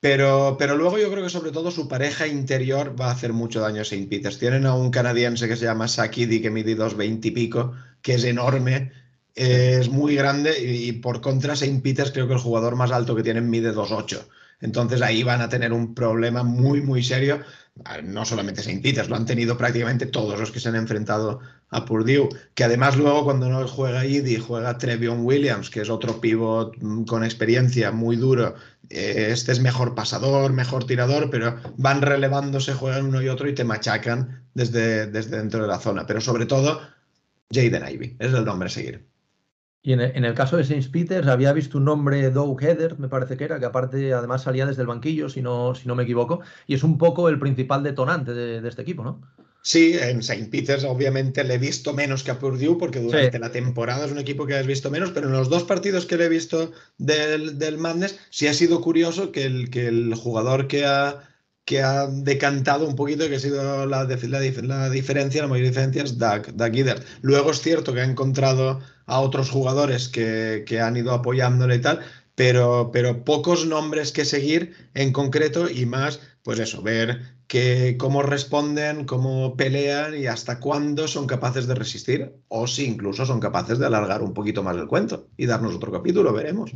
Pero, 0.00 0.56
pero 0.58 0.76
luego 0.76 0.98
yo 0.98 1.10
creo 1.10 1.24
que 1.24 1.30
sobre 1.30 1.50
todo 1.50 1.70
su 1.70 1.88
pareja 1.88 2.26
interior 2.26 2.94
va 2.98 3.06
a 3.08 3.12
hacer 3.12 3.32
mucho 3.32 3.60
daño 3.60 3.80
a 3.80 3.82
St. 3.82 4.06
Peters. 4.06 4.38
Tienen 4.38 4.64
a 4.66 4.74
un 4.74 4.90
canadiense 4.90 5.48
que 5.48 5.56
se 5.56 5.64
llama 5.64 5.88
Sakidi, 5.88 6.40
que 6.40 6.50
mide 6.50 6.76
2,20 6.76 7.24
y 7.26 7.30
pico, 7.32 7.74
que 8.00 8.14
es 8.14 8.24
enorme, 8.24 8.92
es 9.34 9.88
muy 9.88 10.16
grande 10.16 10.58
y, 10.60 10.92
por 10.92 11.20
contra 11.20 11.54
St. 11.54 11.80
Peters 11.80 12.12
creo 12.12 12.26
que 12.26 12.34
el 12.34 12.40
jugador 12.40 12.76
más 12.76 12.90
alto 12.92 13.14
que 13.16 13.22
tienen 13.22 13.50
mide 13.50 13.72
2,8. 13.72 14.24
Entonces 14.60 15.02
ahí 15.02 15.22
van 15.22 15.40
a 15.40 15.48
tener 15.48 15.72
un 15.72 15.94
problema 15.94 16.42
muy, 16.42 16.80
muy 16.80 17.02
serio. 17.02 17.40
No 18.04 18.24
solamente 18.24 18.62
Saint 18.62 18.82
Peters, 18.82 19.08
lo 19.08 19.16
han 19.16 19.26
tenido 19.26 19.56
prácticamente 19.56 20.06
todos 20.06 20.38
los 20.38 20.50
que 20.50 20.60
se 20.60 20.68
han 20.68 20.76
enfrentado 20.76 21.40
a 21.70 21.84
Purdue. 21.84 22.28
Que 22.54 22.64
además 22.64 22.96
luego 22.96 23.24
cuando 23.24 23.48
no 23.48 23.66
juega 23.68 24.04
Idi, 24.04 24.36
juega 24.36 24.78
Trevion 24.78 25.24
Williams, 25.24 25.70
que 25.70 25.82
es 25.82 25.90
otro 25.90 26.20
pivot 26.20 26.76
mm, 26.80 27.04
con 27.04 27.24
experiencia 27.24 27.92
muy 27.92 28.16
duro. 28.16 28.54
Eh, 28.90 29.28
este 29.30 29.52
es 29.52 29.60
mejor 29.60 29.94
pasador, 29.94 30.52
mejor 30.52 30.86
tirador, 30.86 31.30
pero 31.30 31.56
van 31.76 32.02
relevándose, 32.02 32.74
juegan 32.74 33.06
uno 33.06 33.22
y 33.22 33.28
otro 33.28 33.48
y 33.48 33.54
te 33.54 33.64
machacan 33.64 34.44
desde, 34.54 35.06
desde 35.06 35.38
dentro 35.38 35.62
de 35.62 35.68
la 35.68 35.78
zona. 35.78 36.06
Pero 36.06 36.20
sobre 36.20 36.46
todo, 36.46 36.80
Jaden 37.52 37.88
Ivy, 37.88 38.16
es 38.18 38.32
el 38.32 38.44
nombre 38.44 38.66
a 38.66 38.70
seguir. 38.70 39.17
Y 39.82 39.92
en 39.92 40.00
el, 40.00 40.34
caso 40.34 40.56
de 40.56 40.64
Saint 40.64 40.90
Peters 40.90 41.28
había 41.28 41.52
visto 41.52 41.78
un 41.78 41.84
nombre, 41.84 42.30
Doug 42.30 42.60
Heather, 42.60 42.98
me 42.98 43.08
parece 43.08 43.36
que 43.36 43.44
era, 43.44 43.60
que 43.60 43.66
aparte 43.66 44.12
además 44.12 44.42
salía 44.42 44.66
desde 44.66 44.82
el 44.82 44.88
banquillo, 44.88 45.28
si 45.28 45.40
no, 45.40 45.74
si 45.74 45.86
no 45.86 45.94
me 45.94 46.02
equivoco, 46.02 46.40
y 46.66 46.74
es 46.74 46.82
un 46.82 46.98
poco 46.98 47.28
el 47.28 47.38
principal 47.38 47.82
detonante 47.82 48.34
de, 48.34 48.68
este 48.68 48.82
equipo, 48.82 49.04
¿no? 49.04 49.22
Sí, 49.62 49.96
en 49.98 50.22
Saint 50.22 50.50
Peters 50.50 50.84
obviamente 50.84 51.44
le 51.44 51.54
he 51.54 51.58
visto 51.58 51.92
menos 51.92 52.22
que 52.22 52.30
a 52.30 52.38
Purdue 52.38 52.76
porque 52.78 53.00
durante 53.00 53.38
la 53.38 53.50
temporada 53.50 54.06
es 54.06 54.12
un 54.12 54.18
equipo 54.18 54.46
que 54.46 54.56
has 54.56 54.66
visto 54.66 54.90
menos, 54.90 55.10
pero 55.10 55.26
en 55.26 55.32
los 55.32 55.48
dos 55.48 55.64
partidos 55.64 56.06
que 56.06 56.16
le 56.16 56.24
he 56.24 56.28
visto 56.28 56.72
del, 56.96 57.58
del 57.58 57.78
Madness 57.78 58.18
sí 58.30 58.46
ha 58.46 58.54
sido 58.54 58.80
curioso 58.80 59.30
que 59.30 59.44
el, 59.44 59.70
que 59.70 59.88
el 59.88 60.14
jugador 60.14 60.68
que 60.68 60.86
ha, 60.86 61.28
que 61.68 61.82
ha 61.82 62.06
decantado 62.06 62.88
un 62.88 62.96
poquito, 62.96 63.28
que 63.28 63.36
ha 63.36 63.38
sido 63.38 63.84
la, 63.84 64.04
la, 64.04 64.40
diferencia, 64.90 65.42
la 65.42 65.48
mayor 65.48 65.66
diferencia 65.66 66.02
es 66.02 66.16
Doug, 66.16 66.54
Doug 66.54 66.72
Luego 67.20 67.50
es 67.50 67.60
cierto 67.60 67.92
que 67.92 68.00
ha 68.00 68.04
encontrado 68.04 68.80
a 69.04 69.20
otros 69.20 69.50
jugadores 69.50 70.08
que, 70.08 70.80
han 70.82 70.96
ido 70.96 71.12
apoyándole 71.12 71.74
y 71.74 71.80
tal, 71.82 72.00
pero, 72.34 72.88
pero 72.90 73.22
pocos 73.22 73.66
nombres 73.66 74.12
que 74.12 74.24
seguir 74.24 74.76
en 74.94 75.12
concreto 75.12 75.68
y 75.68 75.84
más, 75.84 76.20
pues 76.42 76.58
eso, 76.58 76.80
ver 76.80 77.36
que, 77.46 77.96
cómo 77.98 78.22
responden, 78.22 79.04
cómo 79.04 79.54
pelean 79.54 80.16
y 80.16 80.26
hasta 80.26 80.60
cuándo 80.60 81.06
son 81.06 81.26
capaces 81.26 81.66
de 81.66 81.74
resistir 81.74 82.32
o 82.48 82.66
si 82.66 82.86
incluso 82.86 83.26
son 83.26 83.40
capaces 83.40 83.78
de 83.78 83.84
alargar 83.84 84.22
un 84.22 84.32
poquito 84.32 84.62
más 84.62 84.74
el 84.74 84.86
cuento 84.86 85.28
y 85.36 85.44
darnos 85.44 85.74
otro 85.74 85.92
capítulo, 85.92 86.32
veremos. 86.32 86.72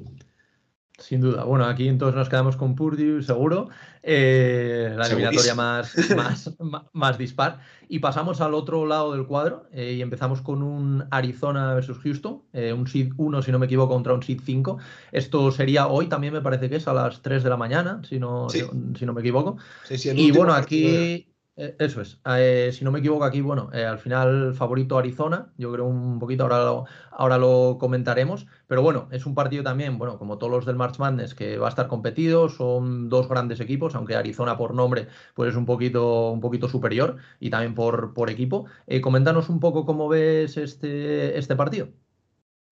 Sin 1.03 1.21
duda. 1.21 1.45
Bueno, 1.45 1.65
aquí 1.65 1.89
entonces 1.89 2.17
nos 2.17 2.29
quedamos 2.29 2.57
con 2.57 2.75
Purdue, 2.75 3.23
seguro. 3.23 3.69
Eh, 4.05 4.93
la 4.97 5.07
eliminatoria 5.07 5.55
más, 5.55 5.95
más, 6.17 6.51
más, 6.93 7.19
dispar. 7.19 7.61
Y 7.89 7.99
pasamos 7.99 8.41
al 8.41 8.55
otro 8.55 8.87
lado 8.87 9.13
del 9.13 9.27
cuadro 9.27 9.67
eh, 9.73 9.95
y 9.95 10.03
empezamos 10.03 10.41
con 10.41 10.63
un 10.63 11.05
Arizona 11.11 11.75
versus 11.75 11.99
Houston, 11.99 12.43
eh, 12.53 12.73
un 12.73 12.87
seed 12.87 13.13
1, 13.17 13.43
si 13.43 13.53
no 13.53 13.59
me 13.59 13.67
equivoco, 13.67 13.93
contra 13.93 14.15
un 14.15 14.23
seed 14.23 14.41
5. 14.45 14.79
Esto 15.11 15.51
sería 15.51 15.89
hoy 15.89 16.07
también, 16.07 16.33
me 16.33 16.41
parece 16.41 16.71
que 16.71 16.77
es 16.77 16.87
a 16.89 16.95
las 16.95 17.21
3 17.21 17.43
de 17.43 17.51
la 17.51 17.57
mañana, 17.57 18.01
si 18.09 18.19
no, 18.19 18.49
si, 18.49 18.63
no 19.05 19.13
me 19.13 19.21
equivoco. 19.21 19.59
y 19.91 20.31
bueno, 20.31 20.55
aquí. 20.55 21.27
Eh, 21.57 21.77
eso 21.79 22.01
es. 22.01 22.19
Eh, 22.25 22.71
si 22.73 22.83
no 22.83 22.91
me 22.91 23.01
equivoco 23.01 23.25
aquí, 23.25 23.43
bueno, 23.43 23.69
eh, 23.75 23.85
al 23.85 23.99
final 23.99 24.55
favorito 24.55 24.97
Arizona, 24.97 25.53
yo 25.59 25.71
creo 25.71 25.85
un 25.85 26.19
poquito, 26.19 26.45
ahora 26.45 26.65
lo, 26.65 26.87
ahora 27.11 27.37
lo 27.37 27.77
comentaremos, 27.79 28.47
pero 28.67 28.81
bueno, 28.81 29.09
es 29.11 29.27
un 29.27 29.35
partido 29.35 29.63
también, 29.63 29.99
bueno, 29.99 30.19
como 30.19 30.39
todos 30.39 30.51
los 30.51 30.65
del 30.65 30.77
March 30.77 30.99
Madness, 30.99 31.35
que 31.35 31.59
va 31.59 31.67
a 31.67 31.69
estar 31.69 31.89
competido, 31.89 32.49
son 32.49 33.11
dos 33.11 33.29
grandes 33.29 33.61
equipos, 33.61 33.95
aunque 33.95 34.17
Arizona 34.17 34.57
por 34.57 34.75
nombre 34.75 35.09
pues 35.35 35.51
es 35.51 35.57
un 35.57 35.67
poquito, 35.67 36.31
un 36.31 36.41
poquito 36.41 36.69
superior 36.69 37.19
y 37.39 37.51
también 37.51 37.75
por, 37.75 38.15
por 38.15 38.31
equipo. 38.31 38.67
coméntanos 39.03 39.51
un 39.51 39.61
poco 39.61 39.85
cómo 39.85 40.09
ves 40.09 40.57
este, 40.57 41.39
este 41.39 41.55
partido. 41.55 41.89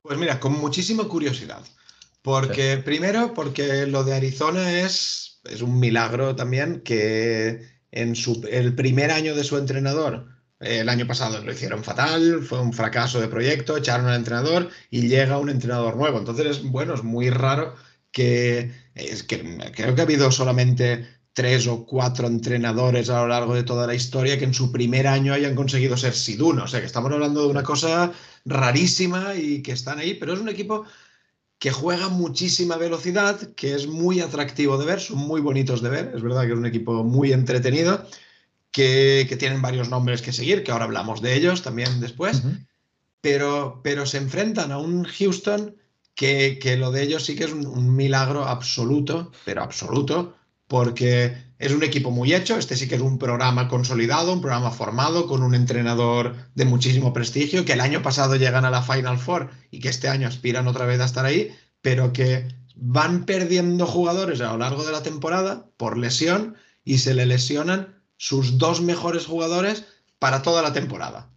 Pues 0.02 0.18
mira, 0.18 0.40
con 0.40 0.58
muchísima 0.58 1.04
curiosidad, 1.04 1.62
porque 2.22 2.78
primero, 2.78 3.34
porque 3.34 3.86
lo 3.86 4.04
de 4.04 4.14
Arizona 4.14 4.80
es, 4.80 5.42
es 5.44 5.60
un 5.60 5.78
milagro 5.78 6.34
también 6.34 6.80
que 6.80 7.79
en 7.92 8.14
su, 8.16 8.46
el 8.50 8.74
primer 8.74 9.10
año 9.10 9.34
de 9.34 9.44
su 9.44 9.58
entrenador. 9.58 10.28
El 10.60 10.88
año 10.90 11.06
pasado 11.06 11.42
lo 11.42 11.52
hicieron 11.52 11.82
fatal, 11.82 12.42
fue 12.42 12.60
un 12.60 12.72
fracaso 12.72 13.20
de 13.20 13.28
proyecto, 13.28 13.76
echaron 13.76 14.08
al 14.08 14.16
entrenador 14.16 14.68
y 14.90 15.08
llega 15.08 15.38
un 15.38 15.48
entrenador 15.48 15.96
nuevo. 15.96 16.18
Entonces, 16.18 16.58
es, 16.58 16.62
bueno, 16.62 16.94
es 16.94 17.02
muy 17.02 17.30
raro 17.30 17.74
que, 18.12 18.70
es 18.94 19.22
que 19.22 19.58
creo 19.74 19.94
que 19.94 20.00
ha 20.02 20.04
habido 20.04 20.30
solamente 20.30 21.06
tres 21.32 21.66
o 21.66 21.86
cuatro 21.86 22.26
entrenadores 22.26 23.08
a 23.08 23.20
lo 23.22 23.28
largo 23.28 23.54
de 23.54 23.62
toda 23.62 23.86
la 23.86 23.94
historia 23.94 24.38
que 24.38 24.44
en 24.44 24.54
su 24.54 24.72
primer 24.72 25.06
año 25.06 25.32
hayan 25.32 25.54
conseguido 25.54 25.96
ser 25.96 26.12
Siduno. 26.12 26.64
O 26.64 26.68
sea, 26.68 26.80
que 26.80 26.86
estamos 26.86 27.10
hablando 27.12 27.42
de 27.42 27.48
una 27.48 27.62
cosa 27.62 28.12
rarísima 28.44 29.34
y 29.34 29.62
que 29.62 29.72
están 29.72 29.98
ahí, 29.98 30.14
pero 30.14 30.34
es 30.34 30.40
un 30.40 30.48
equipo 30.48 30.84
que 31.60 31.70
juega 31.70 32.08
muchísima 32.08 32.78
velocidad, 32.78 33.38
que 33.54 33.74
es 33.74 33.86
muy 33.86 34.20
atractivo 34.20 34.78
de 34.78 34.86
ver, 34.86 34.98
son 34.98 35.18
muy 35.18 35.42
bonitos 35.42 35.82
de 35.82 35.90
ver, 35.90 36.12
es 36.14 36.22
verdad 36.22 36.46
que 36.46 36.52
es 36.52 36.58
un 36.58 36.64
equipo 36.64 37.04
muy 37.04 37.32
entretenido, 37.32 38.06
que, 38.70 39.36
tienen 39.38 39.60
varios 39.60 39.90
nombres 39.90 40.22
que 40.22 40.32
seguir, 40.32 40.64
que 40.64 40.72
ahora 40.72 40.86
hablamos 40.86 41.20
de 41.20 41.36
ellos 41.36 41.62
también 41.62 42.00
después, 42.00 42.42
pero, 43.20 43.82
pero 43.84 44.06
se 44.06 44.16
enfrentan 44.16 44.72
a 44.72 44.78
un 44.78 45.04
Houston 45.04 45.76
que, 46.14 46.76
lo 46.78 46.92
de 46.92 47.02
ellos 47.02 47.26
sí 47.26 47.36
que 47.36 47.44
es 47.44 47.52
un 47.52 47.94
milagro 47.94 48.46
absoluto, 48.46 49.30
pero 49.44 49.62
absoluto, 49.62 50.34
porque 50.66 51.36
es 51.60 51.72
un 51.72 51.82
equipo 51.82 52.10
muy 52.10 52.32
hecho, 52.32 52.56
este 52.56 52.74
sí 52.74 52.88
que 52.88 52.94
es 52.94 53.02
un 53.02 53.18
programa 53.18 53.68
consolidado, 53.68 54.32
un 54.32 54.40
programa 54.40 54.70
formado 54.70 55.26
con 55.26 55.42
un 55.42 55.54
entrenador 55.54 56.34
de 56.54 56.64
muchísimo 56.64 57.12
prestigio, 57.12 57.66
que 57.66 57.74
el 57.74 57.82
año 57.82 58.02
pasado 58.02 58.36
llegan 58.36 58.64
a 58.64 58.70
la 58.70 58.82
Final 58.82 59.18
Four 59.18 59.50
y 59.70 59.78
que 59.80 59.90
este 59.90 60.08
año 60.08 60.26
aspiran 60.26 60.68
otra 60.68 60.86
vez 60.86 61.00
a 61.00 61.04
estar 61.04 61.26
ahí, 61.26 61.54
pero 61.82 62.14
que 62.14 62.48
van 62.76 63.26
perdiendo 63.26 63.86
jugadores 63.86 64.40
a 64.40 64.52
lo 64.52 64.58
largo 64.58 64.84
de 64.84 64.92
la 64.92 65.02
temporada 65.02 65.68
por 65.76 65.98
lesión 65.98 66.56
y 66.82 66.96
se 66.96 67.12
le 67.12 67.26
lesionan 67.26 68.02
sus 68.16 68.56
dos 68.56 68.80
mejores 68.80 69.26
jugadores 69.26 69.84
para 70.18 70.40
toda 70.40 70.62
la 70.62 70.72
temporada. 70.72 71.28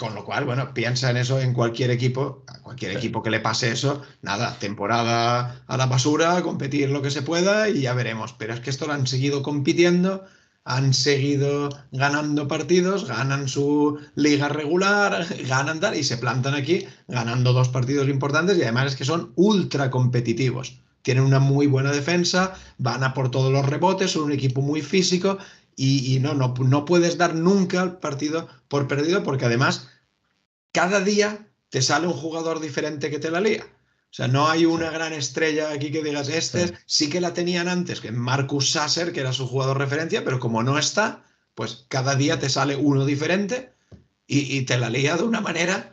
Con 0.00 0.14
lo 0.14 0.24
cual, 0.24 0.46
bueno, 0.46 0.72
piensa 0.72 1.10
en 1.10 1.18
eso 1.18 1.38
en 1.40 1.52
cualquier 1.52 1.90
equipo, 1.90 2.42
a 2.46 2.58
cualquier 2.60 2.96
equipo 2.96 3.22
que 3.22 3.28
le 3.28 3.38
pase 3.38 3.70
eso, 3.70 4.00
nada, 4.22 4.58
temporada 4.58 5.62
a 5.66 5.76
la 5.76 5.84
basura, 5.84 6.40
competir 6.40 6.88
lo 6.88 7.02
que 7.02 7.10
se 7.10 7.20
pueda 7.20 7.68
y 7.68 7.82
ya 7.82 7.92
veremos. 7.92 8.32
Pero 8.32 8.54
es 8.54 8.60
que 8.60 8.70
esto 8.70 8.86
lo 8.86 8.94
han 8.94 9.06
seguido 9.06 9.42
compitiendo, 9.42 10.24
han 10.64 10.94
seguido 10.94 11.68
ganando 11.92 12.48
partidos, 12.48 13.06
ganan 13.06 13.46
su 13.46 14.00
liga 14.14 14.48
regular, 14.48 15.26
ganan 15.46 15.80
tal 15.80 15.94
y 15.94 16.02
se 16.02 16.16
plantan 16.16 16.54
aquí 16.54 16.86
ganando 17.06 17.52
dos 17.52 17.68
partidos 17.68 18.08
importantes 18.08 18.56
y 18.56 18.62
además 18.62 18.92
es 18.92 18.96
que 18.96 19.04
son 19.04 19.34
ultra 19.36 19.90
competitivos. 19.90 20.80
Tienen 21.02 21.24
una 21.24 21.40
muy 21.40 21.66
buena 21.66 21.92
defensa, 21.92 22.54
van 22.78 23.04
a 23.04 23.12
por 23.12 23.30
todos 23.30 23.52
los 23.52 23.66
rebotes, 23.66 24.12
son 24.12 24.24
un 24.24 24.32
equipo 24.32 24.62
muy 24.62 24.80
físico 24.80 25.36
y, 25.82 26.20
no, 26.20 26.34
no, 26.34 26.52
no 26.58 26.84
puedes 26.84 27.16
dar 27.16 27.34
nunca 27.34 27.82
el 27.82 27.92
partido 27.92 28.48
por 28.68 28.86
perdido 28.86 29.22
porque 29.22 29.46
además 29.46 29.88
cada 30.72 31.00
día 31.00 31.48
te 31.70 31.80
sale 31.80 32.06
un 32.06 32.12
jugador 32.12 32.60
diferente 32.60 33.10
que 33.10 33.18
te 33.18 33.30
la 33.30 33.40
lía. 33.40 33.64
O 33.64 34.12
sea, 34.12 34.28
no 34.28 34.50
hay 34.50 34.66
una 34.66 34.90
gran 34.90 35.14
estrella 35.14 35.70
aquí 35.70 35.90
que 35.90 36.02
digas, 36.02 36.28
este 36.28 36.74
sí, 36.84 37.08
que 37.08 37.22
la 37.22 37.32
tenían 37.32 37.66
antes, 37.66 38.02
que 38.02 38.12
Marcus 38.12 38.72
Sasser, 38.72 39.12
que 39.12 39.20
era 39.20 39.32
su 39.32 39.46
jugador 39.46 39.78
referencia, 39.78 40.22
pero 40.22 40.38
como 40.38 40.62
no 40.62 40.78
está, 40.78 41.24
pues 41.54 41.86
cada 41.88 42.14
día 42.14 42.38
te 42.38 42.50
sale 42.50 42.76
uno 42.76 43.06
diferente 43.06 43.72
y, 44.26 44.58
y 44.58 44.62
te 44.62 44.76
la 44.76 44.90
lía 44.90 45.16
de 45.16 45.22
una 45.22 45.40
manera 45.40 45.92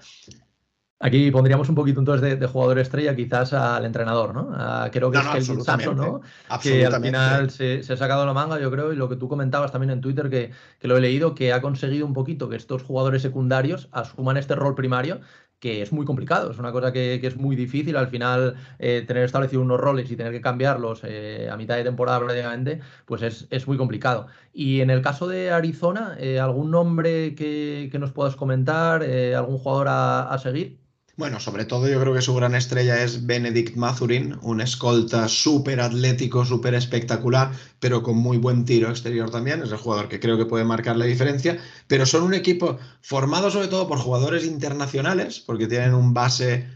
Aquí 1.00 1.30
pondríamos 1.30 1.70
un 1.70 1.76
poquito 1.76 2.00
entonces 2.00 2.40
de, 2.40 2.48
jugador 2.48 2.80
estrella 2.80 3.16
quizás 3.16 3.54
al 3.54 3.86
entrenador, 3.86 4.34
¿no? 4.34 4.50
creo 4.92 5.12
que 5.12 5.20
es 5.20 5.28
que 5.28 5.38
el 5.54 5.62
Sasso, 5.62 5.94
¿no? 5.94 6.22
Que 6.62 6.88
al 6.88 7.02
final 7.02 7.52
se, 7.52 7.82
ha 7.88 7.98
sacado 7.98 8.26
la 8.26 8.34
manga, 8.34 8.60
yo 8.60 8.72
creo, 8.72 8.92
y 8.92 8.96
lo 8.96 9.08
que 9.08 9.16
tú 9.16 9.28
comentabas 9.28 9.72
también 9.72 9.92
en 9.92 10.02
Twitter, 10.02 10.28
que, 10.30 10.52
lo 10.82 10.98
he 10.98 11.02
leído, 11.02 11.36
que 11.36 11.54
ha 11.54 11.62
conseguido 11.62 12.08
un 12.08 12.14
poquito 12.14 12.50
que 12.50 12.56
estos 12.56 12.82
jugadores 12.82 13.22
secundarios 13.22 13.90
asuman 13.92 14.38
este 14.38 14.56
rol 14.56 14.74
primario, 14.74 15.20
que 15.60 15.84
es 15.84 15.92
muy 15.92 16.04
complicado, 16.04 16.50
es 16.50 16.58
una 16.58 16.72
cosa 16.72 16.92
que, 16.92 17.16
es 17.22 17.38
muy 17.38 17.56
difícil 17.56 17.96
al 17.96 18.08
final 18.08 18.56
eh, 18.80 19.04
tener 19.08 19.24
establecido 19.24 19.62
unos 19.62 19.80
roles 19.80 20.10
y 20.10 20.16
tener 20.16 20.32
que 20.32 20.42
cambiarlos 20.42 21.02
eh, 21.04 21.48
a 21.52 21.58
mitad 21.58 21.76
de 21.76 21.84
temporada 21.84 22.20
prácticamente, 22.20 22.80
pues 23.06 23.22
es, 23.22 23.68
muy 23.68 23.78
complicado. 23.78 24.28
Y 24.52 24.82
en 24.82 24.90
el 24.90 25.04
caso 25.04 25.28
de 25.28 25.52
Arizona, 25.52 26.16
eh, 26.20 26.40
¿algún 26.40 26.72
nombre 26.72 27.36
que, 27.36 27.96
nos 28.00 28.12
puedas 28.14 28.36
comentar, 28.36 29.04
algún 29.04 29.60
jugador 29.60 29.88
a 29.90 30.38
seguir? 30.40 30.87
Bueno, 31.18 31.40
sobre 31.40 31.66
todo 31.66 31.88
yo 31.90 32.00
creo 32.00 32.14
que 32.14 32.22
su 32.22 32.36
gran 32.36 32.54
estrella 32.54 33.04
es 33.04 33.26
Benedict 33.26 33.76
Mazurin, 33.76 34.38
un 34.44 34.62
escolta 34.62 35.28
súper 35.28 35.82
atlético, 35.82 36.46
súper 36.46 36.76
espectacular, 36.76 37.52
pero 37.80 38.04
con 38.04 38.18
muy 38.18 38.38
buen 38.38 38.66
tiro 38.66 38.90
exterior 38.92 39.32
también. 39.32 39.64
Es 39.64 39.72
el 39.72 39.78
jugador 39.80 40.10
que 40.10 40.20
creo 40.20 40.38
que 40.38 40.46
puede 40.46 40.64
marcar 40.64 40.96
la 40.96 41.06
diferencia. 41.06 41.58
Pero 41.88 42.06
son 42.06 42.22
un 42.22 42.36
equipo 42.36 42.78
formado 43.02 43.50
sobre 43.50 43.68
todo 43.68 43.88
por 43.88 43.98
jugadores 43.98 44.46
internacionales, 44.46 45.40
porque 45.40 45.66
tienen 45.66 45.96
un 45.96 46.14
base 46.14 46.68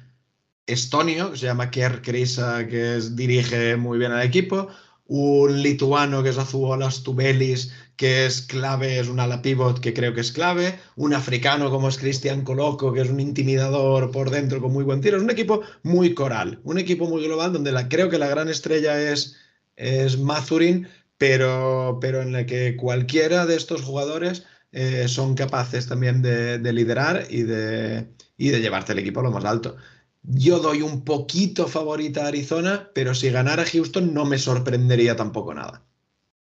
estonio 0.66 1.32
que 1.32 1.38
se 1.38 1.46
llama 1.46 1.70
Kerr 1.70 2.02
Krisa, 2.02 2.68
que 2.68 3.00
dirige 3.12 3.76
muy 3.78 4.00
bien 4.00 4.12
al 4.12 4.24
equipo, 4.26 4.70
un 5.06 5.62
lituano 5.62 6.24
que 6.24 6.30
es 6.30 6.38
Azuolas 6.40 7.04
Tubelis, 7.04 7.74
que 8.02 8.26
es 8.26 8.42
clave, 8.42 9.00
es 9.00 9.10
un 9.10 9.20
ala 9.20 9.44
pivot 9.44 9.80
que 9.80 9.94
creo 9.94 10.16
que 10.16 10.22
es 10.22 10.32
clave, 10.32 10.80
un 10.96 11.14
africano 11.14 11.70
como 11.70 11.88
es 11.88 12.00
Cristian 12.00 12.44
Coloco, 12.44 12.92
que 12.94 13.02
es 13.02 13.12
un 13.12 13.20
intimidador 13.20 14.10
por 14.10 14.32
dentro 14.32 14.60
con 14.60 14.74
muy 14.74 14.84
buen 14.84 15.02
tiro, 15.02 15.18
es 15.18 15.24
un 15.24 15.30
equipo 15.30 15.62
muy 15.84 16.16
coral, 16.16 16.60
un 16.64 16.80
equipo 16.80 17.06
muy 17.08 17.24
global 17.24 17.54
donde 17.54 17.72
la, 17.72 17.90
creo 17.90 18.10
que 18.10 18.18
la 18.18 18.28
gran 18.28 18.50
estrella 18.50 19.00
es, 19.00 19.36
es 19.76 20.18
Mazurin, 20.18 20.88
pero, 21.20 22.00
pero 22.02 22.24
en 22.24 22.34
el 22.34 22.48
que 22.48 22.76
cualquiera 22.76 23.46
de 23.46 23.56
estos 23.56 23.84
jugadores 23.84 24.48
eh, 24.72 25.08
son 25.08 25.36
capaces 25.36 25.86
también 25.86 26.24
de, 26.24 26.58
liderar 26.74 27.28
y 27.30 27.44
de, 27.44 28.08
y 28.36 28.50
de 28.50 28.62
llevarte 28.62 28.94
el 28.94 29.00
equipo 29.00 29.20
a 29.20 29.24
lo 29.24 29.32
más 29.32 29.46
alto. 29.46 29.76
Yo 30.24 30.58
doy 30.58 30.82
un 30.82 31.04
poquito 31.04 31.68
favorita 31.68 32.26
a 32.26 32.30
Arizona, 32.30 32.90
pero 32.96 33.14
si 33.14 33.30
ganara 33.30 33.64
Houston 33.64 34.12
no 34.12 34.26
me 34.26 34.40
sorprendería 34.40 35.16
tampoco 35.16 35.54
nada. 35.54 35.86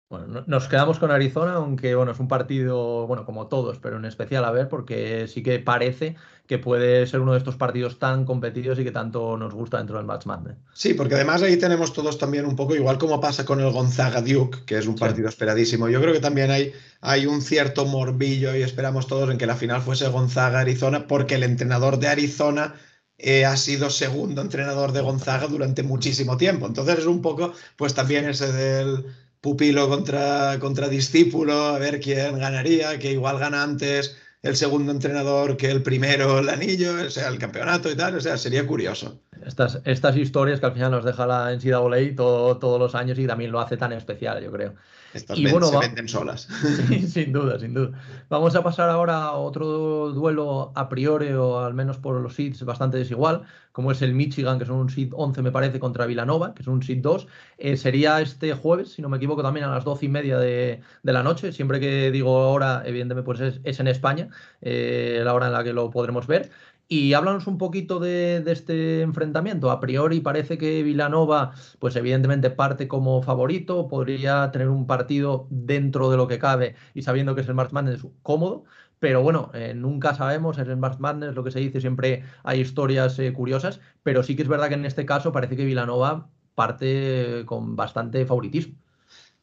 Bueno, 0.10 0.44
nos 0.48 0.68
quedamos 0.68 0.98
con 0.98 1.12
Arizona, 1.12 1.54
aunque 1.54 1.94
bueno, 1.94 2.14
es 2.14 2.20
un 2.20 2.28
partido, 2.28 3.06
bueno, 3.06 3.26
como 3.26 3.46
todos, 3.46 3.78
pero 3.78 3.98
en 3.98 4.06
especial 4.06 4.44
a 4.44 4.50
ver, 4.50 4.68
porque 4.68 5.28
sí 5.28 5.44
que 5.44 5.60
parece 5.60 6.16
que 6.48 6.58
puede 6.58 7.06
ser 7.06 7.20
uno 7.20 7.34
de 7.34 7.38
estos 7.38 7.58
partidos 7.58 8.00
tan 8.00 8.26
competidos 8.26 8.80
y 8.80 8.84
que 8.84 8.90
tanto 8.90 9.38
nos 9.38 9.54
gusta 9.54 9.78
dentro 9.78 9.98
del 9.98 10.08
Match. 10.08 10.26
Sí, 10.74 10.96
porque 10.96 11.14
además 11.14 11.44
ahí 11.44 11.58
tenemos 11.58 11.94
todos 11.94 12.18
también 12.18 12.48
un 12.48 12.56
poco, 12.56 12.74
igual 12.74 12.98
como 12.98 13.22
pasa 13.22 13.46
con 13.46 13.60
el 13.60 13.72
Gonzaga 13.72 14.24
Duke, 14.24 14.66
que 14.66 14.80
es 14.80 14.88
un 14.88 14.96
partido 14.96 15.30
esperadísimo. 15.30 15.90
Yo 15.90 16.02
creo 16.02 16.12
que 16.12 16.20
también 16.20 16.50
hay, 16.50 16.74
hay 17.02 17.28
un 17.28 17.44
cierto 17.44 17.86
morbillo 17.86 18.56
y 18.56 18.64
esperamos 18.64 19.06
todos 19.06 19.30
en 19.30 19.38
que 19.38 19.46
la 19.46 19.58
final 19.58 19.84
fuese 19.84 20.08
Gonzaga-Arizona, 20.08 21.06
porque 21.06 21.36
el 21.36 21.44
entrenador 21.44 22.00
de 22.00 22.08
Arizona 22.08 22.74
eh, 23.20 23.46
ha 23.46 23.56
sido 23.58 23.92
segundo 23.92 24.42
entrenador 24.42 24.92
de 24.92 25.02
Gonzaga 25.02 25.46
durante 25.46 25.84
muchísimo 25.84 26.36
tiempo. 26.36 26.66
Entonces 26.66 26.98
es 26.98 27.06
un 27.06 27.22
poco, 27.22 27.54
pues 27.78 27.94
también 27.94 28.28
ese 28.28 28.52
del 28.52 29.06
pupilo 29.42 29.88
contra, 29.88 30.58
contra 30.60 30.90
discípulo, 30.90 31.54
a 31.54 31.80
ver 31.80 32.00
quién 32.00 32.40
ganaría, 32.40 33.00
que 33.00 33.12
igual 33.12 33.40
gana 33.40 33.64
antes 33.64 34.18
el 34.42 34.56
segundo 34.56 34.92
entrenador 34.92 35.58
que 35.58 35.70
el 35.70 35.84
primero 35.84 36.40
el 36.40 36.50
anillo, 36.50 36.94
o 37.06 37.10
sea, 37.10 37.28
el 37.28 37.38
campeonato 37.38 37.92
y 37.92 37.96
tal, 37.96 38.16
o 38.16 38.22
sea, 38.22 38.38
sería 38.38 38.66
curioso. 38.66 39.20
Estas, 39.46 39.82
estas 39.86 40.16
historias 40.16 40.60
que 40.60 40.66
al 40.66 40.74
final 40.74 40.92
nos 40.92 41.06
deja 41.06 41.26
la 41.26 41.54
NCAA 41.54 42.16
todo, 42.16 42.58
todos 42.58 42.80
los 42.80 42.96
años 42.96 43.20
y 43.20 43.28
también 43.28 43.52
lo 43.52 43.60
hace 43.60 43.78
tan 43.78 43.92
especial, 43.92 44.42
yo 44.44 44.52
creo. 44.52 44.76
Estas 45.14 45.38
y 45.38 45.50
bueno, 45.50 45.68
se 45.68 45.78
venden 45.78 46.08
solas. 46.08 46.48
sin 47.08 47.34
duda, 47.34 47.60
sin 47.60 47.74
duda. 47.74 48.00
Vamos 48.30 48.56
a 48.56 48.64
pasar 48.64 48.90
ahora 48.90 49.24
a 49.24 49.34
otro 49.34 50.10
duelo 50.10 50.72
a 50.76 50.88
priori 50.90 51.30
o 51.32 51.60
al 51.60 51.74
menos 51.74 51.98
por 51.98 52.20
los 52.22 52.36
seeds 52.36 52.64
bastante 52.64 52.98
desigual, 52.98 53.44
como 53.72 53.92
es 53.92 54.02
el 54.02 54.14
Michigan, 54.14 54.60
que 54.60 54.66
son 54.66 54.78
un 54.78 54.90
seed 54.90 55.10
11 55.14 55.42
me 55.42 55.52
parece, 55.52 55.80
contra 55.80 56.06
Villanova, 56.06 56.54
que 56.54 56.62
es 56.62 56.68
un 56.68 56.84
seed 56.84 57.00
2. 57.02 57.28
Eh, 57.58 57.78
sería 57.78 58.22
este 58.22 58.54
jueves, 58.54 58.92
si 58.92 59.02
no 59.02 59.10
me 59.10 59.18
equivoco, 59.18 59.42
también 59.42 59.66
a 59.66 59.74
las 59.74 59.84
12 59.84 60.06
y 60.06 60.10
media 60.10 60.38
de, 60.38 60.82
la 61.04 61.24
noche. 61.24 61.52
Siempre 61.52 61.80
que 61.80 62.12
digo 62.12 62.52
hora, 62.52 62.84
evidentemente, 62.86 63.26
pues 63.26 63.40
es, 63.64 63.80
en 63.80 63.88
España, 63.88 64.30
eh, 64.62 65.22
la 65.24 65.34
hora 65.34 65.48
en 65.48 65.54
la 65.54 65.64
que 65.64 65.74
lo 65.74 65.90
podremos 65.90 66.28
ver. 66.28 66.52
Y 66.92 67.14
háblanos 67.14 67.46
un 67.46 67.60
poquito 67.60 68.00
de, 68.00 68.44
este 68.48 69.02
enfrentamiento. 69.02 69.70
A 69.70 69.80
priori 69.80 70.22
parece 70.22 70.58
que 70.58 70.82
Vilanova, 70.82 71.54
pues 71.78 71.96
evidentemente 71.96 72.50
parte 72.50 72.88
como 72.88 73.22
favorito, 73.22 73.88
podría 73.88 74.50
tener 74.52 74.70
un 74.70 74.88
partido 74.88 75.46
dentro 75.52 76.10
de 76.10 76.18
lo 76.18 76.28
que 76.28 76.40
cabe 76.40 76.76
y 76.96 77.04
sabiendo 77.04 77.36
que 77.36 77.42
es 77.42 77.48
el 77.48 77.54
March 77.54 77.72
Madness 77.74 78.08
cómodo, 78.24 78.64
pero 78.98 79.22
bueno, 79.22 79.52
eh, 79.54 79.74
nunca 79.76 80.16
sabemos, 80.16 80.58
es 80.58 80.68
el 80.68 80.78
March 80.78 80.98
Madness, 81.00 81.36
lo 81.36 81.44
que 81.44 81.52
se 81.52 81.60
dice, 81.60 81.80
siempre 81.80 82.24
hay 82.44 82.62
historias 82.62 83.20
eh, 83.20 83.34
curiosas, 83.34 83.80
pero 84.04 84.24
sí 84.24 84.36
que 84.36 84.42
es 84.42 84.48
verdad 84.48 84.70
que 84.70 84.74
en 84.76 84.86
este 84.86 85.06
caso 85.06 85.32
parece 85.32 85.56
que 85.56 85.66
Vilanova 85.66 86.30
parte 86.56 87.44
con 87.46 87.76
bastante 87.76 88.26
favoritismo. 88.26 88.76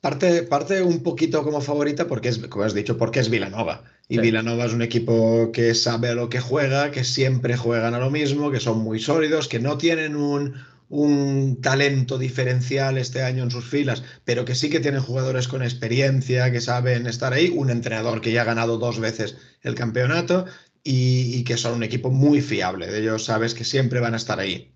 Parte, 0.01 0.43
parte 0.45 0.83
un 0.83 1.03
poquito 1.03 1.43
como 1.43 1.61
favorita 1.61 2.07
porque 2.07 2.29
es, 2.29 2.39
como 2.39 2.65
has 2.65 2.75
dicho, 2.75 2.97
porque 2.97 3.21
es 3.21 3.29
Vilanova. 3.29 3.85
Y 4.09 4.19
Vilanova 4.19 4.67
es 4.67 4.73
un 4.73 4.83
equipo 4.83 5.51
que 5.53 5.75
sabe 5.75 6.11
a 6.11 6.15
lo 6.15 6.29
que 6.29 6.39
juega, 6.39 6.93
que 6.93 7.03
siempre 7.03 7.57
juegan 7.57 7.95
a 7.95 7.99
lo 7.99 8.11
mismo, 8.11 8.53
que 8.53 8.61
son 8.61 8.79
muy 8.79 9.01
sólidos, 9.01 9.49
que 9.49 9.59
no 9.59 9.79
tienen 9.79 10.15
un, 10.15 10.55
un 10.89 11.61
talento 11.61 12.19
diferencial 12.19 12.99
este 12.99 13.23
año 13.23 13.43
en 13.43 13.51
sus 13.51 13.65
filas, 13.69 14.05
pero 14.25 14.45
que 14.45 14.55
sí 14.55 14.71
que 14.71 14.81
tienen 14.81 15.01
jugadores 15.03 15.49
con 15.49 15.63
experiencia, 15.63 16.53
que 16.53 16.61
saben 16.61 17.07
estar 17.07 17.33
ahí, 17.33 17.49
un 17.55 17.71
entrenador 17.71 18.21
que 18.21 18.33
ya 18.33 18.43
ha 18.43 18.45
ganado 18.45 18.79
dos 18.79 19.01
veces 19.01 19.37
el 19.63 19.75
campeonato 19.75 20.47
y, 20.85 21.37
y 21.37 21.45
que 21.45 21.57
son 21.57 21.75
un 21.75 21.83
equipo 21.83 22.11
muy 22.11 22.41
fiable. 22.41 22.87
De 22.87 23.01
ellos 23.01 23.25
sabes 23.25 23.55
que 23.55 23.65
siempre 23.65 24.01
van 24.01 24.15
a 24.15 24.19
estar 24.19 24.39
ahí. 24.39 24.73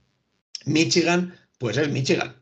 Michigan, 0.64 1.34
pues 1.58 1.76
es 1.76 1.88
Michigan. 1.88 2.36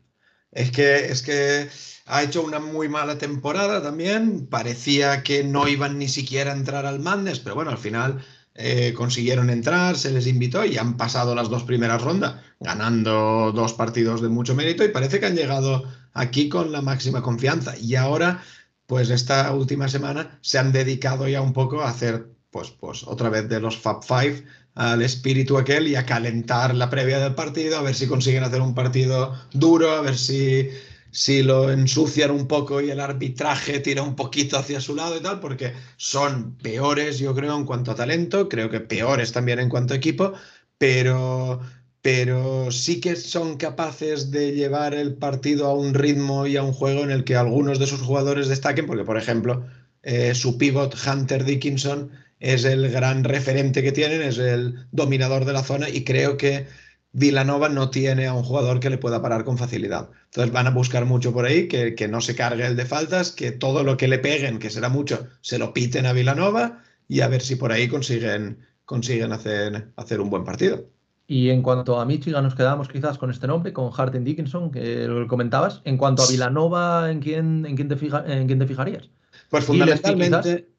Es 0.51 0.71
que, 0.71 1.05
es 1.05 1.21
que 1.21 1.69
ha 2.09 2.23
hecho 2.23 2.41
una 2.41 2.59
muy 2.59 2.89
mala 2.89 3.17
temporada 3.17 3.81
también. 3.81 4.47
Parecía 4.47 5.23
que 5.23 5.43
no 5.43 5.67
iban 5.67 5.97
ni 5.97 6.07
siquiera 6.07 6.51
a 6.51 6.55
entrar 6.55 6.85
al 6.85 6.99
Madness, 6.99 7.39
pero 7.39 7.55
bueno, 7.55 7.71
al 7.71 7.77
final 7.77 8.25
eh, 8.55 8.93
consiguieron 8.93 9.49
entrar, 9.49 9.95
se 9.95 10.11
les 10.11 10.27
invitó 10.27 10.65
y 10.65 10.77
han 10.77 10.97
pasado 10.97 11.35
las 11.35 11.49
dos 11.49 11.63
primeras 11.63 12.01
rondas, 12.01 12.35
ganando 12.59 13.51
dos 13.53 13.73
partidos 13.73 14.21
de 14.21 14.29
mucho 14.29 14.55
mérito 14.55 14.83
y 14.83 14.89
parece 14.89 15.19
que 15.19 15.27
han 15.27 15.35
llegado 15.35 15.83
aquí 16.13 16.49
con 16.49 16.71
la 16.71 16.81
máxima 16.81 17.21
confianza. 17.21 17.77
Y 17.77 17.95
ahora, 17.95 18.43
pues 18.87 19.11
esta 19.11 19.53
última 19.53 19.87
semana 19.87 20.39
se 20.41 20.57
han 20.57 20.71
dedicado 20.71 21.27
ya 21.27 21.41
un 21.41 21.53
poco 21.53 21.81
a 21.81 21.89
hacer, 21.89 22.27
pues, 22.49 22.71
pues 22.71 23.03
otra 23.05 23.29
vez 23.29 23.47
de 23.47 23.59
los 23.59 23.77
Fab 23.77 24.03
Five 24.03 24.43
al 24.75 25.01
espíritu 25.03 25.57
aquel 25.57 25.87
y 25.87 25.95
a 25.95 26.05
calentar 26.05 26.73
la 26.73 26.89
previa 26.89 27.19
del 27.19 27.35
partido, 27.35 27.77
a 27.77 27.81
ver 27.81 27.95
si 27.95 28.07
consiguen 28.07 28.43
hacer 28.43 28.61
un 28.61 28.73
partido 28.73 29.35
duro, 29.51 29.91
a 29.91 30.01
ver 30.01 30.17
si 30.17 30.69
si 31.11 31.43
lo 31.43 31.71
ensucian 31.71 32.31
un 32.31 32.47
poco 32.47 32.81
y 32.81 32.89
el 32.91 32.99
arbitraje 32.99 33.79
tira 33.79 34.03
un 34.03 34.15
poquito 34.15 34.57
hacia 34.57 34.81
su 34.81 34.95
lado 34.95 35.17
y 35.17 35.21
tal, 35.21 35.39
porque 35.39 35.73
son 35.97 36.55
peores, 36.57 37.19
yo 37.19 37.33
creo, 37.35 37.55
en 37.55 37.65
cuanto 37.65 37.91
a 37.91 37.95
talento, 37.95 38.49
creo 38.49 38.69
que 38.69 38.79
peores 38.79 39.31
también 39.31 39.59
en 39.59 39.69
cuanto 39.69 39.93
a 39.93 39.97
equipo, 39.97 40.33
pero, 40.77 41.61
pero 42.01 42.71
sí 42.71 42.99
que 42.99 43.15
son 43.15 43.57
capaces 43.57 44.31
de 44.31 44.53
llevar 44.53 44.93
el 44.93 45.15
partido 45.15 45.67
a 45.67 45.73
un 45.73 45.93
ritmo 45.93 46.47
y 46.47 46.57
a 46.57 46.63
un 46.63 46.73
juego 46.73 47.03
en 47.03 47.11
el 47.11 47.23
que 47.23 47.35
algunos 47.35 47.79
de 47.79 47.87
sus 47.87 48.01
jugadores 48.01 48.47
destaquen, 48.47 48.85
porque, 48.85 49.03
por 49.03 49.17
ejemplo, 49.17 49.65
eh, 50.03 50.33
su 50.35 50.57
pivot 50.57 50.95
Hunter 51.05 51.43
Dickinson 51.43 52.11
es 52.39 52.63
el 52.63 52.89
gran 52.89 53.23
referente 53.23 53.83
que 53.83 53.91
tienen, 53.91 54.21
es 54.21 54.37
el 54.37 54.87
dominador 54.91 55.45
de 55.45 55.53
la 55.53 55.63
zona 55.63 55.89
y 55.89 56.03
creo 56.03 56.37
que 56.37 56.67
Villanova 57.11 57.69
no 57.69 57.89
tiene 57.89 58.27
a 58.27 58.33
un 58.33 58.43
jugador 58.43 58.79
que 58.79 58.89
le 58.89 58.97
pueda 58.97 59.21
parar 59.21 59.43
con 59.43 59.57
facilidad. 59.57 60.09
Entonces 60.25 60.53
van 60.53 60.67
a 60.67 60.71
buscar 60.71 61.05
mucho 61.05 61.33
por 61.33 61.45
ahí, 61.45 61.67
que, 61.67 61.95
que, 61.95 62.07
no 62.07 62.21
se 62.21 62.35
cargue 62.35 62.65
el 62.65 62.75
de 62.75 62.85
faltas, 62.85 63.31
que 63.31 63.51
todo 63.51 63.83
lo 63.83 63.97
que 63.97 64.07
le 64.07 64.19
peguen, 64.19 64.59
que 64.59 64.69
será 64.69 64.89
mucho, 64.89 65.27
se 65.41 65.57
lo 65.57 65.73
piten 65.73 66.05
a 66.05 66.13
Villanova 66.13 66.83
y 67.07 67.21
a 67.21 67.27
ver 67.27 67.41
si 67.41 67.55
por 67.55 67.71
ahí 67.71 67.87
consiguen, 67.87 68.59
consiguen 68.85 69.31
hacer, 69.31 69.91
hacer 69.95 70.21
un 70.21 70.29
buen 70.29 70.43
partido. 70.43 70.87
Y 71.25 71.49
en 71.49 71.61
cuanto 71.61 71.99
a 71.99 72.05
Michigan, 72.05 72.43
nos 72.43 72.55
quedamos 72.55 72.87
quizás 72.87 73.19
con 73.19 73.29
este 73.29 73.45
nombre, 73.45 73.71
con 73.71 73.91
Harten 73.95 74.23
Dickinson, 74.23 74.71
que 74.71 75.07
lo 75.07 75.27
comentabas. 75.27 75.81
En 75.85 75.95
cuanto 75.95 76.23
a 76.23 76.27
Villanova, 76.27 77.11
¿en 77.11 77.19
quién, 77.19 77.65
en 77.67 77.75
quién, 77.75 77.87
te, 77.87 77.95
fija, 77.97 78.23
en 78.25 78.47
quién 78.47 78.57
te 78.57 78.65
fijarías? 78.65 79.11
Pues 79.49 79.63
fundamentalmente, 79.63 80.69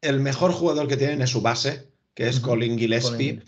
el 0.00 0.20
mejor 0.20 0.52
jugador 0.52 0.86
que 0.86 0.96
tienen 0.96 1.22
es 1.22 1.30
su 1.30 1.42
base, 1.42 1.90
que 2.16 2.26
es 2.26 2.40
Colin 2.40 2.78
Gillespie, 2.78 3.42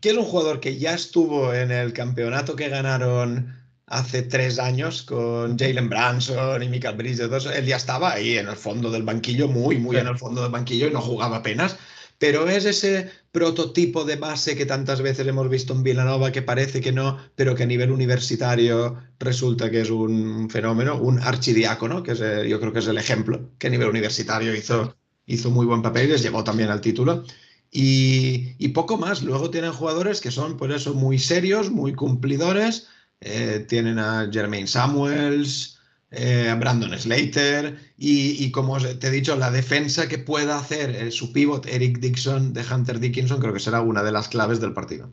que 0.00 0.08
es 0.08 0.16
un 0.16 0.24
jugador 0.24 0.58
que 0.58 0.76
ya 0.76 0.92
estuvo 0.92 1.54
en 1.54 1.70
el 1.70 1.92
campeonato 1.92 2.56
que 2.56 2.68
ganaron 2.68 3.54
hace 3.86 4.22
tres 4.22 4.58
años 4.58 5.04
con 5.04 5.56
Jalen 5.56 5.88
Branson 5.88 6.60
y 6.60 6.68
Michael 6.68 6.96
Bridges. 6.96 7.46
Él 7.46 7.64
ya 7.64 7.76
estaba 7.76 8.12
ahí 8.12 8.36
en 8.36 8.48
el 8.48 8.56
fondo 8.56 8.90
del 8.90 9.04
banquillo, 9.04 9.46
muy, 9.46 9.78
muy 9.78 9.98
en 9.98 10.08
el 10.08 10.18
fondo 10.18 10.42
del 10.42 10.50
banquillo 10.50 10.88
y 10.88 10.90
no 10.90 11.00
jugaba 11.00 11.36
apenas. 11.36 11.78
Pero 12.18 12.48
es 12.48 12.64
ese 12.64 13.08
prototipo 13.30 14.04
de 14.04 14.16
base 14.16 14.56
que 14.56 14.66
tantas 14.66 15.00
veces 15.00 15.24
hemos 15.24 15.48
visto 15.48 15.72
en 15.72 15.84
Villanova 15.84 16.32
que 16.32 16.42
parece 16.42 16.80
que 16.80 16.90
no, 16.90 17.18
pero 17.36 17.54
que 17.54 17.62
a 17.62 17.66
nivel 17.66 17.92
universitario 17.92 18.96
resulta 19.20 19.70
que 19.70 19.82
es 19.82 19.90
un 19.90 20.50
fenómeno, 20.50 20.96
un 20.96 21.20
archidiácono, 21.20 22.02
que 22.02 22.12
es, 22.12 22.18
yo 22.18 22.58
creo 22.58 22.72
que 22.72 22.80
es 22.80 22.88
el 22.88 22.98
ejemplo, 22.98 23.52
que 23.58 23.68
a 23.68 23.70
nivel 23.70 23.88
universitario 23.88 24.52
hizo, 24.56 24.96
hizo 25.24 25.52
muy 25.52 25.66
buen 25.66 25.82
papel 25.82 26.06
y 26.06 26.12
les 26.12 26.22
llegó 26.22 26.42
también 26.42 26.70
al 26.70 26.80
título. 26.80 27.22
Y, 27.70 28.68
poco 28.68 28.98
más. 28.98 29.22
Luego 29.22 29.50
tienen 29.50 29.72
jugadores 29.72 30.20
que 30.20 30.30
son, 30.30 30.56
por 30.56 30.72
eso, 30.72 30.94
muy 30.94 31.18
serios, 31.18 31.70
muy 31.70 31.94
cumplidores. 31.94 32.88
Eh, 33.20 33.64
tienen 33.68 33.98
a 33.98 34.28
Jermaine 34.32 34.68
Samuels, 34.68 35.78
eh, 36.10 36.48
a 36.48 36.54
Brandon 36.54 36.96
Slater 36.98 37.78
y, 37.98 38.50
como 38.52 38.78
te 38.78 39.08
he 39.08 39.10
dicho, 39.10 39.36
la 39.36 39.50
defensa 39.50 40.08
que 40.08 40.18
pueda 40.18 40.58
hacer 40.58 40.90
eh, 40.90 41.10
su 41.10 41.32
pivot 41.32 41.66
Eric 41.66 41.98
Dixon 41.98 42.52
de 42.52 42.64
Hunter 42.64 43.00
Dickinson 43.00 43.40
creo 43.40 43.52
que 43.52 43.60
será 43.60 43.80
una 43.82 44.02
de 44.02 44.12
las 44.12 44.28
claves 44.28 44.60
del 44.60 44.72
partido 44.72 45.12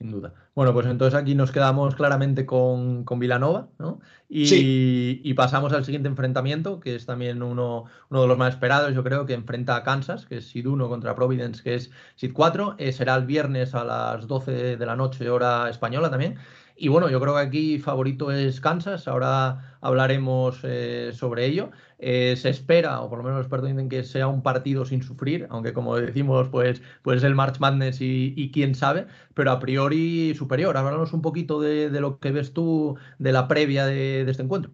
sin 0.00 0.10
duda. 0.10 0.32
Bueno, 0.54 0.72
pues 0.72 0.86
entonces 0.86 1.14
aquí 1.14 1.34
nos 1.34 1.52
quedamos 1.52 1.94
claramente 1.94 2.46
con, 2.46 3.04
con 3.04 3.18
Vilanova, 3.18 3.68
¿no? 3.78 4.00
Y, 4.30 5.34
pasamos 5.34 5.74
al 5.74 5.84
siguiente 5.84 6.08
enfrentamiento, 6.08 6.80
que 6.80 6.94
es 6.94 7.04
también 7.04 7.42
uno, 7.42 7.84
uno, 8.08 8.22
de 8.22 8.28
los 8.28 8.38
más 8.38 8.54
esperados, 8.54 8.94
yo 8.94 9.04
creo, 9.04 9.26
que 9.26 9.34
enfrenta 9.34 9.76
a 9.76 9.82
Kansas, 9.82 10.24
que 10.24 10.38
es 10.38 10.48
SID 10.48 10.66
1 10.66 10.88
contra 10.88 11.14
Providence, 11.14 11.62
que 11.62 11.74
es 11.74 11.90
SID 12.16 12.32
4. 12.32 12.76
Eh, 12.78 12.92
será 12.92 13.14
el 13.14 13.26
viernes 13.26 13.74
a 13.74 13.84
las 13.84 14.26
12 14.26 14.78
de 14.78 14.86
la 14.86 14.96
noche, 14.96 15.28
hora 15.28 15.68
española 15.68 16.10
también. 16.10 16.38
Y 16.76 16.88
bueno, 16.88 17.10
yo 17.10 17.20
creo 17.20 17.34
que 17.34 17.40
aquí 17.40 17.78
favorito 17.78 18.32
es 18.32 18.58
Kansas, 18.58 19.06
ahora 19.06 19.76
hablaremos 19.82 20.60
eh, 20.62 21.10
sobre 21.12 21.44
ello. 21.44 21.70
Eh, 22.02 22.34
se 22.36 22.48
espera, 22.48 23.02
o 23.02 23.10
por 23.10 23.18
lo 23.18 23.24
menos 23.24 23.38
los 23.38 23.46
expertos 23.46 23.70
que 23.90 24.04
sea 24.04 24.26
un 24.26 24.42
partido 24.42 24.86
sin 24.86 25.02
sufrir, 25.02 25.46
aunque 25.50 25.74
como 25.74 25.96
decimos, 25.96 26.48
pues, 26.48 26.80
pues 27.02 27.22
el 27.22 27.34
March 27.34 27.58
Madness 27.60 27.98
y, 28.00 28.50
quién 28.54 28.74
sabe, 28.74 29.06
pero 29.34 29.50
a 29.50 29.60
priori 29.60 30.34
superior. 30.34 30.78
Háblanos 30.78 31.12
un 31.12 31.20
poquito 31.20 31.60
de, 31.60 31.90
lo 32.00 32.18
que 32.18 32.32
ves 32.32 32.54
tú 32.54 32.96
de 33.18 33.32
la 33.32 33.48
previa 33.48 33.84
de, 33.84 34.24
de 34.24 34.30
este 34.30 34.42
encuentro. 34.42 34.72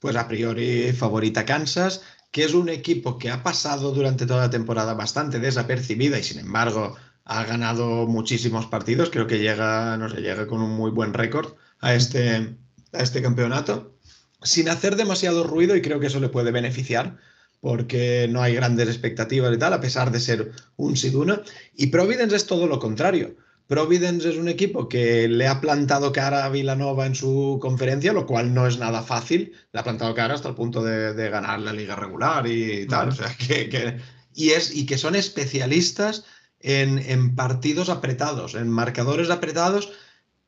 Pues 0.00 0.16
a 0.16 0.26
priori 0.26 0.92
favorita 0.92 1.44
Kansas, 1.44 2.02
que 2.32 2.42
es 2.42 2.54
un 2.54 2.68
equipo 2.68 3.16
que 3.16 3.30
ha 3.30 3.44
pasado 3.44 3.92
durante 3.92 4.26
toda 4.26 4.40
la 4.40 4.50
temporada 4.50 4.94
bastante 4.94 5.38
desapercibida 5.38 6.18
y 6.18 6.24
sin 6.24 6.40
embargo 6.40 6.96
ha 7.24 7.44
ganado 7.44 8.08
muchísimos 8.08 8.66
partidos, 8.66 9.10
creo 9.10 9.28
que 9.28 9.38
llega, 9.38 9.96
no 9.96 10.08
sé, 10.08 10.20
llega 10.20 10.48
con 10.48 10.62
un 10.62 10.70
muy 10.70 10.90
buen 10.90 11.14
récord 11.14 11.54
a 11.78 11.94
este, 11.94 12.56
a 12.92 13.02
este 13.02 13.22
campeonato, 13.22 13.94
sin 14.42 14.68
hacer 14.68 14.96
demasiado 14.96 15.44
ruido 15.44 15.76
y 15.76 15.82
creo 15.82 16.00
que 16.00 16.06
eso 16.06 16.20
le 16.20 16.28
puede 16.28 16.50
beneficiar 16.50 17.18
porque 17.60 18.26
no 18.30 18.42
hay 18.42 18.54
grandes 18.54 18.88
expectativas 18.88 19.54
y 19.54 19.58
tal, 19.58 19.74
a 19.74 19.80
pesar 19.80 20.10
de 20.10 20.20
ser 20.20 20.52
un 20.76 20.96
Siduna. 20.96 21.42
Y 21.76 21.88
Providence 21.88 22.36
es 22.36 22.46
todo 22.46 22.66
lo 22.66 22.78
contrario. 22.78 23.36
Providence 23.66 24.30
es 24.30 24.36
un 24.36 24.48
equipo 24.48 24.88
que 24.88 25.28
le 25.28 25.46
ha 25.46 25.60
plantado 25.60 26.10
cara 26.10 26.44
a 26.44 26.48
Villanova 26.48 27.06
en 27.06 27.14
su 27.14 27.58
conferencia, 27.60 28.12
lo 28.12 28.26
cual 28.26 28.52
no 28.52 28.66
es 28.66 28.78
nada 28.78 29.02
fácil. 29.02 29.52
Le 29.72 29.78
ha 29.78 29.84
plantado 29.84 30.14
cara 30.14 30.34
hasta 30.34 30.48
el 30.48 30.56
punto 30.56 30.82
de, 30.82 31.30
ganar 31.30 31.60
la 31.60 31.72
liga 31.72 31.94
regular 31.94 32.46
y 32.46 32.86
tal. 32.86 33.10
O 33.10 33.12
sea, 33.12 33.32
que, 33.36 34.00
y, 34.34 34.50
es, 34.50 34.74
y 34.74 34.86
que 34.86 34.98
son 34.98 35.14
especialistas 35.14 36.24
en, 36.58 37.36
partidos 37.36 37.90
apretados, 37.90 38.54
en 38.54 38.68
marcadores 38.68 39.30
apretados. 39.30 39.92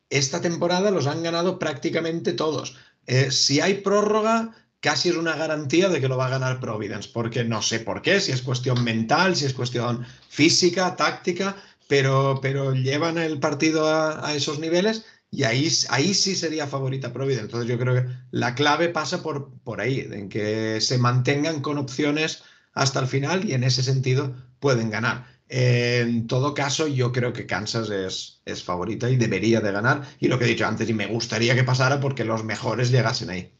Esta 0.09 0.41
temporada 0.41 0.91
los 0.91 1.07
han 1.07 1.23
ganado 1.23 1.59
prácticamente 1.59 2.33
todos. 2.33 2.75
Eh, 3.07 3.31
si 3.31 3.59
hay 3.61 3.75
prórroga, 3.75 4.51
casi 4.79 5.09
es 5.09 5.15
una 5.15 5.35
garantía 5.35 5.89
de 5.89 6.01
que 6.01 6.07
lo 6.07 6.17
va 6.17 6.27
a 6.27 6.31
ganar 6.31 6.59
Providence, 6.59 7.09
porque 7.13 7.43
no 7.43 7.61
sé 7.61 7.79
por 7.79 8.01
qué, 8.01 8.19
si 8.19 8.31
es 8.31 8.41
cuestión 8.41 8.83
mental, 8.83 9.35
si 9.35 9.45
es 9.45 9.53
cuestión 9.53 10.05
física, 10.29 10.95
táctica, 10.95 11.55
pero, 11.87 12.39
pero 12.41 12.73
llevan 12.73 13.17
el 13.17 13.39
partido 13.39 13.87
a, 13.87 14.33
esos 14.33 14.59
niveles 14.59 15.05
y 15.31 15.43
ahí, 15.43 15.69
ahí 15.89 16.13
sí 16.13 16.35
sería 16.35 16.67
favorita 16.67 17.13
Providence. 17.13 17.45
Entonces 17.45 17.69
yo 17.69 17.79
creo 17.79 17.95
que 17.95 18.09
la 18.31 18.55
clave 18.55 18.89
pasa 18.89 19.23
por, 19.23 19.51
por 19.63 19.81
ahí, 19.81 20.07
en 20.11 20.29
que 20.29 20.79
se 20.81 20.97
mantengan 20.97 21.61
con 21.61 21.77
opciones 21.77 22.43
hasta 22.73 22.99
el 22.99 23.07
final 23.07 23.49
y 23.49 23.53
en 23.53 23.63
ese 23.63 23.83
sentido 23.83 24.35
pueden 24.59 24.89
ganar. 24.89 25.32
En 25.55 26.25
todo 26.25 26.55
caso, 26.55 26.87
yo 26.87 27.11
creo 27.11 27.31
que 27.31 27.45
Kansas 27.45 27.91
es, 27.91 28.41
es 28.43 28.63
favorita 28.63 29.07
y 29.07 29.17
debería 29.17 29.61
de 29.61 29.71
ganar. 29.71 30.01
Y 30.19 30.27
lo 30.27 30.39
que 30.39 30.45
he 30.45 30.47
dicho 30.47 30.65
antes, 30.65 30.89
y 30.89 30.95
me 30.95 31.05
gustaría 31.05 31.53
que 31.53 31.63
pasara 31.63 31.99
porque 31.99 32.25
los 32.25 32.43
mejores 32.43 32.89
llegasen 32.89 33.29
ahí. 33.29 33.53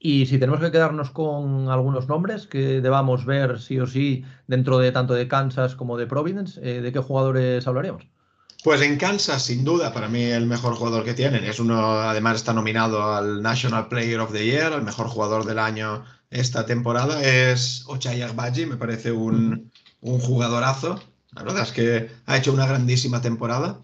Y 0.00 0.26
si 0.26 0.38
tenemos 0.38 0.60
que 0.60 0.72
quedarnos 0.72 1.10
con 1.10 1.68
algunos 1.68 2.08
nombres 2.08 2.48
que 2.48 2.80
debamos 2.80 3.26
ver 3.26 3.60
sí 3.60 3.78
o 3.78 3.86
sí 3.86 4.24
dentro 4.48 4.80
de 4.80 4.90
tanto 4.90 5.14
de 5.14 5.28
Kansas 5.28 5.76
como 5.76 5.96
de 5.96 6.08
Providence, 6.08 6.60
eh, 6.60 6.80
¿de 6.80 6.90
qué 6.90 6.98
jugadores 6.98 7.64
hablaríamos? 7.68 8.08
Pues 8.64 8.82
en 8.82 8.98
Kansas, 8.98 9.44
sin 9.44 9.62
duda, 9.62 9.92
para 9.94 10.08
mí 10.08 10.20
el 10.24 10.46
mejor 10.46 10.74
jugador 10.74 11.04
que 11.04 11.14
tienen. 11.14 11.44
Es 11.44 11.60
uno, 11.60 11.92
además 11.92 12.38
está 12.38 12.52
nominado 12.52 13.14
al 13.14 13.40
National 13.40 13.86
Player 13.86 14.18
of 14.18 14.32
the 14.32 14.44
Year, 14.44 14.72
el 14.72 14.82
mejor 14.82 15.06
jugador 15.06 15.44
del 15.44 15.60
año 15.60 16.04
esta 16.30 16.66
temporada. 16.66 17.22
Es 17.22 17.84
Ochai 17.86 18.20
Agbaji, 18.20 18.66
me 18.66 18.76
parece 18.76 19.12
un, 19.12 19.70
un 20.04 20.20
jugadorazo. 20.20 21.00
La 21.32 21.42
verdad 21.42 21.64
es 21.64 21.72
que 21.72 22.10
ha 22.26 22.36
hecho 22.36 22.52
una 22.52 22.66
grandísima 22.66 23.20
temporada. 23.20 23.80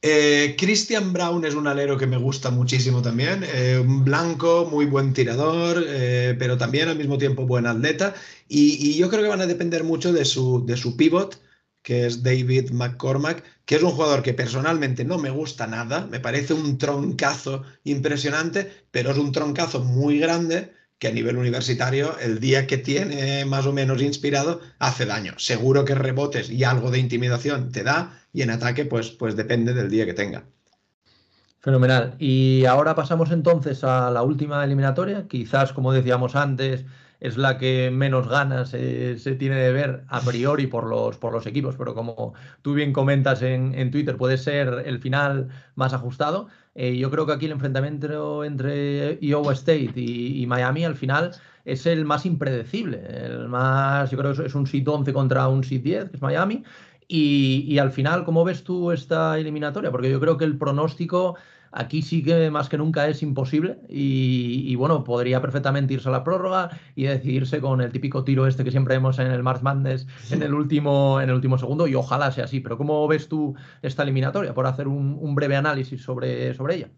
Eh, 0.00 0.54
Christian 0.56 1.12
Brown 1.12 1.44
es 1.44 1.54
un 1.54 1.66
alero 1.66 1.96
que 1.96 2.06
me 2.06 2.18
gusta 2.18 2.50
muchísimo 2.50 3.00
también. 3.00 3.44
Eh, 3.44 3.78
un 3.78 4.04
blanco, 4.04 4.68
muy 4.70 4.86
buen 4.86 5.12
tirador, 5.12 5.84
eh, 5.86 6.36
pero 6.38 6.58
también 6.58 6.88
al 6.88 6.98
mismo 6.98 7.16
tiempo 7.16 7.46
buen 7.46 7.66
atleta. 7.66 8.14
Y, 8.48 8.96
yo 8.96 9.08
creo 9.08 9.22
que 9.22 9.28
van 9.28 9.40
a 9.40 9.46
depender 9.46 9.84
mucho 9.84 10.12
de 10.12 10.24
su, 10.24 10.64
de 10.66 10.76
su 10.76 10.96
pivot, 10.96 11.40
que 11.82 12.06
es 12.06 12.22
David 12.22 12.70
McCormack, 12.70 13.42
que 13.64 13.76
es 13.76 13.82
un 13.82 13.90
jugador 13.92 14.22
que 14.22 14.34
personalmente 14.34 15.04
no 15.04 15.18
me 15.18 15.30
gusta 15.30 15.66
nada. 15.66 16.06
Me 16.06 16.20
parece 16.20 16.54
un 16.54 16.78
troncazo 16.78 17.62
impresionante, 17.84 18.70
pero 18.90 19.10
es 19.12 19.18
un 19.18 19.32
troncazo 19.32 19.80
muy 19.80 20.18
grande 20.18 20.72
que 20.98 21.08
a 21.08 21.12
nivel 21.12 21.36
universitario, 21.36 22.18
el 22.18 22.40
día 22.40 22.66
que 22.66 22.78
tiene 22.78 23.44
más 23.44 23.66
o 23.66 23.72
menos 23.72 24.02
inspirado, 24.02 24.60
hace 24.78 25.06
daño. 25.06 25.34
Seguro 25.38 25.84
que 25.84 25.94
rebotes 25.94 26.50
y 26.50 26.64
algo 26.64 26.90
de 26.90 26.98
intimidación 26.98 27.70
te 27.70 27.84
da, 27.84 28.20
y 28.32 28.42
en 28.42 28.50
ataque, 28.50 28.84
pues, 28.84 29.10
pues 29.10 29.36
depende 29.36 29.74
del 29.74 29.90
día 29.90 30.06
que 30.06 30.14
tenga. 30.14 30.44
Fenomenal. 31.60 32.14
Y 32.18 32.64
ahora 32.66 32.94
pasamos 32.94 33.30
entonces 33.30 33.84
a 33.84 34.10
la 34.10 34.22
última 34.22 34.64
eliminatoria. 34.64 35.26
Quizás, 35.28 35.72
como 35.72 35.92
decíamos 35.92 36.36
antes, 36.36 36.84
es 37.20 37.36
la 37.36 37.58
que 37.58 37.90
menos 37.90 38.28
ganas 38.28 38.70
se 38.70 39.36
tiene 39.38 39.56
de 39.56 39.72
ver 39.72 40.04
a 40.08 40.20
priori 40.20 40.66
por 40.66 40.86
los, 40.86 41.16
por 41.16 41.32
los 41.32 41.46
equipos, 41.46 41.74
pero 41.76 41.94
como 41.94 42.34
tú 42.62 42.74
bien 42.74 42.92
comentas 42.92 43.42
en, 43.42 43.74
en 43.74 43.90
Twitter, 43.90 44.16
puede 44.16 44.38
ser 44.38 44.84
el 44.86 45.00
final 45.00 45.48
más 45.74 45.92
ajustado. 45.92 46.48
Eh, 46.80 46.96
yo 46.96 47.10
creo 47.10 47.26
que 47.26 47.32
aquí 47.32 47.46
el 47.46 47.52
enfrentamiento 47.52 48.44
entre 48.44 49.18
Iowa 49.20 49.52
State 49.52 49.94
y, 49.96 50.46
Miami 50.46 50.84
al 50.84 50.94
final 50.94 51.32
es 51.64 51.86
el 51.86 52.04
más 52.04 52.24
impredecible. 52.24 53.02
El 53.04 53.48
más, 53.48 54.12
yo 54.12 54.18
creo 54.18 54.32
que 54.32 54.46
es 54.46 54.54
un 54.54 54.66
sit 54.68 54.86
11 54.86 55.12
contra 55.12 55.48
un 55.48 55.64
sit 55.64 55.82
10, 55.82 56.10
que 56.10 56.16
es 56.16 56.22
Miami. 56.22 56.62
Y, 57.08 57.64
y 57.66 57.78
al 57.78 57.90
final, 57.90 58.24
¿cómo 58.24 58.44
ves 58.44 58.62
tú 58.62 58.92
esta 58.92 59.38
eliminatoria? 59.38 59.90
Porque 59.90 60.08
yo 60.08 60.20
creo 60.20 60.36
que 60.36 60.44
el 60.44 60.56
pronóstico 60.56 61.36
Aquí 61.72 62.02
sí 62.02 62.22
que 62.22 62.50
más 62.50 62.68
que 62.68 62.78
nunca 62.78 63.08
es 63.08 63.22
imposible 63.22 63.78
y, 63.88 64.74
bueno, 64.76 65.04
podría 65.04 65.40
perfectamente 65.40 65.94
irse 65.94 66.08
a 66.08 66.12
la 66.12 66.24
prórroga 66.24 66.70
y 66.94 67.04
decidirse 67.04 67.60
con 67.60 67.80
el 67.80 67.92
típico 67.92 68.24
tiro 68.24 68.46
este 68.46 68.64
que 68.64 68.70
siempre 68.70 68.94
vemos 68.94 69.18
en 69.18 69.28
el 69.28 69.42
March 69.42 69.62
Madness 69.62 70.06
en 70.30 70.42
el 70.42 70.54
último, 70.54 71.20
en 71.20 71.28
el 71.28 71.34
último 71.34 71.58
segundo 71.58 71.86
y 71.86 71.94
ojalá 71.94 72.32
sea 72.32 72.44
así. 72.44 72.60
Pero 72.60 72.78
¿cómo 72.78 73.06
ves 73.06 73.28
tú 73.28 73.54
esta 73.82 74.02
eliminatoria? 74.02 74.54
Por 74.54 74.66
hacer 74.66 74.88
un, 74.88 75.34
breve 75.34 75.56
análisis 75.56 76.02
sobre, 76.02 76.54
sobre 76.54 76.76
ella. 76.76 76.90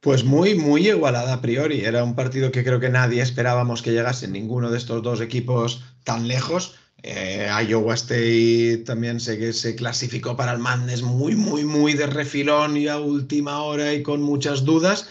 Pues 0.00 0.24
muy, 0.24 0.54
muy 0.54 0.88
igualada 0.88 1.34
a 1.34 1.40
priori. 1.40 1.80
Era 1.80 2.04
un 2.04 2.14
partido 2.14 2.50
que 2.50 2.64
creo 2.64 2.80
que 2.80 2.88
nadie 2.88 3.22
esperábamos 3.22 3.82
que 3.82 3.92
llegase 3.92 4.28
ninguno 4.28 4.70
de 4.70 4.78
estos 4.78 5.02
dos 5.02 5.20
equipos 5.20 5.84
tan 6.04 6.28
lejos. 6.28 6.76
Eh, 7.08 7.48
Iowa 7.68 7.94
State 7.94 8.78
también 8.84 9.20
sé 9.20 9.38
que 9.38 9.52
se 9.52 9.76
clasificó 9.76 10.36
para 10.36 10.52
el 10.52 10.58
Madness 10.58 11.02
muy, 11.02 11.36
muy, 11.36 11.64
muy 11.64 11.92
de 11.94 12.08
refilón 12.08 12.76
y 12.76 12.88
a 12.88 12.98
última 12.98 13.62
hora 13.62 13.94
y 13.94 14.02
con 14.02 14.22
muchas 14.22 14.64
dudas. 14.64 15.08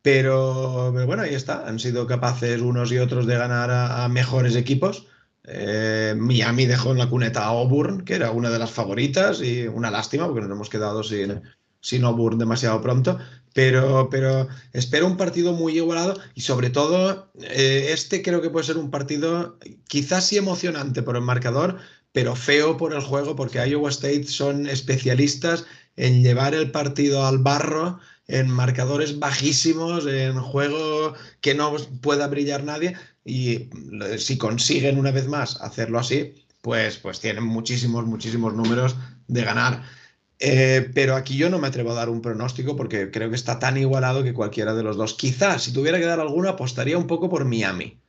Pero, 0.00 0.92
bueno, 0.92 1.24
ahí 1.24 1.34
está. 1.34 1.66
Han 1.66 1.78
sido 1.78 2.06
capaces 2.06 2.62
unos 2.62 2.90
y 2.90 2.98
otros 2.98 3.26
de 3.26 3.36
ganar 3.36 3.70
a, 3.70 4.08
mejores 4.08 4.56
equipos. 4.56 5.08
Eh, 5.44 6.14
Miami 6.16 6.64
dejó 6.64 6.92
en 6.92 6.98
la 6.98 7.10
cuneta 7.10 7.42
a 7.44 7.48
Auburn, 7.48 8.04
que 8.04 8.14
era 8.14 8.30
una 8.30 8.48
de 8.48 8.58
las 8.58 8.70
favoritas, 8.70 9.42
y 9.42 9.66
una 9.66 9.90
lástima 9.90 10.26
porque 10.26 10.40
nos 10.40 10.50
hemos 10.50 10.70
quedado 10.70 11.02
sin, 11.02 11.42
sin 11.80 12.04
Auburn 12.04 12.38
demasiado 12.38 12.80
pronto. 12.80 13.18
Pero, 13.56 14.10
pero 14.10 14.48
espero 14.74 15.06
un 15.06 15.16
partido 15.16 15.54
muy 15.54 15.78
igualado 15.78 16.20
y 16.34 16.42
sobre 16.42 16.68
todo 16.68 17.32
eh, 17.40 17.88
este 17.90 18.20
creo 18.20 18.42
que 18.42 18.50
puede 18.50 18.66
ser 18.66 18.76
un 18.76 18.90
partido 18.90 19.58
quizás 19.88 20.26
sí 20.26 20.36
emocionante 20.36 21.02
por 21.02 21.16
el 21.16 21.22
marcador, 21.22 21.78
pero 22.12 22.36
feo 22.36 22.76
por 22.76 22.92
el 22.92 23.00
juego 23.00 23.34
porque 23.34 23.66
Iowa 23.66 23.88
State 23.88 24.24
son 24.24 24.66
especialistas 24.66 25.64
en 25.96 26.22
llevar 26.22 26.54
el 26.54 26.70
partido 26.70 27.26
al 27.26 27.38
barro 27.38 27.98
en 28.28 28.50
marcadores 28.50 29.18
bajísimos, 29.18 30.06
en 30.06 30.38
juego 30.38 31.14
que 31.40 31.54
no 31.54 31.74
pueda 32.02 32.26
brillar 32.26 32.62
nadie 32.62 32.94
y 33.24 33.70
si 34.18 34.36
consiguen 34.36 34.98
una 34.98 35.12
vez 35.12 35.28
más 35.28 35.58
hacerlo 35.62 35.98
así, 35.98 36.34
pues, 36.60 36.98
pues 36.98 37.20
tienen 37.20 37.44
muchísimos, 37.44 38.04
muchísimos 38.04 38.52
números 38.52 38.96
de 39.28 39.44
ganar. 39.44 39.82
Eh, 40.38 40.90
pero 40.94 41.16
aquí 41.16 41.36
yo 41.36 41.48
no 41.48 41.58
me 41.58 41.68
atrevo 41.68 41.92
a 41.92 41.94
dar 41.94 42.10
un 42.10 42.20
pronóstico 42.20 42.76
porque 42.76 43.10
creo 43.10 43.30
que 43.30 43.36
está 43.36 43.58
tan 43.58 43.76
igualado 43.76 44.22
que 44.22 44.34
cualquiera 44.34 44.74
de 44.74 44.82
los 44.82 44.96
dos. 44.96 45.14
Quizás, 45.14 45.62
si 45.62 45.72
tuviera 45.72 45.98
que 45.98 46.06
dar 46.06 46.20
alguno, 46.20 46.48
apostaría 46.48 46.98
un 46.98 47.06
poco 47.06 47.28
por 47.28 47.44
Miami. 47.44 48.00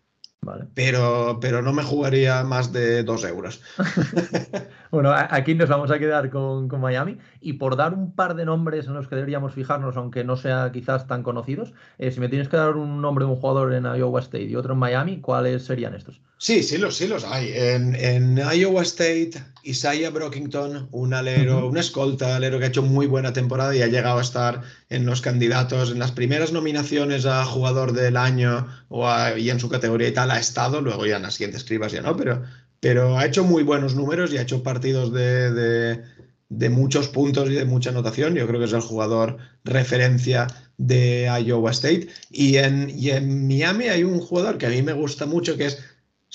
Pero, 0.74 1.40
pero 1.42 1.62
no 1.62 1.74
me 1.74 1.84
jugaría 1.84 2.44
más 2.44 2.72
de 2.72 3.04
dos 3.04 3.26
euros. 3.26 3.62
bueno, 4.92 5.12
aquí 5.14 5.56
nos 5.56 5.68
vamos 5.68 5.92
a 5.92 6.00
quedar 6.00 6.30
con, 6.30 6.70
Miami. 6.80 7.18
Y 7.42 7.54
por 7.54 7.76
dar 7.76 7.94
un 7.94 8.14
par 8.14 8.36
de 8.36 8.46
nombres 8.46 8.88
en 8.88 8.94
los 8.94 9.08
que 9.08 9.16
deberíamos 9.16 9.54
fijarnos, 9.54 9.98
aunque 9.98 10.24
no 10.24 10.38
sea 10.38 10.72
quizás 10.72 11.08
tan 11.08 11.24
conocidos, 11.24 11.74
eh, 11.98 12.12
si 12.12 12.20
me 12.20 12.30
tienes 12.30 12.48
que 12.48 12.58
dar 12.58 12.78
un 12.78 13.02
nombre 13.02 13.26
de 13.26 13.32
un 13.32 13.38
jugador 13.38 13.74
en 13.74 13.86
Iowa 13.86 14.22
State 14.22 14.46
y 14.46 14.56
otro 14.56 14.74
en 14.74 14.80
Miami, 14.80 15.20
¿cuáles 15.20 15.66
serían 15.66 15.96
estos? 15.96 16.22
Sí, 16.40 16.62
sí 16.62 16.78
los, 16.78 16.96
sí 16.96 17.08
los 17.08 17.24
hay. 17.24 17.52
En, 17.56 18.38
Iowa 18.38 18.84
State, 18.84 19.32
Isaiah 19.64 20.12
Brockington, 20.12 20.88
un 20.92 21.14
alero, 21.14 21.68
un 21.68 21.78
escolta 21.78 22.36
alero 22.36 22.60
que 22.60 22.66
ha 22.66 22.68
hecho 22.68 22.84
muy 22.84 23.08
buena 23.08 23.34
temporada 23.34 23.76
y 23.76 23.82
ha 23.82 23.88
llegado 23.88 24.20
a 24.20 24.22
estar 24.22 24.62
en 24.90 25.06
los 25.08 25.22
candidatos, 25.22 25.92
en 25.92 25.98
las 25.98 26.12
primeras 26.12 26.52
nominaciones 26.52 27.26
a 27.26 27.44
jugador 27.44 27.94
del 27.94 28.18
año 28.18 28.68
o 28.90 29.08
y 29.36 29.50
en 29.50 29.60
su 29.60 29.68
categoría 29.68 30.10
y 30.10 30.14
tal, 30.14 30.30
ha 30.30 30.40
estado, 30.40 30.82
luego 30.82 31.08
ya 31.08 31.18
en 31.18 31.24
las 31.24 31.34
siguientes 31.34 31.62
escribas 31.62 31.92
ya 31.92 32.04
no, 32.04 32.16
pero, 32.16 32.44
pero 32.80 33.18
ha 33.18 33.26
hecho 33.26 33.44
muy 33.44 33.64
buenos 33.64 33.96
números 33.96 34.32
y 34.32 34.38
ha 34.38 34.44
hecho 34.44 34.62
partidos 34.62 35.12
de, 35.12 36.04
de 36.50 36.70
muchos 36.70 37.08
puntos 37.10 37.50
y 37.50 37.54
de 37.54 37.66
mucha 37.66 37.90
anotación. 37.90 38.36
Yo 38.36 38.48
creo 38.48 38.60
que 38.60 38.68
es 38.68 38.74
el 38.74 38.82
jugador 38.82 39.38
referencia 39.64 40.48
de 40.78 41.30
Iowa 41.44 41.72
State. 41.72 42.08
Y 42.30 42.58
en, 42.58 42.90
y 42.90 43.10
en 43.10 43.48
Miami 43.48 43.86
hay 43.86 44.04
un 44.04 44.20
jugador 44.20 44.58
que 44.58 44.68
a 44.68 44.70
mí 44.70 44.82
me 44.82 44.94
gusta 44.94 45.26
mucho, 45.26 45.58
que 45.58 45.66
es 45.66 45.80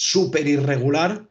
súper 0.03 0.49
irregular, 0.49 1.29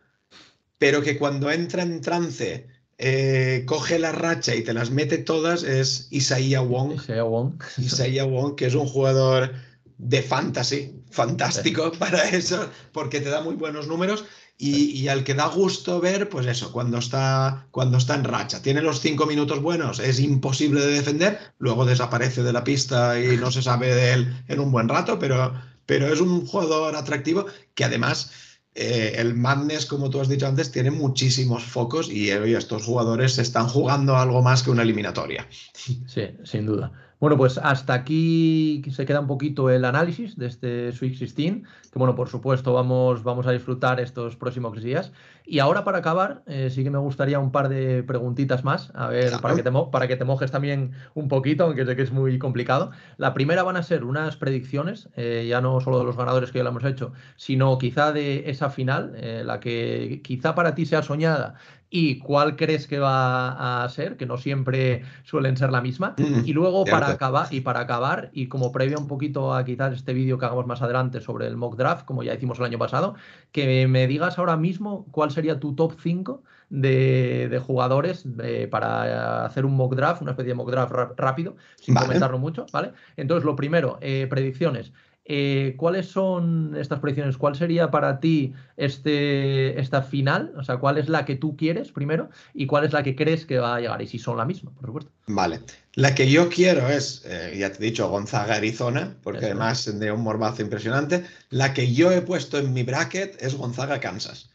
pero 0.78 1.02
que 1.02 1.18
cuando 1.18 1.52
entra 1.52 1.84
en 1.84 2.00
trance 2.00 2.68
eh, 2.98 3.64
coge 3.68 4.00
la 4.00 4.14
racha 4.14 4.56
y 4.56 4.64
te 4.64 4.74
las 4.74 4.92
mete 4.92 5.18
todas, 5.18 5.64
es 5.64 6.08
Isaiah 6.10 6.62
Wong. 6.62 6.94
Isaiah 6.94 7.24
Wong. 7.24 7.62
Isaiah 7.78 8.24
Wong, 8.24 8.56
que 8.56 8.68
es 8.68 8.76
un 8.76 8.88
jugador 8.88 9.52
de 9.98 10.22
fantasy, 10.22 10.96
fantástico 11.10 11.92
para 12.00 12.30
eso, 12.30 12.70
porque 12.94 13.20
te 13.20 13.30
da 13.30 13.42
muy 13.42 13.56
buenos 13.56 13.88
números. 13.88 14.24
Y, 14.64 15.08
al 15.08 15.24
que 15.24 15.34
da 15.34 15.48
gusto 15.48 16.00
ver, 16.00 16.30
pues 16.30 16.46
eso, 16.46 16.72
cuando 16.72 17.00
está, 17.00 17.66
cuando 17.72 17.98
está 17.98 18.14
en 18.14 18.24
racha. 18.24 18.62
Tiene 18.62 18.84
los 18.84 19.02
cinco 19.02 19.26
minutos 19.26 19.60
buenos, 19.60 20.00
es 20.00 20.20
imposible 20.20 20.82
de 20.82 20.94
defender, 20.94 21.40
luego 21.58 21.84
desaparece 21.84 22.44
de 22.44 22.54
la 22.54 22.64
pista 22.64 23.20
y 23.20 23.38
no 23.38 23.50
se 23.50 23.64
sabe 23.64 23.94
de 23.96 24.14
él 24.14 24.44
en 24.48 24.60
un 24.60 24.72
buen 24.72 24.88
rato, 24.88 25.18
pero, 25.18 25.52
pero 25.88 26.14
es 26.14 26.22
un 26.22 26.46
jugador 26.46 26.96
atractivo 26.96 27.48
que 27.74 27.86
además 27.86 28.32
eh, 28.74 29.16
el 29.18 29.36
Madness, 29.36 29.86
como 29.86 30.10
tú 30.10 30.22
has 30.22 30.30
dicho 30.30 30.48
antes, 30.48 30.72
tiene 30.72 30.92
muchísimos 30.92 31.64
focos 31.64 32.10
y 32.10 32.30
estos 32.30 32.84
jugadores 32.84 33.38
están 33.38 33.68
jugando 33.68 34.16
algo 34.16 34.42
más 34.42 34.64
que 34.64 34.72
una 34.72 34.84
eliminatoria. 34.84 35.48
Sí, 35.74 36.04
sin 36.44 36.66
duda. 36.66 36.92
Bueno, 37.20 37.38
pues 37.38 37.60
hasta 37.60 37.94
aquí 37.94 38.82
se 38.90 39.06
queda 39.06 39.20
un 39.20 39.28
poquito 39.28 39.70
el 39.70 39.86
análisis 39.86 40.36
de 40.38 40.48
este 40.48 40.92
Sweet 40.92 41.20
16, 41.20 41.62
que 41.92 42.00
bueno, 42.00 42.16
por 42.16 42.30
supuesto 42.30 42.74
vamos, 42.74 43.24
vamos 43.24 43.46
a 43.48 43.52
disfrutar 43.52 44.00
estos 44.00 44.38
próximos 44.38 44.82
días. 44.82 45.12
Y 45.46 45.60
ahora 45.60 45.84
para 45.84 45.98
acabar, 45.98 46.42
eh, 46.48 46.70
sí 46.70 46.84
que 46.84 46.90
me 46.90 46.98
gustaría 46.98 47.38
un 47.40 47.52
par 47.52 47.68
de 47.68 48.04
preguntitas 48.04 48.64
más, 48.64 48.92
a 48.96 49.08
ver, 49.08 49.34
para, 49.42 49.56
que 49.56 49.64
te 49.64 49.72
para 49.92 50.08
que 50.08 50.16
te 50.16 50.24
mojes 50.24 50.52
también 50.52 50.94
un 51.14 51.28
poquito, 51.28 51.66
aunque 51.66 51.86
sé 51.86 51.96
que 51.98 52.04
es 52.04 52.12
muy 52.12 52.40
complicado. 52.40 52.92
La 53.18 53.34
primera 53.34 53.64
van 53.64 53.76
a 53.76 53.84
ser 53.84 54.06
unas 54.06 54.38
predicciones, 54.38 55.10
eh, 55.18 55.46
ya 55.50 55.60
no 55.60 55.82
solo 55.82 56.00
de 56.00 56.06
los 56.06 56.16
ganadores 56.16 56.52
que 56.52 56.60
ya 56.60 56.64
lo 56.64 56.70
hemos 56.70 56.86
hecho, 56.86 57.12
sino 57.36 57.78
quizá 57.78 58.14
de 58.14 58.50
esa 58.50 58.70
final, 58.70 59.12
eh, 59.18 59.44
la 59.46 59.60
que 59.60 60.22
quizá 60.24 60.56
para 60.56 60.74
ti 60.74 60.86
sea 60.86 61.04
soñada 61.04 61.56
y 61.94 62.20
cuál 62.20 62.56
crees 62.56 62.88
que 62.88 63.00
va 63.00 63.84
a 63.84 63.90
ser, 63.90 64.16
que 64.16 64.26
no 64.26 64.38
siempre 64.38 65.04
suelen 65.24 65.58
ser 65.58 65.72
la 65.72 65.82
misma. 65.82 66.16
Mm, 66.18 66.46
y 66.46 66.54
luego 66.54 66.86
para 66.86 67.10
acabar, 67.10 67.48
y 67.52 67.60
para 67.60 67.82
acabar, 67.82 68.30
y 68.32 68.48
como 68.48 68.72
previo 68.72 68.98
un 68.98 69.08
poquito 69.08 69.54
a 69.54 69.66
quizás 69.66 69.94
este 69.94 70.14
vídeo 70.14 70.40
que 70.40 70.46
hagamos 70.46 70.66
más 70.66 70.82
adelante 70.82 71.20
sobre 71.20 71.48
el 71.48 71.58
mock 71.58 71.76
draft, 71.82 72.06
como 72.06 72.24
ya 72.24 72.34
hicimos 72.34 72.60
el 72.60 72.66
año 72.66 72.78
pasado, 72.78 73.16
que 73.52 73.88
me 73.88 74.08
digas 74.08 74.38
ahora 74.38 74.56
mismo 74.56 75.06
cuál 75.12 75.32
sería 75.32 75.60
tu 75.60 75.76
top 75.76 75.94
5 76.02 76.44
de, 76.70 77.62
jugadores 77.66 78.26
para 78.70 79.46
hacer 79.46 79.66
un 79.66 79.76
mock 79.76 79.96
draft, 79.96 80.22
una 80.22 80.32
especie 80.32 80.50
de 80.50 80.56
mock 80.56 80.72
draft 80.72 80.94
rápido, 81.18 81.56
sin 81.76 81.96
comentarlo 81.96 82.40
mucho, 82.40 82.66
¿vale? 82.72 82.94
Entonces, 83.18 83.46
lo 83.46 83.56
primero, 83.56 83.98
eh, 84.02 84.28
predicciones. 84.30 84.94
Eh, 85.26 85.76
¿Cuáles 85.78 86.08
son 86.08 86.76
estas 86.76 87.00
predicciones? 87.00 87.38
¿Cuál 87.38 87.56
sería 87.56 87.92
para 87.92 88.20
ti 88.20 88.54
este, 88.76 89.80
esta 89.80 90.02
final? 90.02 90.52
O 90.58 90.64
sea, 90.64 90.78
¿cuál 90.78 90.98
es 90.98 91.10
la 91.10 91.26
que 91.26 91.36
tú 91.36 91.56
quieres 91.56 91.92
primero 91.92 92.30
y 92.54 92.66
cuál 92.66 92.86
es 92.86 92.94
la 92.94 93.04
que 93.04 93.16
crees 93.16 93.46
que 93.46 93.60
va 93.60 93.76
a 93.76 93.80
llegar? 93.80 94.02
Y 94.02 94.08
si 94.08 94.18
son 94.18 94.38
la 94.38 94.46
misma, 94.46 94.72
por 94.72 94.88
supuesto. 94.88 95.12
Vale. 95.28 95.62
La 95.94 96.16
que 96.16 96.30
yo 96.30 96.50
quiero 96.50 96.90
es, 96.90 97.22
eh, 97.26 97.56
ya 97.58 97.72
te 97.72 97.78
he 97.78 97.86
dicho, 97.86 98.10
Gonzaga, 98.10 98.56
Arizona, 98.56 99.16
porque 99.22 99.46
además 99.46 100.00
de 100.00 100.12
un 100.12 100.22
morbazo 100.22 100.64
impresionante. 100.64 101.24
La 101.50 101.74
que 101.74 101.94
yo 101.94 102.12
he 102.12 102.22
puesto 102.22 102.58
en 102.58 102.74
mi 102.74 102.84
bracket 102.84 103.42
es 103.42 103.56
Gonzaga, 103.56 104.00
Kansas. 104.00 104.50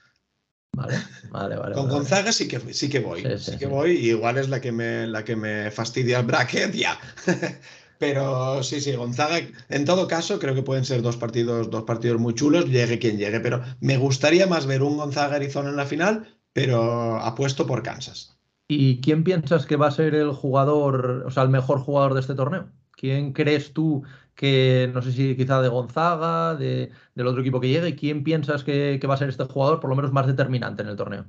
Vale, 0.73 0.97
vale, 1.31 1.57
vale. 1.57 1.75
Con 1.75 1.89
Gonzaga 1.89 2.33
sí 2.33 2.49
que, 2.49 2.61
sí 2.75 2.91
que 2.91 2.99
voy. 2.99 3.25
Sí, 3.39 3.57
que 3.57 3.67
voy. 3.67 3.93
igual 3.93 4.37
es 4.37 4.49
la 4.49 4.61
que 4.61 4.73
me, 4.73 5.07
la 5.07 5.25
que 5.25 5.37
me 5.37 5.71
fastidia 5.71 6.19
el 6.19 6.27
bracket, 6.27 6.73
ya. 6.73 6.99
Pero 7.99 8.63
sí, 8.63 8.81
sí, 8.81 8.93
Gonzaga, 8.93 9.39
en 9.69 9.85
todo 9.85 10.07
caso, 10.07 10.39
creo 10.39 10.55
que 10.55 10.63
pueden 10.63 10.85
ser 10.85 11.03
dos 11.03 11.17
partidos, 11.17 11.71
dos 11.71 11.85
partidos 11.85 12.21
muy 12.21 12.35
chulos, 12.35 12.67
llegue 12.67 12.99
quien 12.99 13.19
llegue. 13.19 13.41
Pero 13.41 13.63
me 13.81 13.97
gustaría 13.97 14.47
más 14.47 14.67
ver 14.67 14.83
un 14.83 14.97
Gonzaga-Arizona 14.97 15.71
en 15.71 15.77
la 15.77 15.87
final, 15.87 16.29
pero 16.53 17.17
apuesto 17.17 17.67
por 17.67 17.83
Kansas. 17.83 18.39
¿Y 18.69 19.01
quién 19.01 19.25
piensas 19.25 19.67
que 19.67 19.77
va 19.77 19.89
a 19.89 19.93
ser 19.93 20.15
el 20.15 20.33
jugador, 20.33 21.25
o 21.27 21.31
sea, 21.31 21.45
el 21.45 21.49
mejor 21.49 21.79
jugador 21.79 22.15
de 22.15 22.21
este 22.21 22.35
torneo? 22.35 22.69
¿Quién 22.93 23.33
crees 23.33 23.73
tú 23.73 24.03
que, 24.35 24.91
no 24.93 25.03
sé 25.03 25.13
si 25.13 25.37
quizá 25.37 25.63
de 25.63 25.69
Gonzaga, 25.69 26.55
de, 26.57 26.91
del 27.15 27.27
otro 27.27 27.41
equipo 27.41 27.61
que 27.61 27.69
llegue, 27.69 27.97
quién 27.97 28.25
piensas 28.25 28.65
que 28.65 29.01
va 29.09 29.15
a 29.15 29.19
ser 29.19 29.29
este 29.29 29.45
jugador 29.45 29.81
por 29.81 29.91
lo 29.91 29.97
menos 29.97 30.13
más 30.13 30.27
determinante 30.27 30.83
en 30.83 30.89
el 30.89 30.97
torneo? 30.97 31.27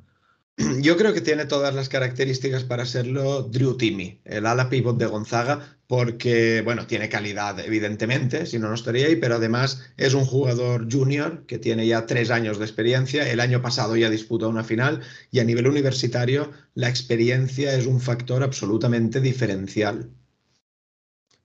Yo 0.81 0.97
creo 0.97 1.13
que 1.13 1.21
tiene 1.21 1.45
todas 1.45 1.75
las 1.75 1.87
características 1.87 2.63
para 2.63 2.85
serlo 2.85 3.43
Drew 3.43 3.77
Timmy, 3.77 4.21
el 4.25 4.47
ala 4.47 4.69
pivot 4.69 4.97
de 4.97 5.05
Gonzaga, 5.05 5.77
porque, 5.85 6.61
bueno, 6.65 6.87
tiene 6.87 7.09
calidad, 7.09 7.59
evidentemente, 7.59 8.47
si 8.47 8.57
no, 8.57 8.67
no 8.67 8.73
estaría 8.73 9.05
ahí, 9.05 9.17
pero 9.17 9.35
además 9.35 9.83
es 9.97 10.15
un 10.15 10.25
jugador 10.25 10.91
junior 10.91 11.45
que 11.45 11.59
tiene 11.59 11.85
ya 11.85 12.07
tres 12.07 12.31
años 12.31 12.57
de 12.57 12.65
experiencia. 12.65 13.29
El 13.31 13.39
año 13.39 13.61
pasado 13.61 13.95
ya 13.95 14.09
disputó 14.09 14.49
una 14.49 14.63
final 14.63 15.01
y 15.31 15.39
a 15.39 15.43
nivel 15.43 15.67
universitario 15.67 16.51
la 16.73 16.89
experiencia 16.89 17.75
es 17.75 17.85
un 17.85 18.01
factor 18.01 18.41
absolutamente 18.41 19.21
diferencial. 19.21 20.09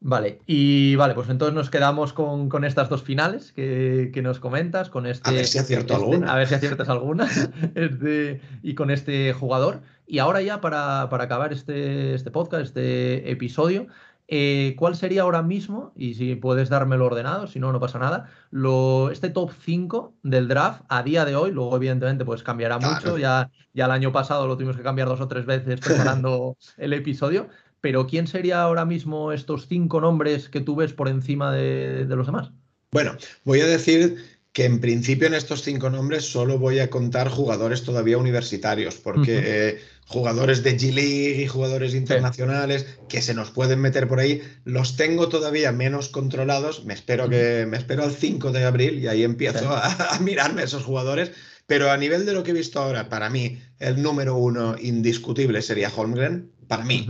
Vale, 0.04 0.40
y 0.46 0.96
vale, 0.96 1.14
pues 1.14 1.28
entonces 1.28 1.54
nos 1.54 1.70
quedamos 1.70 2.12
con, 2.12 2.64
estas 2.64 2.88
dos 2.88 3.02
finales 3.02 3.52
que, 3.52 4.20
nos 4.22 4.40
comentas, 4.40 4.90
con 4.90 5.06
este... 5.06 5.30
A 5.30 5.32
ver 5.32 5.46
si 5.46 5.58
acierto 5.58 5.94
este, 5.94 6.04
alguna. 6.04 6.32
A 6.32 6.36
ver 6.36 6.48
si 6.48 6.54
aciertas 6.54 6.88
alguna, 6.88 7.28
este, 7.76 8.40
y 8.64 8.74
con 8.74 8.90
este 8.90 9.32
jugador. 9.32 9.82
Y 10.08 10.18
ahora 10.18 10.42
ya 10.42 10.60
para, 10.60 11.02
acabar 11.02 11.52
este, 11.52 12.14
este 12.14 12.32
podcast, 12.32 12.64
este 12.64 13.30
episodio, 13.30 13.86
eh, 14.26 14.74
¿cuál 14.76 14.96
sería 14.96 15.22
ahora 15.22 15.42
mismo, 15.42 15.92
y 15.94 16.14
si 16.14 16.34
puedes 16.34 16.68
dármelo 16.68 17.06
ordenado, 17.06 17.46
si 17.46 17.60
no, 17.60 17.70
no 17.70 17.78
pasa 17.78 18.00
nada, 18.00 18.28
lo, 18.50 19.10
este 19.10 19.30
top 19.30 19.52
5 19.52 20.14
del 20.24 20.48
draft 20.48 20.82
a 20.88 21.04
día 21.04 21.24
de 21.24 21.36
hoy, 21.36 21.52
luego 21.52 21.76
evidentemente 21.76 22.24
pues 22.24 22.42
cambiará 22.42 22.78
mucho, 22.78 23.18
ya, 23.18 23.50
ya 23.72 23.84
el 23.84 23.90
año 23.92 24.10
pasado 24.10 24.48
lo 24.48 24.56
tuvimos 24.56 24.76
que 24.76 24.82
cambiar 24.82 25.06
dos 25.06 25.20
o 25.20 25.28
tres 25.28 25.46
veces 25.46 25.78
preparando 25.80 26.56
el 26.76 26.92
episodio, 26.92 27.48
pero 27.82 28.06
¿quién 28.06 28.26
sería 28.26 28.62
ahora 28.62 28.86
mismo 28.86 29.32
estos 29.32 29.66
cinco 29.68 30.00
nombres 30.00 30.48
que 30.48 30.60
tú 30.60 30.76
ves 30.76 30.94
por 30.94 31.08
encima 31.08 31.52
de, 31.52 32.06
los 32.06 32.26
demás? 32.26 32.52
Bueno, 32.92 33.16
voy 33.44 33.60
a 33.60 33.66
decir 33.66 34.16
que 34.52 34.64
en 34.64 34.80
principio 34.80 35.26
en 35.26 35.34
estos 35.34 35.62
cinco 35.62 35.90
nombres 35.90 36.24
solo 36.24 36.58
voy 36.58 36.78
a 36.78 36.90
contar 36.90 37.28
jugadores 37.28 37.82
todavía 37.82 38.18
universitarios, 38.18 38.96
porque 38.96 39.80
jugadores 40.06 40.62
de 40.62 40.78
G-League 40.78 41.42
y 41.42 41.46
jugadores 41.48 41.94
internacionales 41.94 42.86
que 43.08 43.20
se 43.20 43.34
nos 43.34 43.50
pueden 43.50 43.80
meter 43.80 44.06
por 44.06 44.20
ahí, 44.20 44.42
los 44.64 44.96
tengo 44.96 45.28
todavía 45.28 45.72
menos 45.72 46.08
controlados. 46.08 46.84
Me 46.84 46.94
espero, 46.94 47.28
que, 47.28 47.66
me 47.68 47.78
espero 47.78 48.04
al 48.04 48.12
5 48.12 48.52
de 48.52 48.64
abril 48.64 49.00
y 49.00 49.08
ahí 49.08 49.24
empiezo 49.24 49.70
a, 49.74 50.18
mirarme 50.20 50.62
esos 50.62 50.84
jugadores. 50.84 51.32
Pero 51.66 51.90
a 51.90 51.96
nivel 51.96 52.26
de 52.26 52.32
lo 52.32 52.42
que 52.42 52.50
he 52.50 52.54
visto 52.54 52.80
ahora, 52.80 53.08
para 53.08 53.30
mí, 53.30 53.58
el 53.78 54.02
número 54.02 54.36
uno 54.36 54.76
indiscutible 54.78 55.62
sería 55.62 55.90
Holmgren. 55.90 56.52
Para 56.68 56.84
mí, 56.84 57.06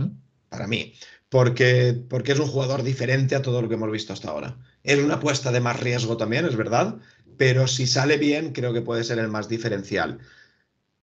para 0.53 0.67
mí. 0.67 0.93
Porque, 1.29 1.99
porque 2.07 2.33
es 2.33 2.39
un 2.39 2.47
jugador 2.47 2.83
diferente 2.83 3.35
a 3.35 3.41
todo 3.41 3.61
lo 3.61 3.67
que 3.67 3.73
hemos 3.73 3.91
visto 3.91 4.13
hasta 4.13 4.29
ahora. 4.29 4.55
Es 4.83 4.99
una 4.99 5.15
apuesta 5.15 5.51
de 5.51 5.61
más 5.61 5.79
riesgo 5.79 6.15
también, 6.15 6.45
es 6.45 6.55
verdad, 6.55 6.99
pero 7.37 7.67
si 7.67 7.87
sale 7.87 8.17
bien, 8.17 8.53
creo 8.53 8.71
que 8.71 8.81
puede 8.81 9.03
ser 9.03 9.17
el 9.17 9.29
más 9.29 9.49
diferencial. 9.49 10.19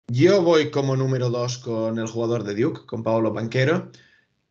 Yo 0.07 0.43
voy 0.43 0.71
como 0.71 0.97
número 0.97 1.31
dos 1.31 1.59
con 1.59 1.99
el 1.99 2.07
jugador 2.07 2.45
de 2.45 2.55
Duke, 2.55 2.87
con 2.87 3.03
Paolo 3.03 3.33
Banquero, 3.33 3.91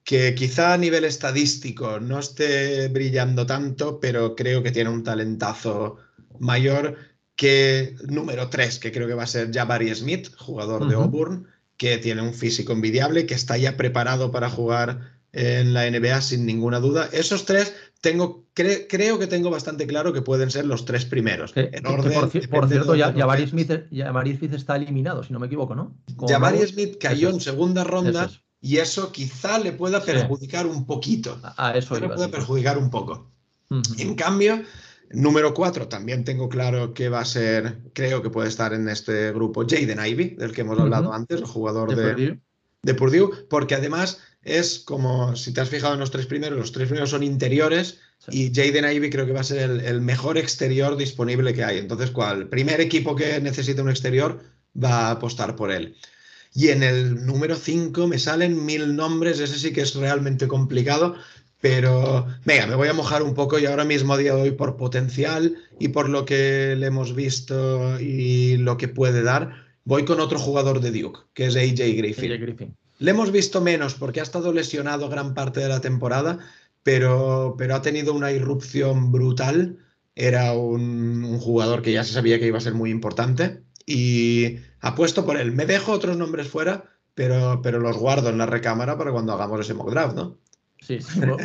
que 0.04 0.36
quizá 0.36 0.74
a 0.74 0.78
nivel 0.78 1.06
estadístico 1.06 2.00
no 2.02 2.20
esté 2.20 2.90
brillando 2.90 3.46
tanto, 3.46 4.02
pero 4.02 4.36
creo 4.36 4.62
que 4.62 4.72
tiene 4.72 4.90
un 4.90 5.04
talentazo 5.04 5.98
mayor 6.40 6.98
que 7.38 7.96
número 8.06 8.50
tres, 8.50 8.80
que 8.80 8.92
creo 8.92 9.08
que 9.08 9.14
va 9.14 9.24
a 9.24 9.28
ser 9.28 9.50
Jabari 9.54 9.96
Smith, 9.96 10.28
jugador 10.36 10.90
de 10.90 10.96
Auburn, 10.96 11.48
que 11.80 11.98
tiene 11.98 12.22
un 12.22 12.34
físico 12.34 12.74
envidiable, 12.74 13.26
que 13.26 13.34
está 13.34 13.58
ya 13.58 13.78
preparado 13.78 14.32
para 14.32 14.50
jugar 14.50 15.18
en 15.32 15.74
la 15.74 15.90
NBA 15.90 16.20
sin 16.22 16.46
ninguna 16.46 16.82
duda. 16.82 17.10
Esos 17.14 17.46
tres 17.46 17.74
tengo, 18.02 18.46
creo 18.54 19.18
que 19.18 19.28
tengo 19.28 19.50
bastante 19.50 19.88
claro 19.88 20.12
que 20.12 20.22
pueden 20.22 20.52
ser 20.52 20.66
los 20.66 20.84
tres 20.84 21.06
primeros. 21.06 21.54
en 21.56 21.88
orden, 21.88 22.14
por, 22.50 22.68
cierto, 22.68 22.96
ya, 22.96 23.14
Smith, 23.48 23.72
Smith, 23.88 24.54
está 24.54 24.76
eliminado, 24.76 25.24
si 25.24 25.32
no 25.32 25.40
me 25.40 25.48
equivoco, 25.48 25.74
¿no? 25.74 25.96
Jabari 26.28 26.68
Smith 26.68 26.98
cayó 27.00 27.30
en 27.30 27.40
segunda 27.40 27.86
ronda 27.86 28.30
y 28.60 28.78
eso 28.78 29.14
quizá 29.14 29.58
le 29.58 29.72
pueda 29.72 30.04
perjudicar 30.04 30.68
un 30.68 30.86
poquito. 30.86 31.40
A 31.56 31.78
eso 31.78 31.98
le 31.98 32.10
puede 32.10 32.28
perjudicar 32.28 32.78
un 32.78 32.90
poco. 32.90 33.32
En 33.98 34.16
cambio, 34.16 34.64
número 35.12 35.54
cuatro, 35.54 35.88
también 35.88 36.24
tengo 36.24 36.50
claro 36.50 36.94
que 36.94 37.10
va 37.10 37.22
a 37.22 37.26
ser, 37.26 37.80
creo 37.94 38.22
que 38.22 38.30
puede 38.30 38.50
estar 38.50 38.74
en 38.74 38.88
este 38.90 39.32
grupo, 39.32 39.66
Jaden 39.68 40.06
Ivy, 40.06 40.36
del 40.36 40.52
que 40.52 40.62
hemos 40.62 40.80
hablado 40.80 41.14
antes, 41.14 41.40
el 41.40 41.46
jugador 41.46 41.96
de, 41.96 42.40
de 42.82 42.94
Purdue, 42.94 43.48
porque 43.50 43.76
además 43.76 44.20
es 44.42 44.80
como, 44.80 45.36
si 45.36 45.54
te 45.54 45.62
has 45.62 45.70
fijado 45.70 45.94
en 45.94 46.00
los 46.00 46.12
tres 46.12 46.26
primeros, 46.26 46.58
los 46.58 46.72
tres 46.72 46.88
primeros 46.88 47.10
son 47.10 47.24
interiores 47.24 48.00
y 48.30 48.54
Jaden 48.54 48.92
Ivy 48.92 49.10
creo 49.10 49.26
que 49.26 49.34
va 49.34 49.42
a 49.42 49.44
ser 49.44 49.70
el, 49.70 50.02
mejor 50.02 50.38
exterior 50.38 50.98
disponible 50.98 51.54
que 51.54 51.64
hay. 51.64 51.78
Entonces, 51.78 52.12
cual 52.12 52.50
primer 52.50 52.82
equipo 52.82 53.16
que 53.16 53.40
necesita 53.42 53.82
un 53.82 53.90
exterior 53.90 54.42
va 54.82 55.08
a 55.08 55.12
apostar 55.12 55.56
por 55.56 55.72
él. 55.72 55.96
Y 56.54 56.70
en 56.70 56.84
el 56.84 57.26
número 57.26 57.56
5 57.56 58.08
me 58.08 58.18
salen 58.18 58.66
mil 58.66 58.96
nombres, 58.96 59.40
ese 59.40 59.60
sí 59.60 59.72
que 59.72 59.82
es 59.82 59.96
realmente 59.96 60.48
complicado, 60.48 61.16
pero 61.62 62.26
venga, 62.46 62.68
me 62.68 62.76
voy 62.76 62.88
a 62.88 62.94
mojar 62.94 63.22
un 63.22 63.34
poco 63.34 63.60
y 63.60 63.66
ahora 63.66 63.84
mismo 63.84 64.14
a 64.14 64.18
día 64.18 64.34
de 64.34 64.42
hoy 64.42 64.52
por 64.52 64.78
potencial 64.78 65.58
y 65.78 65.90
por 65.90 66.10
lo 66.10 66.26
que 66.26 66.76
le 66.78 66.88
hemos 66.88 67.14
visto 67.14 68.00
y 68.00 68.58
lo 68.58 68.78
que 68.78 68.88
puede 68.88 69.24
dar, 69.24 69.66
voy 69.84 70.06
con 70.06 70.20
otro 70.20 70.40
jugador 70.40 70.80
de 70.80 70.92
Duke, 70.92 71.20
que 71.34 71.48
es 71.48 71.56
AJ 71.56 71.98
Griffin. 71.98 72.32
AJ 72.32 72.42
Griffin. 72.42 72.78
Le 73.00 73.12
hemos 73.12 73.32
visto 73.32 73.62
menos 73.62 73.96
porque 73.96 74.20
ha 74.20 74.24
estado 74.24 74.54
lesionado 74.54 75.10
gran 75.10 75.34
parte 75.34 75.60
de 75.60 75.70
la 75.70 75.82
temporada, 75.82 76.40
pero, 76.84 77.56
pero 77.58 77.76
ha 77.76 77.82
tenido 77.82 78.14
una 78.14 78.32
irrupción 78.32 79.12
brutal. 79.12 79.80
Era 80.16 80.54
un, 80.54 81.40
jugador 81.40 81.82
que 81.82 81.94
ya 81.94 82.04
se 82.04 82.14
sabía 82.14 82.40
que 82.40 82.48
iba 82.48 82.58
a 82.58 82.62
ser 82.62 82.74
muy 82.74 82.90
importante 82.90 83.64
y 83.86 84.58
apuesto 84.82 85.26
por 85.26 85.38
él. 85.38 85.54
Me 85.54 85.66
dejo 85.66 85.94
otros 85.94 86.18
nombres 86.18 86.50
fuera, 86.50 86.86
pero, 87.16 87.62
pero 87.62 87.80
los 87.80 87.98
guardo 87.98 88.30
en 88.30 88.38
la 88.38 88.46
recámara 88.46 88.98
para 88.98 89.12
cuando 89.12 89.34
hagamos 89.34 89.62
ese 89.62 89.74
mock 89.74 89.92
draft, 89.92 90.16
¿no? 90.16 90.38
Sí, 90.82 91.00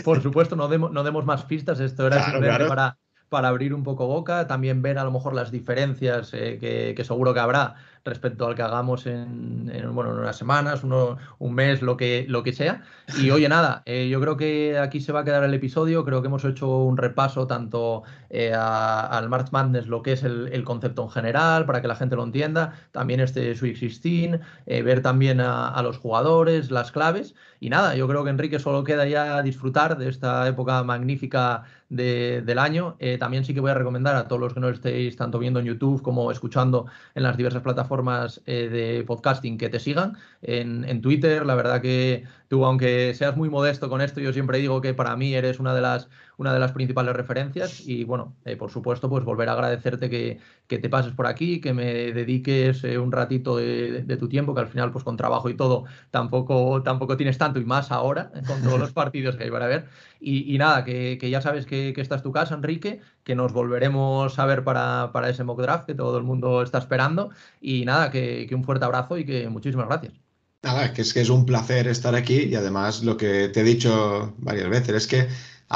por 0.04 0.22
supuesto, 0.22 0.56
no 0.56 0.68
demos, 0.68 0.92
no 0.92 1.02
demos 1.02 1.24
más 1.24 1.44
pistas. 1.44 1.80
Esto 1.80 2.06
era 2.06 2.24
simplemente 2.24 2.66
para, 2.66 2.98
para 3.28 3.48
abrir 3.48 3.74
un 3.74 3.82
poco 3.82 4.06
boca, 4.06 4.46
también 4.46 4.80
ver 4.80 4.98
a 4.98 5.04
lo 5.04 5.10
mejor 5.10 5.34
las 5.34 5.50
diferencias 5.50 6.32
eh, 6.34 6.58
que, 6.60 6.94
que, 6.96 7.04
seguro 7.04 7.34
que 7.34 7.40
habrá 7.40 7.74
respecto 8.04 8.46
al 8.46 8.54
que 8.54 8.62
hagamos 8.62 9.06
en, 9.06 9.70
bueno, 9.92 10.12
en 10.12 10.18
unas 10.18 10.36
semanas, 10.36 10.84
uno, 10.84 11.16
un 11.38 11.54
mes, 11.54 11.80
lo 11.80 11.96
que, 11.96 12.26
lo 12.28 12.42
que 12.42 12.52
sea. 12.52 12.82
Y 13.18 13.30
oye, 13.30 13.48
nada, 13.48 13.82
eh, 13.86 14.08
yo 14.08 14.20
creo 14.20 14.36
que 14.36 14.78
aquí 14.78 15.00
se 15.00 15.12
va 15.12 15.20
a 15.20 15.24
quedar 15.24 15.42
el 15.44 15.54
episodio, 15.54 16.04
creo 16.04 16.20
que 16.20 16.28
hemos 16.28 16.44
hecho 16.44 16.68
un 16.84 16.96
repaso 16.96 17.46
tanto 17.46 18.02
eh, 18.30 18.52
al 18.54 19.28
March 19.28 19.48
Madness, 19.52 19.86
lo 19.86 20.02
que 20.02 20.12
es 20.12 20.22
el, 20.22 20.64
concepto 20.64 21.02
en 21.02 21.10
general, 21.10 21.66
para 21.66 21.80
que 21.80 21.88
la 21.88 21.96
gente 21.96 22.16
lo 22.16 22.24
entienda, 22.24 22.74
también 22.92 23.20
este 23.20 23.54
Sweet 23.54 23.78
16, 23.78 24.40
eh, 24.66 24.82
ver 24.82 25.02
también 25.02 25.40
a, 25.40 25.80
los 25.82 25.98
jugadores, 25.98 26.70
las 26.70 26.92
claves. 26.92 27.34
Y 27.60 27.70
nada, 27.70 27.94
yo 27.94 28.06
creo 28.08 28.24
que 28.24 28.30
Enrique 28.30 28.58
solo 28.58 28.84
queda 28.84 29.06
ya 29.06 29.42
disfrutar 29.42 29.96
de 29.96 30.08
esta 30.08 30.46
época 30.46 30.82
magnífica 30.82 31.64
del 31.88 32.58
año. 32.58 32.96
también 33.20 33.44
sí 33.44 33.54
que 33.54 33.60
voy 33.60 33.70
a 33.70 33.74
recomendar 33.74 34.16
a 34.16 34.26
todos 34.26 34.40
los 34.40 34.54
que 34.54 34.60
no 34.60 34.68
estéis 34.68 35.16
tanto 35.16 35.38
viendo 35.38 35.60
en 35.60 35.66
YouTube 35.66 36.02
como 36.02 36.32
escuchando 36.32 36.86
en 37.14 37.22
las 37.22 37.36
diversas 37.36 37.62
plataformas 37.62 37.93
formas 37.94 38.42
eh, 38.46 38.68
de 38.68 39.04
podcasting 39.04 39.56
que 39.56 39.68
te 39.68 39.78
sigan. 39.78 40.16
En, 40.42 41.00
Twitter, 41.00 41.46
la 41.46 41.54
verdad 41.54 41.80
que 41.80 42.24
tú, 42.48 42.64
aunque 42.64 43.14
seas 43.14 43.36
muy 43.36 43.48
modesto 43.48 43.88
con 43.88 44.00
esto, 44.00 44.20
yo 44.20 44.32
siempre 44.32 44.58
digo 44.58 44.80
que 44.80 44.94
para 44.94 45.14
mí 45.16 45.32
eres 45.32 45.60
una 45.60 45.74
de 45.76 45.80
las 45.80 46.08
una 46.36 46.52
de 46.52 46.58
las 46.58 46.72
principales 46.72 47.14
referencias 47.14 47.80
y 47.86 48.04
bueno, 48.04 48.34
eh, 48.44 48.56
por 48.56 48.70
supuesto, 48.70 49.08
pues 49.08 49.24
volver 49.24 49.48
a 49.48 49.52
agradecerte 49.52 50.10
que, 50.10 50.40
te 50.66 50.88
pases 50.88 51.12
por 51.12 51.26
aquí, 51.26 51.60
que 51.60 51.72
me 51.72 52.12
dediques 52.12 52.82
eh, 52.82 52.98
un 52.98 53.12
ratito 53.12 53.56
de, 53.56 54.16
tu 54.18 54.28
tiempo, 54.28 54.54
que 54.54 54.60
al 54.60 54.68
final 54.68 54.90
pues 54.90 55.04
con 55.04 55.16
trabajo 55.16 55.48
y 55.48 55.54
todo 55.54 55.84
tampoco, 56.10 56.82
tampoco 56.82 57.16
tienes 57.16 57.38
tanto 57.38 57.60
y 57.60 57.64
más 57.64 57.92
ahora 57.92 58.32
eh, 58.34 58.42
con 58.46 58.60
todos 58.62 58.78
los 58.78 58.92
partidos 58.92 59.36
que 59.36 59.44
hay 59.44 59.50
para 59.50 59.66
ver. 59.66 59.86
Y, 60.20 60.56
nada, 60.56 60.84
que, 60.84 61.18
ya 61.30 61.42
sabes 61.42 61.66
que, 61.66 61.92
esta 61.96 62.16
es 62.16 62.22
tu 62.22 62.32
casa, 62.32 62.54
Enrique, 62.54 63.00
que 63.24 63.34
nos 63.34 63.52
volveremos 63.52 64.38
a 64.38 64.46
ver 64.46 64.64
para, 64.64 65.10
para, 65.12 65.28
ese 65.28 65.44
mock 65.44 65.60
draft 65.60 65.84
que 65.86 65.94
todo 65.94 66.16
el 66.16 66.24
mundo 66.24 66.62
está 66.62 66.78
esperando. 66.78 67.30
Y 67.60 67.84
nada, 67.84 68.10
que, 68.10 68.48
un 68.54 68.64
fuerte 68.64 68.86
abrazo 68.86 69.18
y 69.18 69.26
que 69.26 69.48
muchísimas 69.50 69.86
gracias. 69.86 70.14
Nada, 70.62 70.94
que 70.94 71.02
es 71.02 71.12
que 71.12 71.20
es 71.20 71.28
un 71.28 71.44
placer 71.44 71.86
estar 71.88 72.14
aquí 72.14 72.44
y 72.44 72.54
además 72.54 73.02
lo 73.04 73.18
que 73.18 73.50
te 73.50 73.60
he 73.60 73.64
dicho 73.64 74.32
varias 74.38 74.70
veces 74.70 74.94
es 74.94 75.06
que 75.06 75.28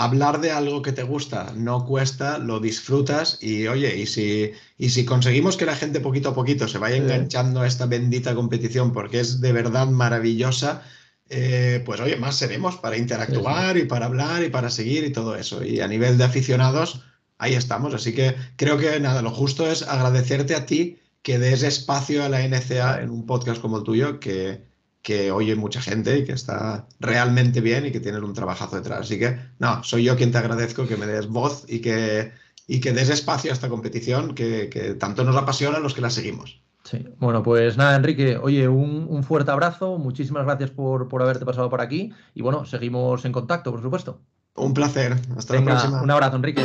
hablar 0.04 0.40
de 0.40 0.50
algo 0.50 0.82
que 0.82 0.92
te 0.92 1.02
gusta 1.02 1.52
no 1.56 1.84
cuesta, 1.84 2.38
lo 2.38 2.60
disfrutas 2.60 3.38
y 3.42 3.66
oye, 3.66 3.96
y 3.96 4.06
si, 4.06 4.52
y 4.76 4.90
si 4.90 5.04
conseguimos 5.04 5.56
que 5.56 5.66
la 5.66 5.76
gente 5.76 6.00
poquito 6.00 6.30
a 6.30 6.34
poquito 6.34 6.68
se 6.68 6.78
vaya 6.78 6.96
enganchando 6.96 7.62
a 7.62 7.66
esta 7.66 7.86
bendita 7.86 8.34
competición 8.34 8.92
porque 8.92 9.20
es 9.20 9.40
de 9.40 9.52
verdad 9.52 9.88
maravillosa, 9.88 10.82
eh, 11.30 11.82
pues 11.84 12.00
oye, 12.00 12.16
más 12.16 12.36
seremos 12.36 12.76
para 12.76 12.96
interactuar 12.96 13.76
y 13.76 13.84
para 13.84 14.06
hablar 14.06 14.42
y 14.44 14.50
para 14.50 14.70
seguir 14.70 15.04
y 15.04 15.12
todo 15.12 15.36
eso. 15.36 15.64
Y 15.64 15.80
a 15.80 15.88
nivel 15.88 16.18
de 16.18 16.24
aficionados, 16.24 17.04
ahí 17.38 17.54
estamos. 17.54 17.94
Así 17.94 18.14
que 18.14 18.34
creo 18.56 18.78
que 18.78 19.00
nada, 19.00 19.22
lo 19.22 19.30
justo 19.30 19.70
es 19.70 19.82
agradecerte 19.82 20.54
a 20.54 20.66
ti 20.66 20.98
que 21.22 21.38
des 21.38 21.62
espacio 21.62 22.24
a 22.24 22.28
la 22.28 22.46
NCA 22.46 23.02
en 23.02 23.10
un 23.10 23.26
podcast 23.26 23.60
como 23.60 23.78
el 23.78 23.84
tuyo, 23.84 24.20
que, 24.20 24.67
que 25.02 25.30
oye 25.30 25.54
mucha 25.56 25.80
gente 25.80 26.18
y 26.18 26.24
que 26.24 26.32
está 26.32 26.86
realmente 27.00 27.60
bien 27.60 27.86
y 27.86 27.92
que 27.92 28.00
tiene 28.00 28.18
un 28.18 28.34
trabajazo 28.34 28.76
detrás. 28.76 29.00
Así 29.00 29.18
que, 29.18 29.38
no, 29.58 29.82
soy 29.84 30.04
yo 30.04 30.16
quien 30.16 30.32
te 30.32 30.38
agradezco 30.38 30.86
que 30.86 30.96
me 30.96 31.06
des 31.06 31.28
voz 31.28 31.64
y 31.68 31.80
que, 31.80 32.32
y 32.66 32.80
que 32.80 32.92
des 32.92 33.08
espacio 33.08 33.50
a 33.50 33.54
esta 33.54 33.68
competición 33.68 34.34
que, 34.34 34.96
tanto 34.98 35.24
nos 35.24 35.36
apasiona 35.36 35.78
a 35.78 35.80
los 35.80 35.94
que 35.94 36.00
la 36.00 36.10
seguimos. 36.10 36.60
Sí, 36.84 37.06
bueno, 37.18 37.42
pues 37.42 37.76
nada, 37.76 37.96
Enrique, 37.96 38.38
oye, 38.38 38.68
un, 38.68 39.22
fuerte 39.22 39.50
abrazo, 39.50 39.98
muchísimas 39.98 40.44
gracias 40.44 40.70
por, 40.70 41.08
por, 41.08 41.22
haberte 41.22 41.44
pasado 41.44 41.68
por 41.68 41.80
aquí 41.80 42.12
y 42.34 42.42
bueno, 42.42 42.64
seguimos 42.64 43.24
en 43.24 43.32
contacto, 43.32 43.70
por 43.70 43.82
supuesto. 43.82 44.20
Un 44.54 44.74
placer, 44.74 45.16
hasta 45.36 45.54
la 45.54 45.64
próxima. 45.64 46.02
Un 46.02 46.10
abrazo, 46.10 46.36
Enrique. 46.36 46.64